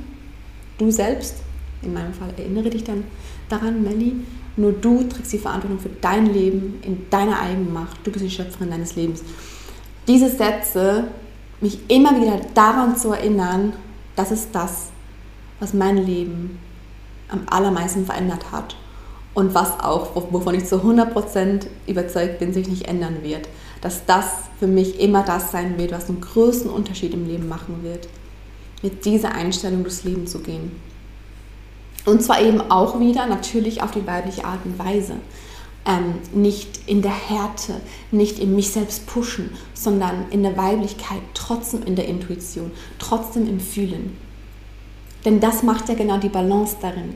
du 0.79 0.91
selbst, 0.91 1.37
in 1.83 1.95
meinem 1.95 2.13
Fall 2.13 2.31
erinnere 2.37 2.71
dich 2.71 2.85
dann 2.85 3.05
daran, 3.49 3.83
Melly, 3.83 4.17
nur 4.57 4.73
du 4.73 5.05
trägst 5.05 5.33
die 5.33 5.39
Verantwortung 5.39 5.79
für 5.79 5.91
dein 6.01 6.27
Leben 6.27 6.81
in 6.83 7.09
deiner 7.11 7.41
eigenen 7.41 7.73
Macht. 7.73 8.05
Du 8.05 8.11
bist 8.11 8.25
die 8.25 8.31
Schöpferin 8.31 8.71
deines 8.71 8.97
Lebens. 8.97 9.23
Diese 10.07 10.29
Sätze, 10.29 11.05
mich 11.61 11.79
immer 11.89 12.21
wieder 12.21 12.41
daran 12.55 12.97
zu 12.97 13.13
erinnern, 13.13 13.73
das 14.17 14.31
ist 14.31 14.49
das, 14.53 14.90
was 15.61 15.75
mein 15.75 15.97
Leben 15.97 16.59
am 17.29 17.43
allermeisten 17.49 18.07
verändert 18.07 18.51
hat 18.51 18.77
und 19.35 19.55
was 19.55 19.79
auch, 19.81 20.15
wovon 20.15 20.55
ich 20.55 20.67
zu 20.67 20.77
100% 20.77 21.67
überzeugt 21.87 22.39
bin, 22.39 22.53
sich 22.53 22.69
nicht 22.69 22.89
ändern 22.89 23.23
wird. 23.23 23.49
Dass 23.81 24.05
das 24.05 24.27
für 24.59 24.67
mich 24.67 25.01
immer 25.01 25.23
das 25.23 25.53
sein 25.53 25.79
wird, 25.79 25.93
was 25.93 26.07
den 26.07 26.21
größten 26.21 26.71
Unterschied 26.71 27.15
im 27.15 27.27
Leben 27.27 27.49
machen 27.49 27.83
wird. 27.83 28.09
Mit 28.83 29.05
dieser 29.05 29.33
Einstellung 29.33 29.83
durchs 29.83 30.05
Leben 30.05 30.27
zu 30.27 30.41
gehen. 30.41 30.73
Und 32.07 32.23
zwar 32.23 32.43
eben 32.43 32.61
auch 32.61 32.99
wieder 32.99 33.27
natürlich 33.27 33.83
auf 33.83 33.91
die 33.91 34.07
weibliche 34.07 34.45
Art 34.45 34.65
und 34.65 34.79
Weise. 34.79 35.15
Ähm, 35.87 36.15
nicht 36.35 36.81
in 36.87 37.01
der 37.01 37.13
Härte, 37.13 37.81
nicht 38.11 38.39
in 38.39 38.55
mich 38.55 38.71
selbst 38.71 39.07
pushen, 39.07 39.51
sondern 39.75 40.27
in 40.31 40.43
der 40.43 40.57
Weiblichkeit, 40.57 41.23
trotzdem 41.35 41.83
in 41.85 41.97
der 41.97 42.07
Intuition, 42.07 42.71
trotzdem 42.99 43.49
im 43.49 43.61
Fühlen. 43.61 44.17
Denn 45.25 45.41
das 45.41 45.63
macht 45.63 45.89
ja 45.89 45.95
genau 45.95 46.19
die 46.19 46.29
Balance 46.29 46.77
darin. 46.81 47.15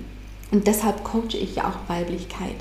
Und 0.50 0.66
deshalb 0.66 1.04
coache 1.04 1.36
ich 1.40 1.56
ja 1.56 1.68
auch 1.68 1.88
Weiblichkeit. 1.88 2.56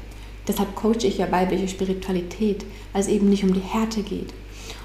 Deshalb 0.48 0.76
coache 0.76 1.06
ich 1.06 1.18
ja 1.18 1.32
weibliche 1.32 1.68
Spiritualität, 1.68 2.66
weil 2.92 3.02
es 3.02 3.08
eben 3.08 3.30
nicht 3.30 3.44
um 3.44 3.54
die 3.54 3.60
Härte 3.60 4.04
geht. 4.04 4.34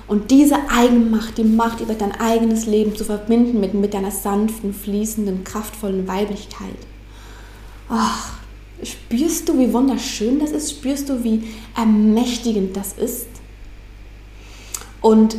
Und 0.07 0.31
diese 0.31 0.57
Eigenmacht, 0.71 1.37
die 1.37 1.45
Macht 1.45 1.81
über 1.81 1.95
dein 1.95 2.13
eigenes 2.13 2.67
Leben 2.67 2.97
zu 2.97 3.05
verbinden 3.05 3.61
mit, 3.61 3.75
mit 3.75 3.93
deiner 3.93 4.11
sanften, 4.11 4.73
fließenden, 4.73 5.45
kraftvollen 5.45 6.09
Weiblichkeit. 6.09 6.79
Ach, 7.91 8.33
spürst 8.83 9.49
du, 9.49 9.59
wie 9.59 9.73
wunderschön 9.73 10.39
das 10.39 10.51
ist? 10.51 10.71
Spürst 10.71 11.09
du, 11.09 11.23
wie 11.25 11.45
ermächtigend 11.77 12.77
das 12.77 12.95
ist? 12.95 13.27
Und 15.01 15.37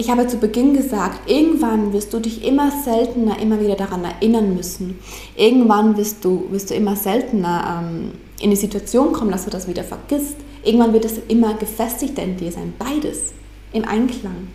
ich 0.00 0.10
habe 0.10 0.26
zu 0.26 0.38
Beginn 0.38 0.74
gesagt, 0.74 1.28
irgendwann 1.28 1.92
wirst 1.92 2.14
du 2.14 2.20
dich 2.20 2.42
immer 2.42 2.70
seltener 2.70 3.38
immer 3.38 3.60
wieder 3.60 3.74
daran 3.74 4.02
erinnern 4.02 4.56
müssen. 4.56 4.98
Irgendwann 5.36 5.94
wirst 5.98 6.24
du, 6.24 6.46
wirst 6.50 6.70
du 6.70 6.74
immer 6.74 6.96
seltener 6.96 7.82
ähm, 7.84 8.12
in 8.40 8.48
die 8.48 8.56
Situation 8.56 9.12
kommen, 9.12 9.30
dass 9.30 9.44
du 9.44 9.50
das 9.50 9.68
wieder 9.68 9.84
vergisst. 9.84 10.36
Irgendwann 10.64 10.94
wird 10.94 11.04
es 11.04 11.18
immer 11.28 11.52
gefestigter 11.52 12.22
in 12.22 12.38
dir 12.38 12.50
sein. 12.50 12.72
Beides 12.78 13.34
im 13.74 13.84
Einklang. 13.84 14.48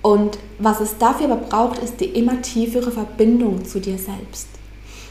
Und 0.00 0.38
was 0.58 0.80
es 0.80 0.96
dafür 0.96 1.30
aber 1.30 1.42
braucht, 1.42 1.82
ist 1.82 2.00
die 2.00 2.06
immer 2.06 2.40
tiefere 2.40 2.90
Verbindung 2.90 3.66
zu 3.66 3.78
dir 3.78 3.98
selbst. 3.98 4.48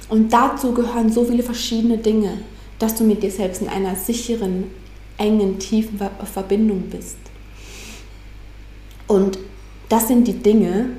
Und 0.09 0.33
dazu 0.33 0.71
gehören 0.71 1.11
so 1.11 1.23
viele 1.23 1.43
verschiedene 1.43 1.99
Dinge, 1.99 2.39
dass 2.79 2.95
du 2.95 3.03
mit 3.03 3.21
dir 3.21 3.29
selbst 3.29 3.61
in 3.61 3.69
einer 3.69 3.95
sicheren, 3.95 4.71
engen, 5.19 5.59
tiefen 5.59 5.99
Verbindung 6.33 6.85
bist. 6.89 7.17
Und 9.07 9.39
das 9.89 10.07
sind 10.07 10.27
die 10.27 10.33
Dinge, 10.33 10.89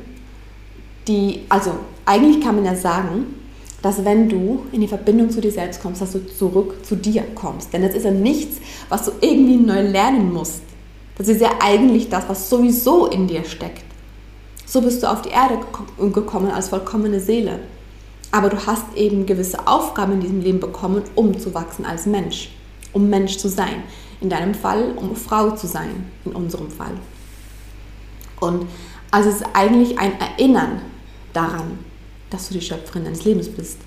die, 1.06 1.44
also 1.48 1.72
eigentlich 2.04 2.42
kann 2.42 2.56
man 2.56 2.64
ja 2.64 2.74
sagen, 2.74 3.34
dass 3.82 4.04
wenn 4.04 4.28
du 4.28 4.66
in 4.72 4.80
die 4.80 4.88
Verbindung 4.88 5.30
zu 5.30 5.40
dir 5.40 5.52
selbst 5.52 5.80
kommst, 5.82 6.00
dass 6.00 6.12
du 6.12 6.26
zurück 6.26 6.84
zu 6.84 6.96
dir 6.96 7.22
kommst. 7.34 7.72
Denn 7.72 7.82
das 7.82 7.94
ist 7.94 8.04
ja 8.04 8.10
nichts, 8.10 8.58
was 8.88 9.04
du 9.04 9.12
irgendwie 9.20 9.56
neu 9.56 9.82
lernen 9.82 10.32
musst. 10.32 10.62
Das 11.16 11.28
ist 11.28 11.40
ja 11.40 11.50
eigentlich 11.60 12.08
das, 12.08 12.28
was 12.28 12.48
sowieso 12.48 13.06
in 13.06 13.26
dir 13.26 13.44
steckt. 13.44 13.84
So 14.66 14.82
bist 14.82 15.02
du 15.02 15.10
auf 15.10 15.22
die 15.22 15.30
Erde 15.30 15.58
gekommen 16.12 16.50
als 16.50 16.68
vollkommene 16.68 17.20
Seele. 17.20 17.60
Aber 18.30 18.50
du 18.50 18.66
hast 18.66 18.84
eben 18.94 19.26
gewisse 19.26 19.66
Aufgaben 19.66 20.14
in 20.14 20.20
diesem 20.20 20.40
Leben 20.40 20.60
bekommen, 20.60 21.02
um 21.14 21.38
zu 21.38 21.54
wachsen 21.54 21.86
als 21.86 22.04
Mensch, 22.04 22.50
um 22.92 23.08
Mensch 23.08 23.38
zu 23.38 23.48
sein. 23.48 23.82
In 24.20 24.28
deinem 24.28 24.54
Fall, 24.54 24.92
um 24.96 25.16
Frau 25.16 25.52
zu 25.52 25.66
sein, 25.66 26.10
in 26.24 26.32
unserem 26.32 26.70
Fall. 26.70 26.92
Und 28.40 28.66
also 29.10 29.30
es 29.30 29.36
ist 29.36 29.46
eigentlich 29.54 29.98
ein 29.98 30.12
Erinnern 30.20 30.80
daran, 31.32 31.78
dass 32.30 32.48
du 32.48 32.54
die 32.54 32.60
Schöpferin 32.60 33.04
deines 33.04 33.24
Lebens 33.24 33.48
bist. 33.48 33.78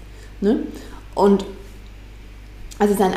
Ne? 0.42 0.64
Und 1.16 1.46
also 2.80 2.94
es 2.94 3.00
ist, 3.00 3.06
ein, 3.06 3.14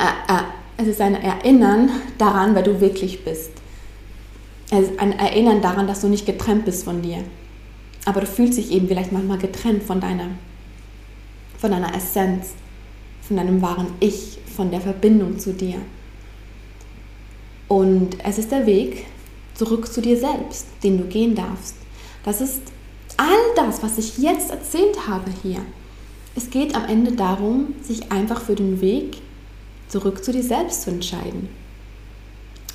es 0.76 0.86
ist 0.86 1.00
ein 1.00 1.14
Erinnern 1.14 1.90
daran, 2.18 2.54
wer 2.54 2.62
du 2.62 2.80
wirklich 2.80 3.24
bist. 3.24 3.52
Es 4.70 4.90
ist 4.90 4.98
ein 4.98 5.18
Erinnern 5.18 5.62
daran, 5.62 5.86
dass 5.86 6.00
du 6.00 6.08
nicht 6.08 6.26
getrennt 6.26 6.64
bist 6.64 6.84
von 6.84 7.00
dir. 7.00 7.24
Aber 8.04 8.20
du 8.20 8.26
fühlst 8.26 8.58
dich 8.58 8.70
eben 8.70 8.88
vielleicht 8.88 9.12
manchmal 9.12 9.38
getrennt 9.38 9.82
von 9.82 10.00
deiner, 10.00 10.28
von 11.58 11.70
deiner 11.70 11.94
Essenz, 11.94 12.52
von 13.22 13.36
deinem 13.36 13.62
wahren 13.62 13.86
Ich, 14.00 14.38
von 14.54 14.70
der 14.70 14.80
Verbindung 14.80 15.38
zu 15.38 15.54
dir. 15.54 15.76
Und 17.68 18.18
es 18.22 18.36
ist 18.36 18.52
der 18.52 18.66
Weg, 18.66 19.06
zurück 19.54 19.92
zu 19.92 20.00
dir 20.00 20.16
selbst, 20.16 20.66
den 20.82 20.98
du 20.98 21.04
gehen 21.04 21.34
darfst. 21.34 21.76
Das 22.24 22.40
ist 22.40 22.60
all 23.16 23.26
das, 23.56 23.82
was 23.82 23.98
ich 23.98 24.18
jetzt 24.18 24.50
erzählt 24.50 25.08
habe 25.08 25.30
hier. 25.42 25.60
Es 26.36 26.50
geht 26.50 26.74
am 26.74 26.84
Ende 26.86 27.12
darum, 27.12 27.74
sich 27.82 28.10
einfach 28.10 28.40
für 28.40 28.56
den 28.56 28.80
Weg 28.80 29.18
zurück 29.88 30.24
zu 30.24 30.32
dir 30.32 30.42
selbst 30.42 30.82
zu 30.82 30.90
entscheiden. 30.90 31.48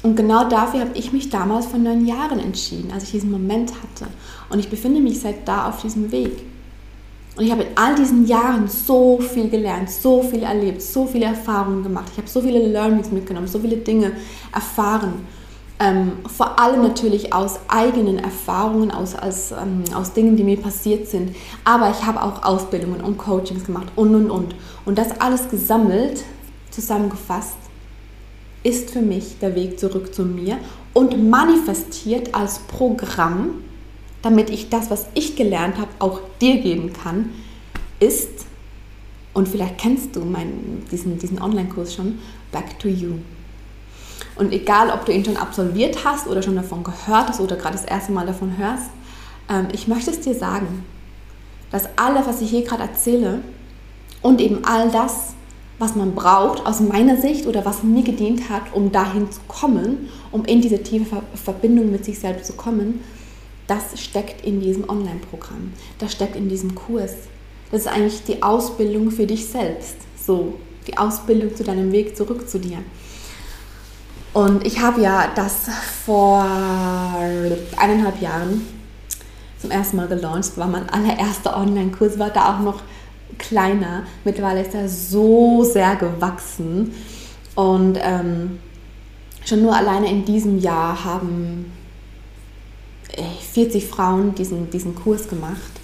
Und 0.01 0.15
genau 0.15 0.47
dafür 0.47 0.79
habe 0.79 0.97
ich 0.97 1.11
mich 1.11 1.29
damals 1.29 1.65
vor 1.65 1.79
neun 1.79 2.05
Jahren 2.05 2.39
entschieden, 2.39 2.91
als 2.93 3.03
ich 3.03 3.11
diesen 3.11 3.31
Moment 3.31 3.73
hatte. 3.73 4.09
Und 4.49 4.59
ich 4.59 4.69
befinde 4.69 5.01
mich 5.01 5.19
seit 5.19 5.45
da 5.45 5.67
auf 5.67 5.81
diesem 5.81 6.11
Weg. 6.11 6.41
Und 7.35 7.45
ich 7.45 7.51
habe 7.51 7.63
in 7.63 7.77
all 7.77 7.95
diesen 7.95 8.25
Jahren 8.25 8.67
so 8.69 9.19
viel 9.19 9.49
gelernt, 9.49 9.89
so 9.89 10.23
viel 10.23 10.43
erlebt, 10.43 10.81
so 10.81 11.05
viele 11.05 11.25
Erfahrungen 11.25 11.83
gemacht. 11.83 12.07
Ich 12.13 12.17
habe 12.17 12.29
so 12.29 12.41
viele 12.41 12.65
Learnings 12.65 13.11
mitgenommen, 13.11 13.47
so 13.47 13.59
viele 13.59 13.77
Dinge 13.77 14.13
erfahren. 14.53 15.25
Ähm, 15.81 16.19
vor 16.27 16.59
allem 16.59 16.81
natürlich 16.81 17.31
aus 17.31 17.59
eigenen 17.69 18.19
Erfahrungen, 18.19 18.91
aus, 18.91 19.15
aus, 19.15 19.51
ähm, 19.51 19.83
aus 19.95 20.11
Dingen, 20.11 20.35
die 20.35 20.43
mir 20.43 20.57
passiert 20.57 21.07
sind. 21.07 21.35
Aber 21.63 21.89
ich 21.89 22.05
habe 22.05 22.21
auch 22.21 22.43
Ausbildungen 22.43 23.01
und 23.01 23.17
Coachings 23.17 23.63
gemacht 23.63 23.87
und, 23.95 24.13
und, 24.13 24.29
und. 24.29 24.55
Und 24.85 24.97
das 24.97 25.21
alles 25.21 25.49
gesammelt, 25.49 26.23
zusammengefasst, 26.69 27.55
ist 28.63 28.91
für 28.91 29.01
mich 29.01 29.39
der 29.39 29.55
Weg 29.55 29.79
zurück 29.79 30.13
zu 30.13 30.23
mir 30.23 30.57
und 30.93 31.29
manifestiert 31.29 32.35
als 32.35 32.59
Programm, 32.59 33.63
damit 34.21 34.49
ich 34.49 34.69
das, 34.69 34.91
was 34.91 35.07
ich 35.13 35.37
gelernt 35.37 35.77
habe, 35.77 35.91
auch 35.99 36.19
dir 36.41 36.59
geben 36.59 36.91
kann, 36.91 37.29
ist, 38.01 38.45
und 39.33 39.47
vielleicht 39.47 39.77
kennst 39.77 40.15
du 40.15 40.25
meinen, 40.25 40.85
diesen, 40.91 41.17
diesen 41.17 41.41
Online-Kurs 41.41 41.95
schon, 41.95 42.19
Back 42.51 42.77
to 42.79 42.89
You. 42.89 43.13
Und 44.39 44.53
egal, 44.53 44.89
ob 44.89 45.05
du 45.05 45.11
ihn 45.11 45.25
schon 45.25 45.35
absolviert 45.35 46.05
hast 46.05 46.25
oder 46.25 46.41
schon 46.41 46.55
davon 46.55 46.81
gehört 46.81 47.27
hast 47.27 47.41
oder 47.41 47.57
gerade 47.57 47.75
das 47.75 47.83
erste 47.83 48.13
Mal 48.13 48.25
davon 48.25 48.57
hörst, 48.57 48.89
ähm, 49.49 49.67
ich 49.73 49.89
möchte 49.89 50.11
es 50.11 50.21
dir 50.21 50.33
sagen, 50.33 50.85
dass 51.71 51.89
alles, 51.97 52.25
was 52.25 52.39
ich 52.39 52.49
hier 52.49 52.63
gerade 52.63 52.83
erzähle 52.83 53.41
und 54.21 54.39
eben 54.39 54.63
all 54.63 54.89
das, 54.91 55.33
was 55.77 55.95
man 55.95 56.15
braucht 56.15 56.65
aus 56.65 56.79
meiner 56.79 57.17
Sicht 57.17 57.47
oder 57.47 57.65
was 57.65 57.83
mir 57.83 58.01
gedient 58.01 58.49
hat, 58.49 58.73
um 58.73 58.93
dahin 58.93 59.29
zu 59.29 59.41
kommen, 59.49 60.09
um 60.31 60.45
in 60.45 60.61
diese 60.61 60.81
tiefe 60.83 61.21
Verbindung 61.35 61.91
mit 61.91 62.05
sich 62.05 62.17
selbst 62.17 62.47
zu 62.47 62.53
kommen, 62.53 63.01
das 63.67 64.01
steckt 64.01 64.45
in 64.45 64.61
diesem 64.61 64.89
Online-Programm, 64.89 65.73
das 65.99 66.13
steckt 66.13 66.37
in 66.37 66.47
diesem 66.47 66.75
Kurs. 66.75 67.13
Das 67.71 67.81
ist 67.81 67.87
eigentlich 67.87 68.23
die 68.23 68.41
Ausbildung 68.41 69.11
für 69.11 69.27
dich 69.27 69.45
selbst, 69.45 69.97
so 70.17 70.53
die 70.87 70.97
Ausbildung 70.97 71.55
zu 71.55 71.65
deinem 71.65 71.91
Weg 71.91 72.15
zurück 72.15 72.49
zu 72.49 72.57
dir. 72.57 72.77
Und 74.33 74.65
ich 74.65 74.79
habe 74.79 75.01
ja 75.01 75.31
das 75.35 75.69
vor 76.05 76.43
eineinhalb 77.77 78.21
Jahren 78.21 78.65
zum 79.57 79.71
ersten 79.71 79.97
Mal 79.97 80.07
gelauncht. 80.07 80.57
War 80.57 80.67
mein 80.67 80.89
allererster 80.89 81.57
Online-Kurs, 81.57 82.19
war 82.19 82.29
da 82.29 82.55
auch 82.55 82.59
noch 82.59 82.81
kleiner. 83.37 84.03
Mittlerweile 84.23 84.61
ist 84.61 84.73
er 84.73 84.87
so 84.87 85.63
sehr 85.63 85.95
gewachsen. 85.95 86.93
Und 87.55 87.97
ähm, 88.01 88.59
schon 89.45 89.63
nur 89.63 89.75
alleine 89.75 90.09
in 90.09 90.25
diesem 90.25 90.59
Jahr 90.59 91.03
haben 91.03 91.71
40 93.53 93.87
Frauen 93.87 94.35
diesen, 94.35 94.69
diesen 94.69 94.95
Kurs 94.95 95.27
gemacht. 95.27 95.78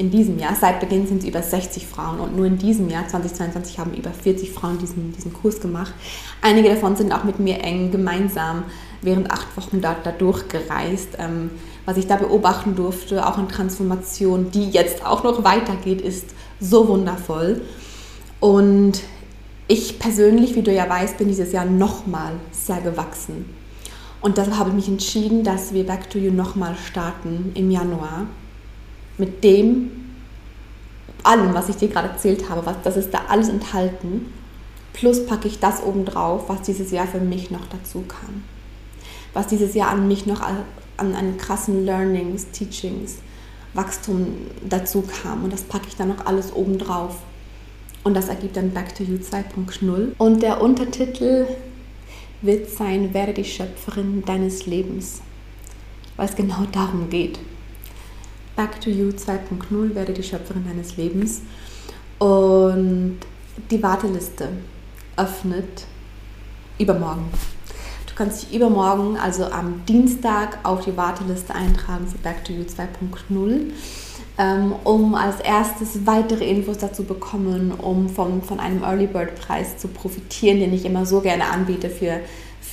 In 0.00 0.10
diesem 0.10 0.38
Jahr, 0.38 0.56
seit 0.58 0.80
Beginn 0.80 1.06
sind 1.06 1.18
es 1.18 1.28
über 1.28 1.42
60 1.42 1.86
Frauen 1.86 2.20
und 2.20 2.34
nur 2.34 2.46
in 2.46 2.56
diesem 2.56 2.88
Jahr, 2.88 3.06
2022, 3.06 3.78
haben 3.78 3.92
über 3.92 4.08
40 4.12 4.50
Frauen 4.50 4.78
diesen, 4.78 5.12
diesen 5.12 5.34
Kurs 5.34 5.60
gemacht. 5.60 5.92
Einige 6.40 6.70
davon 6.70 6.96
sind 6.96 7.12
auch 7.12 7.24
mit 7.24 7.38
mir 7.38 7.62
eng 7.62 7.90
gemeinsam 7.90 8.62
während 9.02 9.30
acht 9.30 9.54
Wochen 9.58 9.82
dort 9.82 10.06
da 10.06 10.10
durchgereist. 10.12 11.18
Ähm, 11.18 11.50
was 11.84 11.98
ich 11.98 12.06
da 12.06 12.16
beobachten 12.16 12.76
durfte, 12.76 13.26
auch 13.26 13.36
an 13.36 13.50
Transformation, 13.50 14.50
die 14.50 14.70
jetzt 14.70 15.04
auch 15.04 15.22
noch 15.22 15.44
weitergeht, 15.44 16.00
ist 16.00 16.30
so 16.60 16.88
wundervoll. 16.88 17.60
Und 18.40 19.02
ich 19.68 19.98
persönlich, 19.98 20.54
wie 20.54 20.62
du 20.62 20.72
ja 20.72 20.88
weißt, 20.88 21.18
bin 21.18 21.28
dieses 21.28 21.52
Jahr 21.52 21.66
nochmal 21.66 22.36
sehr 22.52 22.80
gewachsen. 22.80 23.44
Und 24.22 24.38
deshalb 24.38 24.56
habe 24.56 24.70
ich 24.70 24.76
mich 24.76 24.88
entschieden, 24.88 25.44
dass 25.44 25.74
wir 25.74 25.84
Back 25.84 26.08
to 26.08 26.18
You 26.18 26.32
nochmal 26.32 26.74
starten 26.88 27.52
im 27.54 27.70
Januar. 27.70 28.28
Mit 29.18 29.44
dem, 29.44 29.90
allem, 31.22 31.54
was 31.54 31.68
ich 31.68 31.76
dir 31.76 31.88
gerade 31.88 32.08
erzählt 32.08 32.48
habe, 32.48 32.64
was, 32.64 32.76
das 32.82 32.96
ist 32.96 33.12
da 33.12 33.22
alles 33.28 33.48
enthalten. 33.48 34.32
Plus 34.92 35.26
packe 35.26 35.48
ich 35.48 35.58
das 35.60 35.82
obendrauf, 35.82 36.48
was 36.48 36.62
dieses 36.62 36.90
Jahr 36.90 37.06
für 37.06 37.20
mich 37.20 37.50
noch 37.50 37.66
dazu 37.70 38.02
kam. 38.02 38.42
Was 39.32 39.46
dieses 39.46 39.74
Jahr 39.74 39.90
an 39.90 40.08
mich 40.08 40.26
noch 40.26 40.40
an, 40.40 40.64
an 40.96 41.36
krassen 41.38 41.84
Learnings, 41.84 42.50
Teachings, 42.50 43.18
Wachstum 43.74 44.26
dazu 44.68 45.02
kam. 45.02 45.44
Und 45.44 45.52
das 45.52 45.62
packe 45.62 45.86
ich 45.88 45.96
dann 45.96 46.08
noch 46.08 46.26
alles 46.26 46.52
obendrauf. 46.52 47.16
Und 48.02 48.14
das 48.14 48.28
ergibt 48.28 48.56
dann 48.56 48.70
Back 48.70 48.94
to 48.94 49.04
You 49.04 49.16
2.0. 49.16 50.12
Und 50.18 50.42
der 50.42 50.60
Untertitel 50.60 51.46
wird 52.42 52.70
sein, 52.70 53.12
werde 53.14 53.34
die 53.34 53.44
Schöpferin 53.44 54.24
deines 54.24 54.66
Lebens. 54.66 55.20
Weil 56.16 56.28
es 56.28 56.36
genau 56.36 56.64
darum 56.72 57.10
geht. 57.10 57.38
Back 58.60 58.78
to 58.82 58.90
You 58.90 59.08
2.0, 59.08 59.94
werde 59.94 60.12
die 60.12 60.22
Schöpferin 60.22 60.66
deines 60.66 60.98
Lebens. 60.98 61.40
Und 62.18 63.20
die 63.70 63.82
Warteliste 63.82 64.48
öffnet 65.16 65.86
übermorgen. 66.78 67.30
Du 68.06 68.14
kannst 68.14 68.42
dich 68.42 68.54
übermorgen, 68.54 69.16
also 69.16 69.46
am 69.46 69.86
Dienstag, 69.86 70.58
auf 70.62 70.84
die 70.84 70.94
Warteliste 70.94 71.54
eintragen 71.54 72.06
für 72.06 72.18
Back 72.18 72.44
to 72.44 72.52
You 72.52 72.64
2.0 72.64 73.70
ähm, 74.40 74.74
um 74.84 75.14
als 75.14 75.40
erstes 75.40 76.06
weitere 76.06 76.48
Infos 76.48 76.78
dazu 76.78 77.04
bekommen, 77.04 77.72
um 77.72 78.08
von, 78.08 78.42
von 78.42 78.58
einem 78.58 78.82
Early 78.82 79.06
Bird 79.06 79.34
Preis 79.34 79.76
zu 79.76 79.88
profitieren, 79.88 80.60
den 80.60 80.72
ich 80.72 80.86
immer 80.86 81.04
so 81.04 81.20
gerne 81.20 81.44
anbiete 81.44 81.90
für, 81.90 82.20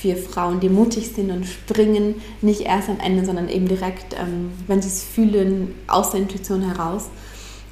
für 0.02 0.16
Frauen, 0.16 0.60
die 0.60 0.70
mutig 0.70 1.12
sind 1.16 1.32
und 1.32 1.46
springen, 1.46 2.16
nicht 2.42 2.62
erst 2.62 2.90
am 2.90 3.00
Ende, 3.00 3.26
sondern 3.26 3.50
eben 3.50 3.68
direkt, 3.68 4.14
ähm, 4.14 4.52
wenn 4.68 4.82
sie 4.82 4.90
es 4.90 5.04
fühlen, 5.04 5.76
aus 5.88 6.12
der 6.12 6.22
Intuition 6.22 6.62
heraus. 6.62 7.10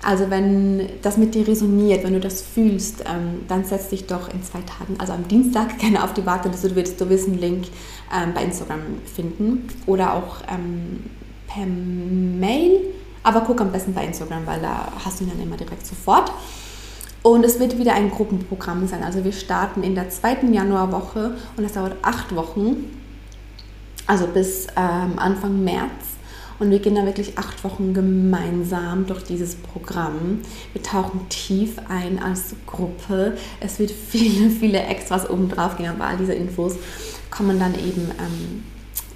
Also 0.01 0.29
wenn 0.29 0.89
das 1.01 1.17
mit 1.17 1.33
dir 1.33 1.47
resoniert, 1.47 2.03
wenn 2.03 2.13
du 2.13 2.19
das 2.19 2.41
fühlst, 2.41 3.01
ähm, 3.01 3.41
dann 3.47 3.63
setz 3.63 3.89
dich 3.89 4.05
doch 4.05 4.31
in 4.31 4.43
zwei 4.43 4.59
Tagen, 4.59 4.95
also 4.99 5.13
am 5.13 5.27
Dienstag, 5.27 5.77
gerne 5.79 6.03
auf 6.03 6.13
die 6.13 6.25
Warteliste. 6.25 6.69
Du 6.69 6.75
wirst, 6.75 6.99
du 7.01 7.05
einen 7.05 7.39
Link 7.39 7.65
ähm, 8.13 8.33
bei 8.33 8.43
Instagram 8.43 8.81
finden 9.13 9.67
oder 9.85 10.13
auch 10.13 10.37
ähm, 10.47 11.03
per 11.47 11.65
Mail 11.65 12.81
aber 13.25 13.41
guck 13.41 13.59
am 13.59 13.71
besten 13.71 13.93
bei 13.95 14.05
Instagram, 14.05 14.45
weil 14.45 14.61
da 14.61 14.87
hast 15.03 15.19
du 15.19 15.23
ihn 15.23 15.31
dann 15.31 15.41
immer 15.41 15.57
direkt 15.57 15.85
sofort. 15.87 16.31
Und 17.25 17.43
es 17.43 17.59
wird 17.59 17.79
wieder 17.79 17.95
ein 17.95 18.11
Gruppenprogramm 18.11 18.87
sein. 18.87 19.03
Also 19.03 19.23
wir 19.23 19.31
starten 19.31 19.81
in 19.81 19.95
der 19.95 20.11
zweiten 20.11 20.53
Januarwoche 20.53 21.35
und 21.57 21.63
das 21.63 21.73
dauert 21.73 21.95
acht 22.03 22.35
Wochen, 22.35 22.85
also 24.05 24.27
bis 24.27 24.67
ähm, 24.77 25.17
Anfang 25.17 25.63
März. 25.63 25.89
Und 26.59 26.69
wir 26.69 26.77
gehen 26.77 26.93
dann 26.93 27.07
wirklich 27.07 27.35
acht 27.35 27.63
Wochen 27.63 27.95
gemeinsam 27.95 29.07
durch 29.07 29.23
dieses 29.23 29.55
Programm. 29.55 30.41
Wir 30.73 30.83
tauchen 30.83 31.27
tief 31.29 31.77
ein 31.89 32.21
als 32.21 32.53
Gruppe. 32.67 33.35
Es 33.59 33.79
wird 33.79 33.89
viele, 34.09 34.51
viele 34.51 34.81
Extras 34.81 35.27
obendrauf 35.27 35.77
gehen, 35.77 35.89
aber 35.89 36.05
all 36.05 36.17
diese 36.17 36.35
Infos 36.35 36.75
kommen 37.31 37.59
dann 37.59 37.73
eben 37.73 38.11
ähm, 38.19 38.63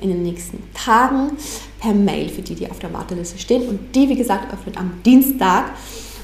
in 0.02 0.10
den 0.10 0.24
nächsten 0.24 0.64
Tagen 0.74 1.34
per 1.80 1.94
Mail 1.94 2.30
für 2.30 2.42
die, 2.42 2.56
die 2.56 2.72
auf 2.72 2.80
der 2.80 2.92
Warteliste 2.92 3.38
stehen. 3.38 3.70
Und 3.70 3.94
die, 3.96 4.10
wie 4.10 4.16
gesagt, 4.16 4.52
öffnet 4.52 4.78
am 4.78 4.94
Dienstag. 5.06 5.66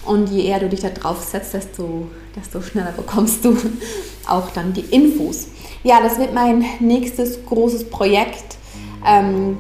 Und 0.05 0.29
je 0.29 0.45
eher 0.45 0.59
du 0.59 0.69
dich 0.69 0.81
da 0.81 0.89
drauf 0.89 1.23
setzt, 1.23 1.53
desto, 1.53 2.07
desto 2.35 2.61
schneller 2.61 2.91
bekommst 2.91 3.43
du 3.43 3.57
auch 4.27 4.49
dann 4.51 4.73
die 4.73 4.85
Infos. 4.91 5.47
Ja, 5.83 6.01
das 6.01 6.19
wird 6.19 6.33
mein 6.33 6.63
nächstes 6.79 7.45
großes 7.45 7.89
Projekt. 7.89 8.57
Ähm, 9.05 9.57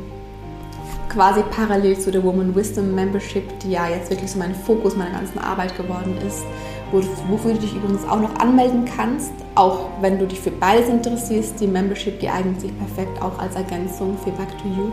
quasi 1.09 1.41
parallel 1.49 1.97
zu 1.97 2.11
der 2.11 2.23
Woman 2.23 2.53
Wisdom 2.55 2.93
Membership, 2.93 3.59
die 3.59 3.71
ja 3.71 3.87
jetzt 3.87 4.09
wirklich 4.09 4.29
so 4.29 4.37
mein 4.37 4.53
Fokus 4.53 4.95
meiner 4.95 5.11
ganzen 5.11 5.39
Arbeit 5.39 5.75
geworden 5.77 6.17
ist 6.27 6.43
wofür 6.91 7.53
du 7.53 7.59
dich 7.59 7.75
übrigens 7.75 8.07
auch 8.07 8.19
noch 8.19 8.35
anmelden 8.35 8.85
kannst, 8.85 9.33
auch 9.55 9.89
wenn 10.01 10.19
du 10.19 10.27
dich 10.27 10.39
für 10.39 10.51
beides 10.51 10.89
interessierst. 10.89 11.59
Die 11.59 11.67
Membership, 11.67 12.19
die 12.19 12.29
eignet 12.29 12.61
sich 12.61 12.77
perfekt 12.77 13.21
auch 13.21 13.37
als 13.39 13.55
Ergänzung 13.55 14.17
für 14.23 14.31
Back 14.31 14.49
to 14.59 14.67
You. 14.67 14.91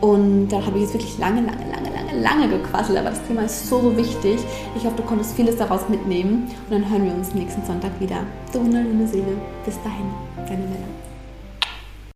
Und 0.00 0.48
dann 0.48 0.64
habe 0.64 0.76
ich 0.76 0.84
jetzt 0.84 0.94
wirklich 0.94 1.18
lange, 1.18 1.40
lange, 1.40 1.64
lange, 1.70 1.90
lange, 1.90 2.20
lange 2.20 2.48
gequasselt, 2.48 2.98
aber 2.98 3.10
das 3.10 3.22
Thema 3.26 3.42
ist 3.42 3.68
so, 3.68 3.96
wichtig. 3.96 4.38
Ich 4.76 4.84
hoffe, 4.84 4.96
du 4.96 5.02
konntest 5.02 5.34
vieles 5.34 5.56
daraus 5.56 5.88
mitnehmen 5.88 6.50
und 6.68 6.70
dann 6.70 6.90
hören 6.90 7.04
wir 7.04 7.14
uns 7.14 7.34
nächsten 7.34 7.64
Sonntag 7.64 7.92
wieder. 8.00 8.18
Du 8.52 8.60
wunderschöne 8.60 9.06
Seele. 9.06 9.36
Bis 9.64 9.76
dahin, 9.82 10.06
deine 10.36 10.62
Männer. 10.62 10.95